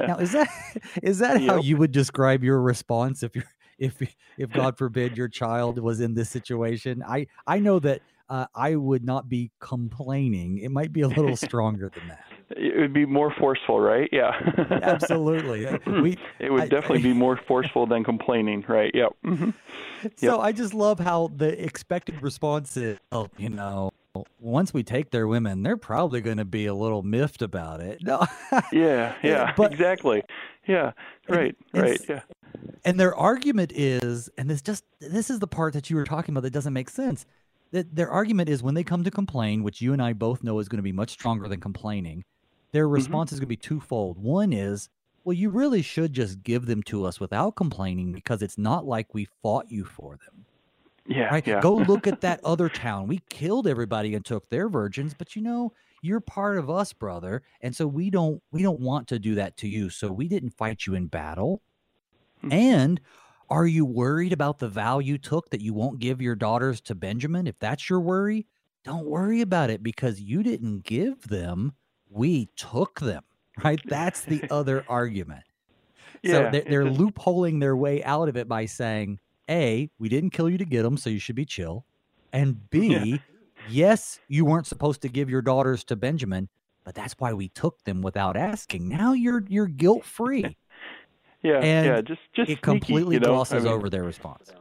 now 0.08 0.18
is 0.18 0.32
that 0.32 0.50
is 1.04 1.20
that 1.20 1.42
yep. 1.42 1.50
how 1.50 1.58
you 1.60 1.78
would 1.78 1.92
describe 1.92 2.44
your 2.44 2.62
response 2.62 3.24
if 3.24 3.36
you're 3.36 3.46
if 3.80 4.02
if 4.38 4.52
god 4.52 4.78
forbid 4.78 5.18
your 5.18 5.28
child 5.28 5.80
was 5.80 6.00
in 6.00 6.14
this 6.14 6.30
situation 6.30 7.04
i 7.08 7.26
i 7.48 7.58
know 7.60 7.80
that 7.80 8.02
uh, 8.34 8.48
I 8.56 8.76
would 8.76 9.06
not 9.06 9.30
be 9.30 9.52
complaining. 9.60 10.58
It 10.58 10.72
might 10.72 10.92
be 10.92 11.02
a 11.02 11.08
little 11.08 11.36
stronger 11.48 11.92
than 11.94 12.08
that. 12.08 12.26
It 12.58 12.80
would 12.80 12.94
be 12.94 13.06
more 13.06 13.32
forceful, 13.32 13.80
right? 13.80 14.10
Yeah. 14.12 14.32
Absolutely. 14.82 15.68
Uh, 15.68 15.78
we, 16.02 16.18
it 16.40 16.52
would 16.52 16.64
I, 16.64 16.68
definitely 16.68 17.00
I, 17.00 17.14
be 17.14 17.14
more 17.14 17.40
forceful 17.48 17.86
than 17.86 18.04
complaining, 18.04 18.66
right? 18.68 18.92
Yep. 18.94 19.12
Mm-hmm. 19.26 19.50
So 20.18 20.36
yep. 20.36 20.40
I 20.42 20.52
just 20.52 20.74
love 20.74 21.00
how 21.00 21.32
the 21.34 21.64
expected 21.64 22.22
response 22.22 22.76
is, 22.76 23.00
oh, 23.14 23.30
you 23.38 23.48
know, 23.48 23.92
once 24.38 24.74
we 24.74 24.84
take 24.84 25.12
their 25.12 25.30
women, 25.30 25.64
they're 25.64 25.78
probably 25.78 26.20
going 26.20 26.40
to 26.40 26.46
be 26.46 26.66
a 26.66 26.74
little 26.74 27.04
miffed 27.04 27.42
about 27.42 27.80
it. 27.80 28.04
No. 28.04 28.26
yeah, 28.74 29.16
yeah, 29.24 29.54
but, 29.56 29.72
exactly. 29.72 30.22
Yeah, 30.68 30.92
right, 31.30 31.56
and, 31.74 31.84
right, 31.84 32.02
yeah. 32.10 32.20
And 32.84 33.00
their 33.00 33.16
argument 33.16 33.72
is, 33.74 34.30
and 34.38 34.50
this 34.50 34.62
just 34.62 34.84
this 35.00 35.30
is 35.30 35.40
the 35.40 35.48
part 35.48 35.72
that 35.72 35.90
you 35.90 35.96
were 35.96 36.04
talking 36.04 36.34
about 36.34 36.44
that 36.44 36.52
doesn't 36.52 36.74
make 36.74 36.90
sense 36.90 37.26
that 37.74 37.96
their 37.96 38.12
argument 38.12 38.50
is 38.50 38.64
when 38.64 38.76
they 38.76 38.86
come 38.86 39.04
to 39.06 39.12
complain, 39.12 39.64
which 39.64 39.82
you 39.82 39.94
and 39.94 40.02
I 40.04 40.14
both 40.14 40.44
know 40.44 40.60
is 40.60 40.70
going 40.70 40.80
to 40.80 40.84
be 40.84 40.94
much 40.94 41.12
stronger 41.12 41.50
than 41.50 41.62
complaining, 41.62 42.26
their 42.74 42.88
Mm-hmm. 42.96 43.16
response 43.16 43.34
is 43.34 43.40
going 43.40 43.48
to 43.48 43.50
be 43.50 43.58
twofold. 43.58 44.20
One 44.20 44.54
is, 44.54 44.90
well, 45.26 45.34
you 45.36 45.50
really 45.52 45.84
should 45.84 46.14
just 46.14 46.44
give 46.44 46.68
them 46.68 46.84
to 46.86 47.06
us 47.06 47.20
without 47.20 47.58
complaining 47.58 48.14
because 48.14 48.42
it's 48.44 48.58
not 48.60 48.86
like 48.86 49.14
we 49.14 49.28
fought 49.44 49.68
you 49.72 49.86
for 49.86 50.18
them. 50.18 50.48
Yeah, 51.08 51.32
Right? 51.32 51.46
yeah. 51.46 51.62
Go 51.62 51.76
look 51.78 52.06
at 52.08 52.22
that 52.22 52.42
other 52.44 52.70
town. 52.70 53.08
We 53.08 53.24
killed 53.30 53.68
everybody 53.68 54.14
and 54.16 54.26
took 54.26 54.50
their 54.50 54.70
virgins, 54.70 55.14
but 55.14 55.36
you 55.36 55.42
know, 55.42 55.74
you're 56.02 56.20
part 56.22 56.58
of 56.58 56.70
us, 56.70 56.94
brother. 56.94 57.44
And 57.62 57.76
so 57.76 57.88
we 57.88 58.10
don't 58.10 58.42
we 58.52 58.62
don't 58.62 58.82
want 58.82 59.08
to 59.10 59.20
do 59.20 59.36
that 59.36 59.58
to 59.58 59.68
you. 59.70 59.90
So 59.90 60.12
we 60.12 60.28
didn't 60.28 60.52
fight 60.52 60.86
you 60.86 60.96
in 60.96 61.08
battle. 61.08 61.64
Hmm. 62.42 62.52
And 62.52 63.02
are 63.54 63.68
you 63.68 63.86
worried 63.86 64.34
about 64.34 64.58
the 64.58 64.68
vow 64.68 64.98
you 64.98 65.20
took 65.20 65.52
that 65.52 65.62
you 65.62 65.76
won't 65.76 66.00
give 66.00 66.20
your 66.22 66.34
daughters 66.36 66.82
to 66.82 66.96
Benjamin? 66.96 67.46
If 67.46 67.60
that's 67.60 67.88
your 67.88 68.00
worry, 68.00 68.48
don't 68.84 69.06
worry 69.06 69.42
about 69.42 69.70
it 69.70 69.84
because 69.84 70.20
you 70.20 70.42
didn't 70.42 70.84
give 70.84 71.28
them, 71.28 71.74
we 72.10 72.50
took 72.56 73.00
them. 73.00 73.24
Right? 73.64 73.80
That's 73.86 74.22
the 74.22 74.44
other 74.50 74.84
argument. 74.90 75.44
So 76.26 76.32
Yeah, 76.42 76.50
they're, 76.50 76.62
they're 76.68 76.84
just- 76.86 77.00
loopholing 77.00 77.60
their 77.60 77.78
way 77.78 78.04
out 78.04 78.28
of 78.28 78.36
it 78.36 78.48
by 78.48 78.66
saying, 78.66 79.20
A, 79.48 79.92
we 80.00 80.10
didn't 80.10 80.32
kill 80.32 80.50
you 80.50 80.58
to 80.58 80.66
get 80.66 80.82
them, 80.82 80.98
so 80.98 81.12
you 81.12 81.20
should 81.20 81.36
be 81.36 81.46
chill. 81.46 81.86
And 82.34 82.68
B, 82.72 82.88
Yeah. 82.96 83.18
yes, 83.70 84.20
you 84.28 84.44
weren't 84.46 84.66
supposed 84.66 85.04
to 85.04 85.08
give 85.10 85.30
your 85.30 85.44
daughters 85.44 85.84
to 85.84 85.96
Benjamin, 85.96 86.50
but 86.84 86.96
that's 86.96 87.14
why 87.20 87.32
we 87.34 87.50
took 87.50 87.84
them 87.84 88.02
without 88.02 88.36
asking. 88.36 88.90
Now 88.90 89.14
you're 89.14 89.44
you're 89.48 89.68
guilt 89.68 90.04
free. 90.04 90.58
Yeah, 91.44 91.60
and 91.60 91.86
yeah. 91.86 92.02
Just 92.02 92.22
just 92.36 92.50
it 92.50 92.60
sneaky, 92.60 92.62
completely 92.62 93.16
you 93.16 93.20
know? 93.20 93.34
glosses 93.34 93.66
I 93.66 93.68
mean, 93.68 93.74
over 93.74 93.90
their 93.90 94.04
response. 94.04 94.52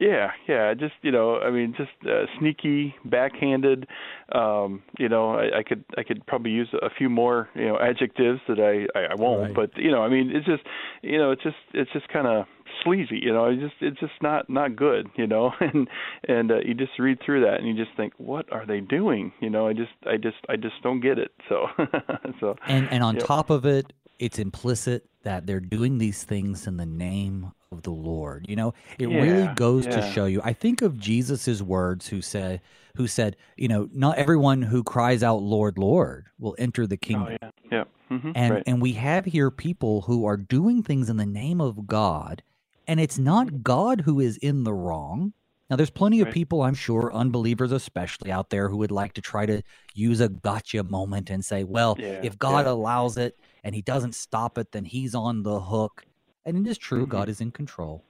Yeah, 0.00 0.32
yeah, 0.48 0.74
just 0.74 0.94
you 1.02 1.12
know, 1.12 1.38
I 1.38 1.50
mean, 1.50 1.72
just 1.76 1.90
uh, 2.04 2.26
sneaky, 2.38 2.94
backhanded. 3.04 3.86
Um, 4.32 4.82
you 4.98 5.08
know, 5.08 5.36
I, 5.36 5.58
I 5.58 5.62
could 5.62 5.84
I 5.96 6.02
could 6.02 6.26
probably 6.26 6.50
use 6.50 6.68
a 6.82 6.90
few 6.90 7.08
more 7.08 7.48
you 7.54 7.66
know 7.66 7.78
adjectives 7.78 8.40
that 8.48 8.58
I 8.58 8.98
I, 8.98 9.12
I 9.12 9.14
won't, 9.14 9.40
Right. 9.42 9.54
but 9.54 9.80
you 9.80 9.92
know, 9.92 10.02
I 10.02 10.08
mean, 10.08 10.32
it's 10.34 10.46
just 10.46 10.64
you 11.02 11.16
know, 11.16 11.30
it's 11.30 11.44
just 11.44 11.56
it's 11.72 11.92
just 11.92 12.08
kind 12.08 12.26
of 12.26 12.46
sleazy. 12.82 13.20
You 13.22 13.32
know, 13.32 13.46
it's 13.46 13.62
just 13.62 13.76
it's 13.80 14.00
just 14.00 14.20
not 14.20 14.50
not 14.50 14.74
good. 14.74 15.08
You 15.16 15.28
know, 15.28 15.52
and 15.60 15.88
and 16.26 16.50
uh, 16.50 16.58
you 16.64 16.74
just 16.74 16.98
read 16.98 17.18
through 17.24 17.42
that 17.42 17.60
and 17.60 17.68
you 17.68 17.74
just 17.74 17.96
think, 17.96 18.14
what 18.18 18.52
are 18.52 18.66
they 18.66 18.80
doing? 18.80 19.32
You 19.40 19.48
know, 19.48 19.68
I 19.68 19.74
just 19.74 19.92
I 20.06 20.16
just 20.16 20.38
I 20.48 20.56
just 20.56 20.82
don't 20.82 21.00
get 21.00 21.20
it. 21.20 21.30
So 21.48 21.66
so 22.40 22.56
And 22.66 22.88
and 22.90 23.04
on 23.04 23.16
top 23.16 23.48
of 23.48 23.64
it, 23.64 23.92
it's 24.24 24.38
implicit 24.38 25.04
that 25.22 25.46
they're 25.46 25.60
doing 25.60 25.98
these 25.98 26.24
things 26.24 26.66
in 26.66 26.78
the 26.78 26.86
name 26.86 27.52
of 27.70 27.82
the 27.82 27.90
Lord. 27.90 28.46
You 28.48 28.56
know, 28.56 28.74
it 28.98 29.08
really 29.08 29.42
Yeah, 29.44 29.54
goes 29.54 29.86
to 29.86 30.00
show 30.00 30.24
you. 30.24 30.40
I 30.42 30.54
think 30.54 30.80
of 30.80 30.98
Jesus's 30.98 31.62
words 31.62 32.08
who 32.08 32.22
said 32.22 32.62
who 32.96 33.06
said, 33.06 33.36
you 33.56 33.68
know, 33.68 33.88
not 33.92 34.16
everyone 34.16 34.62
who 34.62 34.82
cries 34.82 35.22
out 35.22 35.42
Lord, 35.42 35.76
Lord 35.76 36.26
will 36.38 36.56
enter 36.58 36.86
the 36.86 36.96
kingdom. 36.96 37.36
oh 37.36 37.36
yeah 37.42 37.50
yeah 37.70 37.84
hmm 38.08 38.30
And 38.34 38.50
right. 38.50 38.62
and 38.66 38.80
we 38.80 38.92
have 38.94 39.26
here 39.26 39.50
people 39.50 40.02
who 40.02 40.24
are 40.24 40.38
doing 40.38 40.82
things 40.82 41.10
in 41.10 41.18
the 41.18 41.26
name 41.26 41.60
of 41.60 41.86
God, 41.86 42.42
and 42.86 42.98
it's 42.98 43.18
not 43.18 43.62
God 43.62 44.02
who 44.02 44.20
is 44.20 44.38
in 44.38 44.64
the 44.64 44.72
wrong. 44.72 45.34
Now, 45.68 45.76
there's 45.76 45.90
plenty 45.90 46.20
of 46.20 46.30
people, 46.30 46.62
I'm 46.62 46.74
sure, 46.74 47.12
unbelievers 47.12 47.72
especially 47.72 48.30
out 48.30 48.50
there, 48.50 48.68
who 48.68 48.76
would 48.76 48.90
like 48.90 49.14
to 49.14 49.22
try 49.22 49.46
to 49.46 49.62
use 49.94 50.20
a 50.20 50.28
gotcha 50.28 50.82
moment 50.84 51.30
and 51.30 51.42
say, 51.44 51.64
well, 51.64 51.96
Yeah, 51.98 52.20
if 52.22 52.38
God 52.38 52.66
yeah. 52.66 52.72
allows 52.72 53.16
it 53.16 53.36
and 53.64 53.74
he 53.74 53.82
doesn't 53.82 54.14
stop 54.14 54.58
it, 54.58 54.72
then 54.72 54.84
he's 54.84 55.14
on 55.16 55.42
the 55.42 55.60
hook. 55.60 56.06
And 56.44 56.56
it 56.66 56.70
is 56.70 56.78
true, 56.78 57.06
Mhm. 57.06 57.10
God 57.10 57.28
is 57.28 57.40
in 57.40 57.50
control. 57.50 58.06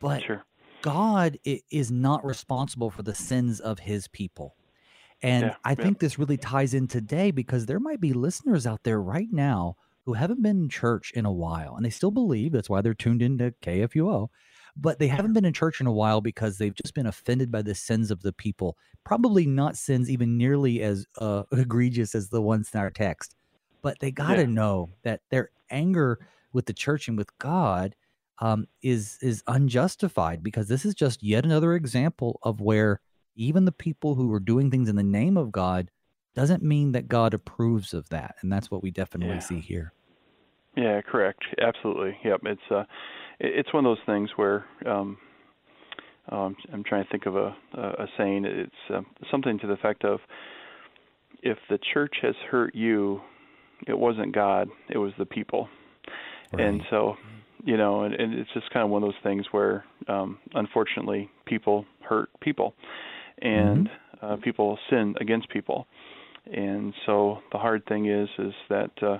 But 0.00 0.22
sure 0.22 0.46
God 0.82 1.38
is 1.44 1.90
not 1.92 2.24
responsible 2.24 2.90
for 2.90 3.02
the 3.02 3.14
sins 3.14 3.60
of 3.60 3.78
his 3.80 4.08
people. 4.08 4.56
And 5.22 5.44
Yeah, 5.46 5.56
I 5.64 5.70
yeah. 5.70 5.74
think 5.76 5.98
this 5.98 6.18
really 6.18 6.36
ties 6.38 6.74
in 6.74 6.88
today 6.88 7.30
because 7.30 7.66
there 7.66 7.80
might 7.80 8.00
be 8.00 8.12
listeners 8.12 8.66
out 8.66 8.82
there 8.84 9.00
right 9.00 9.28
now 9.32 9.76
who 10.04 10.14
haven't 10.14 10.42
been 10.42 10.64
in 10.64 10.68
church 10.68 11.12
in 11.14 11.26
a 11.26 11.32
while 11.32 11.76
and 11.76 11.84
they 11.84 11.90
still 11.90 12.10
believe 12.12 12.52
that's 12.52 12.70
why 12.70 12.82
they're 12.82 12.94
tuned 12.94 13.22
into 13.22 13.54
KFUO, 13.62 14.28
but 14.76 14.98
they 14.98 15.08
haven't 15.08 15.32
been 15.34 15.44
in 15.46 15.52
church 15.54 15.80
in 15.80 15.86
a 15.86 15.92
while 15.92 16.20
because 16.20 16.58
they've 16.58 16.74
just 16.74 16.94
been 16.94 17.06
offended 17.06 17.50
by 17.52 17.62
the 17.62 17.74
sins 17.74 18.10
of 18.10 18.22
the 18.22 18.32
people. 18.32 18.76
Probably 19.04 19.46
not 19.46 19.76
sins 19.76 20.10
even 20.10 20.36
nearly 20.36 20.82
as 20.82 21.06
uh, 21.18 21.44
egregious 21.52 22.14
as 22.14 22.28
the 22.30 22.42
ones 22.42 22.70
in 22.74 22.80
our 22.80 22.90
text, 22.90 23.35
but 23.86 24.00
they 24.00 24.10
got 24.10 24.34
to 24.34 24.40
Yeah. 24.40 24.46
know 24.46 24.90
that 25.04 25.20
their 25.30 25.50
anger 25.70 26.18
with 26.52 26.66
the 26.66 26.72
church 26.72 27.06
and 27.06 27.16
with 27.16 27.38
God 27.38 27.94
um, 28.40 28.66
is 28.82 29.16
is 29.22 29.44
unjustified 29.46 30.42
because 30.42 30.66
this 30.66 30.84
is 30.84 30.92
just 30.92 31.22
yet 31.22 31.44
another 31.44 31.72
example 31.74 32.40
of 32.42 32.60
where 32.60 33.00
even 33.36 33.64
the 33.64 33.70
people 33.70 34.16
who 34.16 34.32
are 34.32 34.40
doing 34.40 34.72
things 34.72 34.88
in 34.88 34.96
the 34.96 35.04
name 35.04 35.36
of 35.36 35.52
God 35.52 35.92
doesn't 36.34 36.64
mean 36.64 36.90
that 36.92 37.06
God 37.06 37.32
approves 37.32 37.94
of 37.94 38.08
that, 38.08 38.34
and 38.42 38.52
that's 38.52 38.72
what 38.72 38.82
we 38.82 38.90
definitely 38.90 39.36
Yeah. 39.36 39.40
see 39.40 39.60
here. 39.60 39.92
Yeah, 40.76 41.00
correct. 41.00 41.44
Absolutely. 41.60 42.18
Yep. 42.24 42.40
It's 42.44 42.68
uh, 42.72 42.84
it's 43.38 43.72
one 43.72 43.86
of 43.86 43.90
those 43.90 44.04
things 44.04 44.30
where 44.34 44.64
um, 44.84 45.16
um, 46.32 46.56
I'm 46.72 46.82
trying 46.82 47.04
to 47.04 47.10
think 47.10 47.26
of 47.26 47.36
a 47.36 47.54
a, 47.74 47.82
a 47.82 48.06
saying. 48.18 48.46
It's 48.46 48.90
uh, 48.92 49.02
something 49.30 49.60
to 49.60 49.68
the 49.68 49.74
effect 49.74 50.04
of, 50.04 50.18
if 51.42 51.58
the 51.70 51.78
church 51.94 52.16
has 52.22 52.34
hurt 52.50 52.74
you, 52.74 53.20
it 53.86 53.98
wasn't 53.98 54.34
God, 54.34 54.68
it 54.90 54.98
was 54.98 55.12
the 55.18 55.26
people. 55.26 55.68
And 56.58 56.82
so, 56.90 57.16
you 57.64 57.76
know, 57.76 58.02
and, 58.04 58.14
and 58.14 58.34
it's 58.34 58.50
just 58.54 58.70
kind 58.70 58.84
of 58.84 58.90
one 58.90 59.02
of 59.02 59.08
those 59.08 59.22
things 59.22 59.46
where, 59.50 59.84
um, 60.08 60.38
unfortunately, 60.54 61.30
people 61.44 61.84
hurt 62.00 62.28
people, 62.40 62.74
and 63.42 63.88
uh, 64.22 64.36
people 64.36 64.78
sin 64.88 65.14
against 65.20 65.48
people. 65.50 65.86
And 66.46 66.94
so 67.04 67.38
the 67.50 67.58
hard 67.58 67.84
thing 67.86 68.06
is, 68.06 68.28
is 68.38 68.54
that 68.68 68.90
uh, 69.02 69.18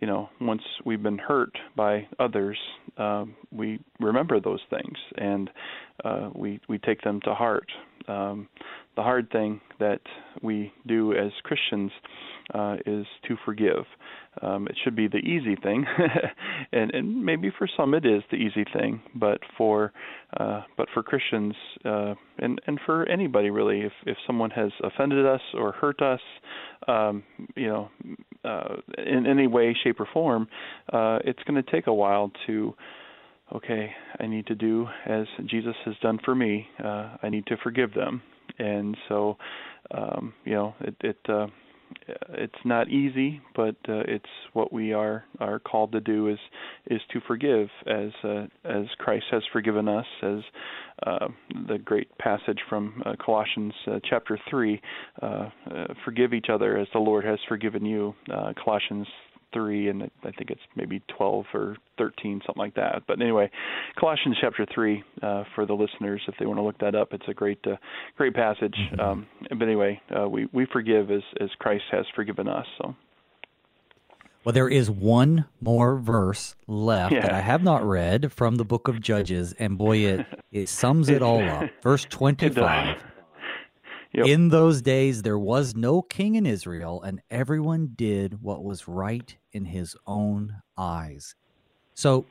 you 0.00 0.06
know, 0.06 0.28
once 0.40 0.62
we've 0.84 1.02
been 1.02 1.18
hurt 1.18 1.56
by 1.74 2.06
others, 2.18 2.58
um, 2.98 3.34
we 3.50 3.80
remember 4.00 4.40
those 4.40 4.60
things 4.70 4.96
and 5.16 5.50
uh, 6.04 6.30
we 6.34 6.60
we 6.68 6.78
take 6.78 7.02
them 7.02 7.20
to 7.24 7.34
heart. 7.34 7.68
Um, 8.06 8.48
the 8.96 9.02
hard 9.02 9.30
thing 9.30 9.60
that 9.80 10.00
we 10.42 10.72
do 10.86 11.12
as 11.14 11.32
Christians 11.42 11.90
uh, 12.54 12.76
is 12.86 13.06
to 13.26 13.36
forgive. 13.44 13.84
Um, 14.40 14.66
it 14.68 14.76
should 14.82 14.96
be 14.96 15.08
the 15.08 15.18
easy 15.18 15.56
thing, 15.56 15.84
and 16.72 16.92
and 16.92 17.24
maybe 17.24 17.50
for 17.56 17.68
some 17.76 17.94
it 17.94 18.06
is 18.06 18.22
the 18.30 18.36
easy 18.36 18.64
thing, 18.72 19.00
but 19.14 19.38
for 19.56 19.92
uh, 20.38 20.62
but 20.76 20.88
for 20.94 21.02
Christians 21.02 21.54
uh, 21.84 22.14
and 22.38 22.60
and 22.66 22.78
for 22.86 23.06
anybody 23.08 23.50
really, 23.50 23.80
if 23.80 23.92
if 24.06 24.16
someone 24.26 24.50
has 24.50 24.70
offended 24.82 25.26
us 25.26 25.40
or 25.54 25.72
hurt 25.72 26.00
us, 26.00 26.20
um, 26.86 27.22
you 27.56 27.68
know, 27.68 27.90
uh, 28.44 28.76
in 28.98 29.26
any 29.26 29.46
way, 29.46 29.76
shape, 29.84 30.00
or 30.00 30.08
form, 30.12 30.48
uh, 30.92 31.18
it's 31.24 31.42
going 31.44 31.62
to 31.62 31.70
take 31.70 31.86
a 31.86 31.94
while 31.94 32.30
to 32.46 32.74
okay, 33.54 33.90
I 34.20 34.26
need 34.26 34.46
to 34.46 34.54
do 34.54 34.86
as 35.06 35.26
Jesus 35.46 35.74
has 35.84 35.94
done 36.02 36.18
for 36.24 36.34
me. 36.34 36.66
Uh, 36.82 37.16
I 37.22 37.28
need 37.30 37.46
to 37.46 37.56
forgive 37.62 37.94
them, 37.94 38.22
and 38.58 38.96
so 39.08 39.36
um, 39.90 40.34
you 40.44 40.54
know, 40.54 40.74
it 40.80 40.94
it 41.00 41.18
uh, 41.28 41.46
it's 42.30 42.54
not 42.64 42.88
easy, 42.88 43.40
but 43.54 43.76
uh, 43.88 44.02
it's 44.06 44.24
what 44.52 44.72
we 44.72 44.92
are 44.92 45.24
are 45.40 45.58
called 45.58 45.92
to 45.92 46.00
do 46.00 46.28
is 46.28 46.38
is 46.86 47.00
to 47.12 47.20
forgive 47.26 47.68
as 47.86 48.10
uh, 48.24 48.46
as 48.64 48.86
Christ 48.98 49.26
has 49.30 49.42
forgiven 49.52 49.88
us. 49.88 50.06
As 50.22 50.40
uh, 51.06 51.28
the 51.68 51.78
great 51.78 52.16
passage 52.18 52.58
from 52.68 53.02
uh, 53.06 53.14
Colossians 53.24 53.72
uh, 53.86 54.00
chapter 54.08 54.38
three, 54.50 54.80
uh, 55.22 55.26
uh, 55.70 55.86
forgive 56.04 56.32
each 56.34 56.48
other 56.52 56.76
as 56.76 56.88
the 56.92 56.98
Lord 56.98 57.24
has 57.24 57.38
forgiven 57.48 57.84
you. 57.84 58.14
Uh, 58.32 58.52
Colossians 58.62 59.06
three, 59.52 59.88
and 59.88 60.02
I 60.02 60.30
think 60.32 60.50
it's 60.50 60.60
maybe 60.76 61.02
twelve 61.16 61.46
or 61.54 61.76
thirteen, 61.96 62.40
something 62.46 62.60
like 62.60 62.74
that. 62.74 63.02
But 63.06 63.20
anyway, 63.20 63.50
Colossians 63.98 64.36
chapter 64.40 64.66
three 64.74 65.02
uh, 65.22 65.44
for 65.54 65.66
the 65.66 65.74
listeners, 65.74 66.20
if 66.28 66.34
they 66.38 66.46
want 66.46 66.58
to 66.58 66.62
look 66.62 66.78
that 66.78 66.94
up, 66.94 67.12
it's 67.12 67.26
a 67.28 67.34
great 67.34 67.58
uh, 67.66 67.76
great 68.16 68.34
passage. 68.34 68.76
Mhm. 68.92 69.00
Um, 69.00 69.26
but 69.50 69.62
anyway, 69.62 70.00
uh, 70.16 70.28
we 70.28 70.48
we 70.52 70.66
forgive 70.72 71.10
as 71.10 71.22
as 71.40 71.50
Christ 71.58 71.84
has 71.90 72.04
forgiven 72.14 72.48
us. 72.48 72.66
So 72.78 72.94
Well, 74.44 74.52
there 74.52 74.68
is 74.68 74.90
one 74.90 75.46
more 75.60 75.96
verse 75.98 76.54
left 76.66 77.12
that 77.12 77.32
I 77.32 77.40
have 77.40 77.62
not 77.62 77.84
read 77.86 78.32
from 78.32 78.56
the 78.56 78.64
book 78.64 78.88
of 78.88 79.00
Judges, 79.00 79.52
and 79.58 79.76
boy, 79.76 79.98
it 79.98 80.26
it 80.52 80.68
sums 80.68 81.08
it 81.08 81.22
all 81.22 81.42
up. 81.42 81.68
Verse 81.82 82.04
twenty-five. 82.08 83.02
Yep. 84.12 84.26
In 84.26 84.48
those 84.48 84.80
days, 84.80 85.22
there 85.22 85.38
was 85.38 85.76
no 85.76 86.00
king 86.00 86.34
in 86.34 86.46
Israel, 86.46 87.02
and 87.02 87.20
everyone 87.30 87.92
did 87.94 88.42
what 88.42 88.64
was 88.64 88.88
right 88.88 89.36
in 89.52 89.66
his 89.66 89.94
own 90.06 90.62
eyes. 90.78 91.34
So, 91.94 92.24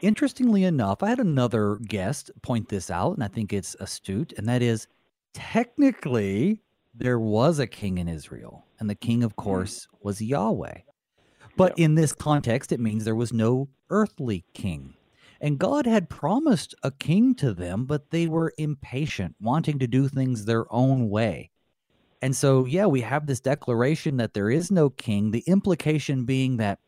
interestingly 0.00 0.64
enough, 0.64 1.02
I 1.02 1.08
had 1.08 1.18
another 1.18 1.76
guest 1.76 2.30
point 2.42 2.68
this 2.68 2.88
out, 2.90 3.14
and 3.14 3.24
I 3.24 3.28
think 3.28 3.52
it's 3.52 3.74
astute, 3.80 4.32
and 4.36 4.48
that 4.48 4.62
is 4.62 4.86
technically 5.32 6.62
there 6.94 7.18
was 7.18 7.58
a 7.58 7.66
king 7.66 7.98
in 7.98 8.06
Israel, 8.06 8.64
and 8.78 8.88
the 8.88 8.94
king, 8.94 9.24
of 9.24 9.32
mm-hmm. 9.32 9.42
course, 9.42 9.88
was 10.00 10.22
Yahweh. 10.22 10.78
But 11.56 11.72
Yep. 11.72 11.84
in 11.84 11.94
this 11.96 12.12
context, 12.12 12.70
it 12.70 12.80
means 12.80 13.04
there 13.04 13.14
was 13.14 13.32
no 13.32 13.68
earthly 13.90 14.44
king. 14.54 14.94
And 15.40 15.58
God 15.58 15.86
had 15.86 16.08
promised 16.08 16.74
a 16.82 16.90
king 16.90 17.34
to 17.36 17.52
them, 17.52 17.84
but 17.84 18.10
they 18.10 18.26
were 18.26 18.54
impatient, 18.56 19.36
wanting 19.40 19.78
to 19.80 19.86
do 19.86 20.08
things 20.08 20.44
their 20.44 20.72
own 20.72 21.10
way. 21.10 21.50
And 22.22 22.34
so, 22.34 22.64
yeah, 22.64 22.86
we 22.86 23.02
have 23.02 23.26
this 23.26 23.40
declaration 23.40 24.16
that 24.16 24.32
there 24.32 24.50
is 24.50 24.70
no 24.70 24.88
king, 24.88 25.30
the 25.30 25.44
implication 25.46 26.24
being 26.24 26.56
that, 26.56 26.78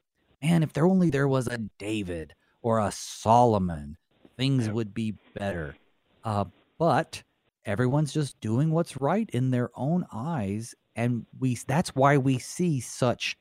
man, 0.42 0.62
if 0.62 0.72
there 0.72 0.86
only 0.86 1.10
there 1.10 1.28
was 1.28 1.46
a 1.46 1.58
David 1.78 2.34
or 2.62 2.78
a 2.78 2.90
Solomon, 2.90 3.98
things 4.36 4.70
would 4.70 4.94
be 4.94 5.14
better. 5.34 5.76
Uh, 6.24 6.46
but 6.78 7.22
everyone's 7.66 8.12
just 8.12 8.40
doing 8.40 8.70
what's 8.70 9.00
right 9.00 9.28
in 9.30 9.50
their 9.50 9.70
own 9.74 10.06
eyes. 10.12 10.74
And 10.94 11.26
we 11.38 11.56
that's 11.66 11.94
why 11.94 12.16
we 12.16 12.38
see 12.38 12.80
such 12.80 13.36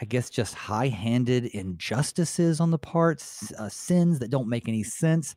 I 0.00 0.06
guess, 0.06 0.30
just 0.30 0.54
high 0.54 0.88
handed 0.88 1.46
injustices 1.46 2.58
on 2.58 2.70
the 2.70 2.78
parts, 2.78 3.52
uh, 3.52 3.68
sins 3.68 4.18
that 4.20 4.30
don't 4.30 4.48
make 4.48 4.66
any 4.66 4.82
sense. 4.82 5.36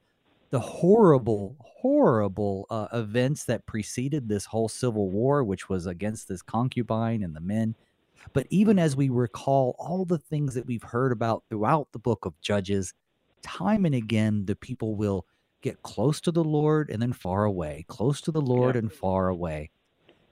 The 0.52 0.60
horrible, 0.60 1.58
horrible 1.60 2.68
uh, 2.70 2.88
events 2.94 3.44
that 3.46 3.66
preceded 3.66 4.30
this 4.30 4.46
whole 4.46 4.70
civil 4.70 5.10
war, 5.10 5.44
which 5.44 5.68
was 5.68 5.86
against 5.86 6.30
this 6.30 6.42
concubine 6.42 7.24
and 7.24 7.36
the 7.36 7.42
men. 7.42 7.76
But 8.32 8.48
even 8.50 8.80
as 8.80 8.96
we 8.96 9.10
recall 9.10 9.76
all 9.78 10.06
the 10.06 10.18
things 10.18 10.54
that 10.54 10.66
we've 10.66 10.84
heard 10.84 11.12
about 11.12 11.44
throughout 11.50 11.90
the 11.92 12.00
book 12.00 12.26
of 12.26 12.40
Judges, 12.40 12.94
time 13.42 13.84
and 13.84 13.94
again, 13.94 14.46
the 14.46 14.56
people 14.56 14.96
will 14.96 15.26
get 15.62 15.82
close 15.84 16.22
to 16.22 16.32
the 16.32 16.44
Lord 16.44 16.90
and 16.90 17.02
then 17.02 17.12
far 17.12 17.44
away, 17.44 17.84
close 17.90 18.22
to 18.22 18.32
the 18.32 18.42
Lord 18.42 18.76
yeah. 18.76 18.80
and 18.80 18.94
far 18.94 19.28
away. 19.28 19.72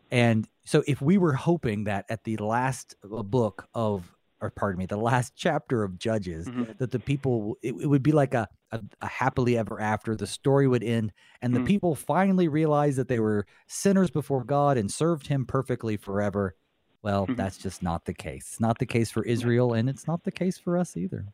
And 0.10 0.48
so, 0.64 0.84
if 0.88 1.02
we 1.02 1.18
were 1.18 1.34
hoping 1.34 1.86
that 1.86 2.06
at 2.10 2.24
the 2.24 2.38
last 2.38 2.96
uh, 3.04 3.24
book 3.24 3.68
of 3.74 4.14
or 4.42 4.50
pardon 4.50 4.80
me, 4.80 4.86
the 4.86 4.98
last 4.98 5.34
chapter 5.36 5.84
of 5.84 6.00
Judges, 6.00 6.48
mm-hmm. 6.48 6.64
that 6.80 6.92
the 6.92 7.00
people, 7.00 7.58
it, 7.62 7.76
it, 7.80 7.88
would 7.88 8.04
be 8.04 8.12
like 8.12 8.34
a, 8.34 8.48
a, 8.72 8.82
a, 9.02 9.08
happily 9.08 9.58
ever 9.58 9.80
after. 9.80 10.16
The 10.16 10.28
story 10.28 10.68
would 10.68 10.84
end, 10.84 11.14
and 11.42 11.54
mm-hmm. 11.54 11.64
the 11.64 11.68
people 11.68 11.96
finally 11.96 12.48
realized 12.48 12.98
that 12.98 13.08
they 13.08 13.20
were 13.20 13.46
sinners 13.68 14.10
before 14.10 14.44
God 14.44 14.78
and 14.78 14.92
served 14.92 15.28
Him 15.28 15.46
perfectly 15.46 15.96
forever. 15.96 16.56
Well, 17.04 17.24
mm-hmm. 17.24 17.36
that's 17.36 17.58
just 17.58 17.84
not 17.84 18.06
the 18.06 18.14
case. 18.14 18.48
It's 18.52 18.60
not 18.60 18.80
the 18.80 18.86
case 18.86 19.12
for 19.12 19.24
Israel, 19.24 19.74
and 19.74 19.88
it's 19.90 20.08
not 20.08 20.24
the 20.24 20.32
case 20.32 20.58
for 20.58 20.78
us 20.78 20.98
either. 20.98 21.26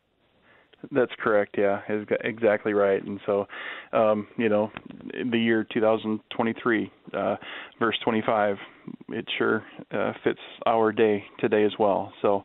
That's 0.92 1.12
correct. 1.18 1.56
Yeah, 1.58 1.80
exactly 2.20 2.72
right. 2.72 3.02
And 3.02 3.20
so, 3.26 3.46
um, 3.92 4.28
you 4.36 4.48
know, 4.48 4.70
in 5.12 5.30
the 5.30 5.38
year 5.38 5.66
2023, 5.72 6.92
uh, 7.14 7.36
verse 7.78 7.98
25, 8.04 8.56
it 9.08 9.24
sure 9.36 9.64
uh, 9.92 10.12
fits 10.22 10.38
our 10.66 10.92
day 10.92 11.24
today 11.40 11.64
as 11.64 11.72
well. 11.78 12.12
So, 12.22 12.44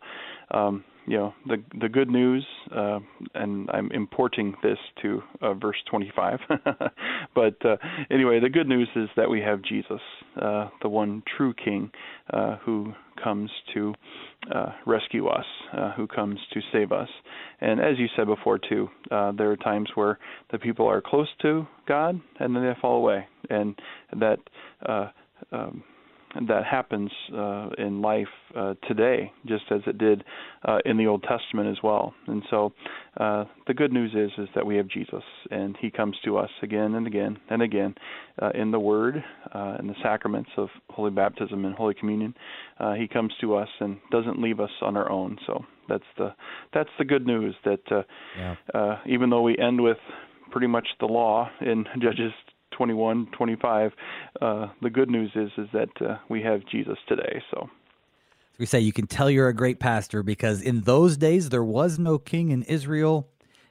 um, 0.52 0.84
you 1.06 1.18
know 1.18 1.34
the 1.48 1.58
the 1.80 1.90
good 1.90 2.10
news, 2.10 2.46
uh, 2.76 3.00
and 3.36 3.70
I'm 3.72 3.92
importing 3.92 4.56
this 4.64 4.78
to 5.02 5.22
uh, 5.42 5.54
verse 5.54 5.78
25. 5.90 6.40
but 7.36 7.66
uh, 7.66 7.76
anyway, 8.10 8.40
the 8.40 8.50
good 8.50 8.68
news 8.68 8.88
is 8.96 9.10
that 9.18 9.30
we 9.30 9.42
have 9.42 9.62
Jesus, 9.64 10.00
uh, 10.42 10.70
the 10.82 10.90
one 10.90 11.24
true 11.38 11.54
King, 11.54 11.92
uh, 12.32 12.58
who 12.64 12.94
comes 13.22 13.50
to 13.74 13.94
uh, 14.54 14.72
rescue 14.86 15.28
us, 15.28 15.46
who 15.96 16.08
comes 16.08 16.40
to 16.54 16.62
save 16.72 16.92
us. 16.92 17.10
And 17.62 17.80
as 17.80 17.98
you 17.98 18.08
said 18.16 18.28
before 18.28 18.58
too, 18.58 18.90
there 19.10 19.52
are 19.52 19.58
times 19.58 19.90
where 19.96 20.20
the 20.52 20.60
people 20.60 20.88
are 20.88 21.02
close 21.02 21.30
to 21.42 21.68
God 21.88 22.20
and 22.40 22.56
then 22.56 22.64
they 22.64 22.74
fall 22.82 22.98
away, 22.98 23.28
and 23.50 23.76
that. 24.20 24.40
Um, 25.52 25.84
that 26.48 26.64
happens 26.66 27.12
uh, 27.36 27.70
in 27.78 28.02
life 28.02 28.28
uh, 28.56 28.74
today, 28.88 29.32
just 29.46 29.64
as 29.72 29.82
it 29.88 29.98
did 29.98 30.24
uh, 30.68 30.80
in 30.86 30.98
the 30.98 31.08
Old 31.08 31.24
Testament 31.24 31.70
as 31.70 31.78
well. 31.84 32.14
And 32.28 32.44
so, 32.50 32.74
uh, 33.20 33.46
the 33.68 33.74
good 33.74 33.92
news 33.94 34.12
is 34.16 34.32
is 34.38 34.50
that 34.56 34.66
we 34.66 34.76
have 34.78 34.88
Jesus, 34.88 35.24
and 35.52 35.78
He 35.80 35.90
comes 35.92 36.18
to 36.26 36.38
us 36.38 36.50
again 36.62 36.96
and 36.96 37.08
again 37.08 37.38
and 37.50 37.62
again 37.62 37.96
uh, 38.42 38.50
in 38.56 38.72
the 38.72 38.80
Word, 38.80 39.24
uh, 39.54 39.76
in 39.80 39.88
the 39.88 39.96
sacraments 40.02 40.50
of 40.58 40.70
Holy 40.90 41.12
Baptism 41.12 41.66
and 41.66 41.76
Holy 41.76 41.94
Communion. 41.94 42.34
Uh, 42.80 42.94
he 42.94 43.08
comes 43.08 43.34
to 43.42 43.56
us 43.56 43.70
and 43.80 43.98
doesn't 44.12 44.42
leave 44.42 44.60
us 44.60 44.72
on 44.82 44.98
our 44.98 45.10
own. 45.10 45.38
So 45.46 45.64
that's 45.88 46.04
the 46.18 46.34
that's 46.74 46.90
the 46.98 47.06
good 47.06 47.26
news. 47.26 47.56
That 47.64 48.06
yeah. 48.38 48.96
even 49.06 49.30
though 49.30 49.42
we 49.42 49.58
end 49.58 49.82
with 49.82 49.98
pretty 50.52 50.68
much 50.68 50.88
the 51.00 51.08
law 51.08 51.50
in 51.62 51.86
Judges 52.02 52.32
21, 52.78 53.28
25. 53.38 53.92
Uh, 54.42 54.68
the 54.82 54.90
good 54.90 55.10
news 55.10 55.32
is 55.36 55.52
is 55.58 55.68
that 55.74 55.90
uh, 56.02 56.18
we 56.30 56.42
have 56.42 56.62
Jesus 56.72 56.98
today. 57.08 57.42
So 57.52 57.70
we 58.60 58.66
say 58.66 58.80
you 58.80 58.94
can 58.94 59.08
tell 59.08 59.30
you're 59.30 59.48
a 59.48 59.54
great 59.54 59.80
pastor 59.80 60.24
because 60.24 60.62
in 60.62 60.82
those 60.82 61.18
days 61.18 61.50
there 61.50 61.64
was 61.64 61.98
no 61.98 62.18
king 62.18 62.52
in 62.52 62.64
Israel. 62.64 63.28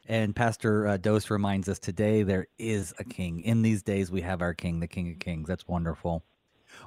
And 0.09 0.35
Pastor 0.35 0.87
uh, 0.89 0.97
Dose 0.97 1.31
reminds 1.31 1.69
us 1.69 1.79
today 1.79 2.25
there 2.25 2.49
is 2.59 2.93
a 2.99 3.05
king. 3.05 3.41
In 3.41 3.63
these 3.63 3.85
days, 3.85 4.11
we 4.11 4.21
have 4.23 4.43
our 4.43 4.53
king, 4.53 4.81
the 4.81 4.89
King 4.89 5.13
of 5.13 5.21
Kings. 5.21 5.47
That's 5.47 5.67
wonderful. 5.69 6.25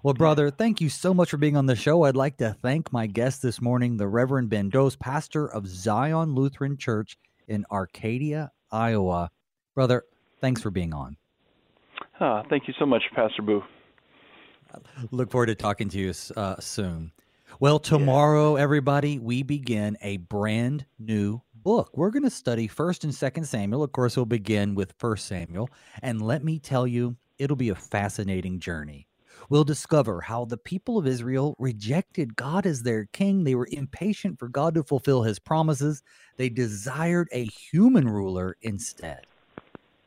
Well, 0.04 0.14
brother, 0.14 0.50
thank 0.50 0.82
you 0.82 0.90
so 0.90 1.14
much 1.14 1.30
for 1.30 1.38
being 1.38 1.56
on 1.56 1.66
the 1.66 1.76
show. 1.76 2.04
I'd 2.04 2.16
like 2.16 2.38
to 2.38 2.56
thank 2.62 2.92
my 2.92 3.08
guest 3.08 3.42
this 3.42 3.62
morning, 3.62 3.98
the 3.98 4.08
Reverend 4.08 4.50
Ben 4.50 4.70
Dose, 4.70 4.96
pastor 4.96 5.48
of 5.48 5.68
Zion 5.68 6.36
Lutheran 6.36 6.78
Church 6.78 7.18
in 7.48 7.66
Arcadia, 7.72 8.52
Iowa. 8.72 9.32
Brother, 9.74 10.04
thanks 10.42 10.62
for 10.62 10.72
being 10.72 10.94
on. 10.94 11.18
Ah, 12.20 12.44
thank 12.50 12.68
you 12.68 12.74
so 12.80 12.86
much, 12.86 13.04
Pastor 13.14 13.42
Booe. 13.42 13.64
Look 15.12 15.32
forward 15.32 15.48
to 15.48 15.56
talking 15.56 15.90
to 15.90 15.98
you 15.98 16.14
uh, 16.36 16.56
soon. 16.60 17.12
Well, 17.60 17.80
tomorrow, 17.80 18.56
yeah. 18.56 18.64
everybody, 18.64 19.20
we 19.20 19.44
begin 19.44 19.98
a 20.02 20.18
brand 20.18 20.86
new 21.00 21.42
book. 21.54 21.92
We're 21.94 22.10
going 22.10 22.24
to 22.24 22.30
study 22.30 22.68
1st 22.68 23.06
and 23.06 23.14
2nd 23.14 23.46
Samuel. 23.46 23.84
Of 23.84 23.92
course, 23.92 24.16
we'll 24.16 24.26
begin 24.26 24.76
with 24.76 24.98
1st 24.98 25.20
Samuel. 25.20 25.70
And 26.02 26.22
let 26.22 26.44
me 26.44 26.60
tell 26.60 26.86
you, 26.86 27.16
it'll 27.38 27.56
be 27.56 27.70
a 27.70 27.76
fascinating 27.76 28.60
journey. 28.60 29.08
We'll 29.50 29.64
discover 29.64 30.22
how 30.22 30.46
the 30.46 30.58
people 30.58 30.98
of 30.98 31.08
Israel 31.08 31.56
rejected 31.60 32.36
God 32.36 32.66
as 32.66 32.84
their 32.84 33.06
king. 33.06 33.44
They 33.44 33.56
were 33.56 33.68
impatient 33.72 34.40
for 34.40 34.48
God 34.48 34.74
to 34.76 34.84
fulfill 34.84 35.24
his 35.24 35.40
promises. 35.40 36.02
They 36.38 36.50
desired 36.50 37.28
a 37.32 37.46
human 37.46 38.08
ruler 38.08 38.58
instead. 38.62 39.28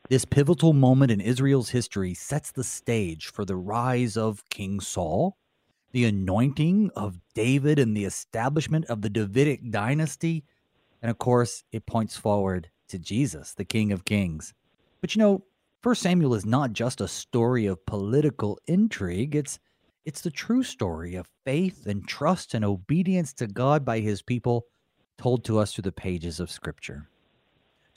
This 0.09 0.25
pivotal 0.25 0.73
moment 0.73 1.11
in 1.11 1.21
Israel's 1.21 1.69
history 1.69 2.15
sets 2.15 2.51
the 2.51 2.63
stage 2.63 3.27
for 3.27 3.45
the 3.45 3.55
rise 3.55 4.17
of 4.17 4.43
King 4.49 4.79
Saul, 4.79 5.37
the 5.91 6.05
anointing 6.05 6.89
of 6.95 7.19
David, 7.35 7.77
and 7.77 7.95
the 7.95 8.05
establishment 8.05 8.85
of 8.85 9.03
the 9.03 9.09
Davidic 9.11 9.69
dynasty. 9.69 10.45
And 11.03 11.11
of 11.11 11.19
course, 11.19 11.63
it 11.71 11.85
points 11.85 12.17
forward 12.17 12.71
to 12.87 12.97
Jesus, 12.97 13.53
the 13.53 13.65
King 13.65 13.91
of 13.91 14.03
Kings. 14.03 14.55
But 14.99 15.15
you 15.15 15.19
know, 15.19 15.43
1 15.83 15.93
Samuel 15.93 16.33
is 16.33 16.43
not 16.43 16.73
just 16.73 17.01
a 17.01 17.07
story 17.07 17.67
of 17.67 17.85
political 17.85 18.57
intrigue, 18.65 19.35
it's 19.35 19.59
it's 20.05 20.21
the 20.21 20.31
true 20.31 20.63
story 20.63 21.13
of 21.13 21.29
faith 21.45 21.85
and 21.85 22.07
trust 22.07 22.55
and 22.55 22.65
obedience 22.65 23.31
to 23.33 23.45
God 23.45 23.85
by 23.85 23.99
his 23.99 24.23
people 24.23 24.65
told 25.19 25.45
to 25.45 25.59
us 25.59 25.71
through 25.71 25.83
the 25.83 25.91
pages 25.91 26.39
of 26.39 26.49
scripture. 26.49 27.07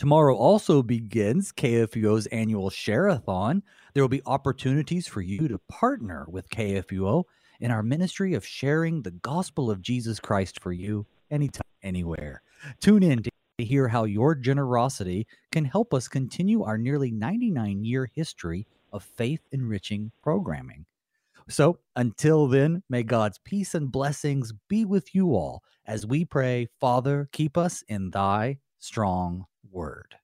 Tomorrow 0.03 0.35
also 0.35 0.83
begins 0.83 1.53
KFUO's 1.53 2.27
annual 2.27 2.71
Share-a-thon. 2.71 3.63
There 3.95 4.03
will 4.03 4.09
be 4.09 4.21
opportunities 4.27 5.07
for 5.07 5.21
you 5.21 5.47
to 5.47 5.61
partner 5.69 6.27
with 6.29 6.51
KFUO 6.51 7.23
in 7.61 7.71
our 7.71 7.85
ministry 7.85 8.35
of 8.35 8.45
sharing 8.45 9.03
the 9.03 9.13
gospel 9.13 9.71
of 9.71 9.81
Jesus 9.81 10.19
Christ 10.19 10.59
for 10.59 10.73
you 10.73 11.07
anytime, 11.31 11.63
anywhere. 11.85 12.43
Tune 12.81 13.05
in 13.05 13.23
to 13.23 13.31
hear 13.59 13.87
how 13.87 14.03
your 14.03 14.35
generosity 14.35 15.29
can 15.53 15.65
help 15.65 15.95
us 15.95 16.09
continue 16.09 16.65
our 16.65 16.77
nearly 16.77 17.13
99 17.13 17.85
year 17.85 18.11
history 18.13 18.67
of 18.93 19.05
faith 19.05 19.43
enriching 19.53 20.11
programming. 20.21 20.85
So 21.49 21.79
until 21.95 22.49
then, 22.49 22.83
may 22.91 23.05
God's 23.05 23.39
peace 23.39 23.73
and 23.73 23.93
blessings 23.93 24.53
be 24.69 24.85
with 24.85 25.15
you 25.15 25.29
all 25.29 25.63
as 25.87 26.05
we 26.05 26.25
pray, 26.25 26.67
Father, 26.81 27.29
keep 27.31 27.57
us 27.57 27.85
in 27.87 28.11
thy 28.11 28.59
strong 28.81 29.47
word. 29.73 30.17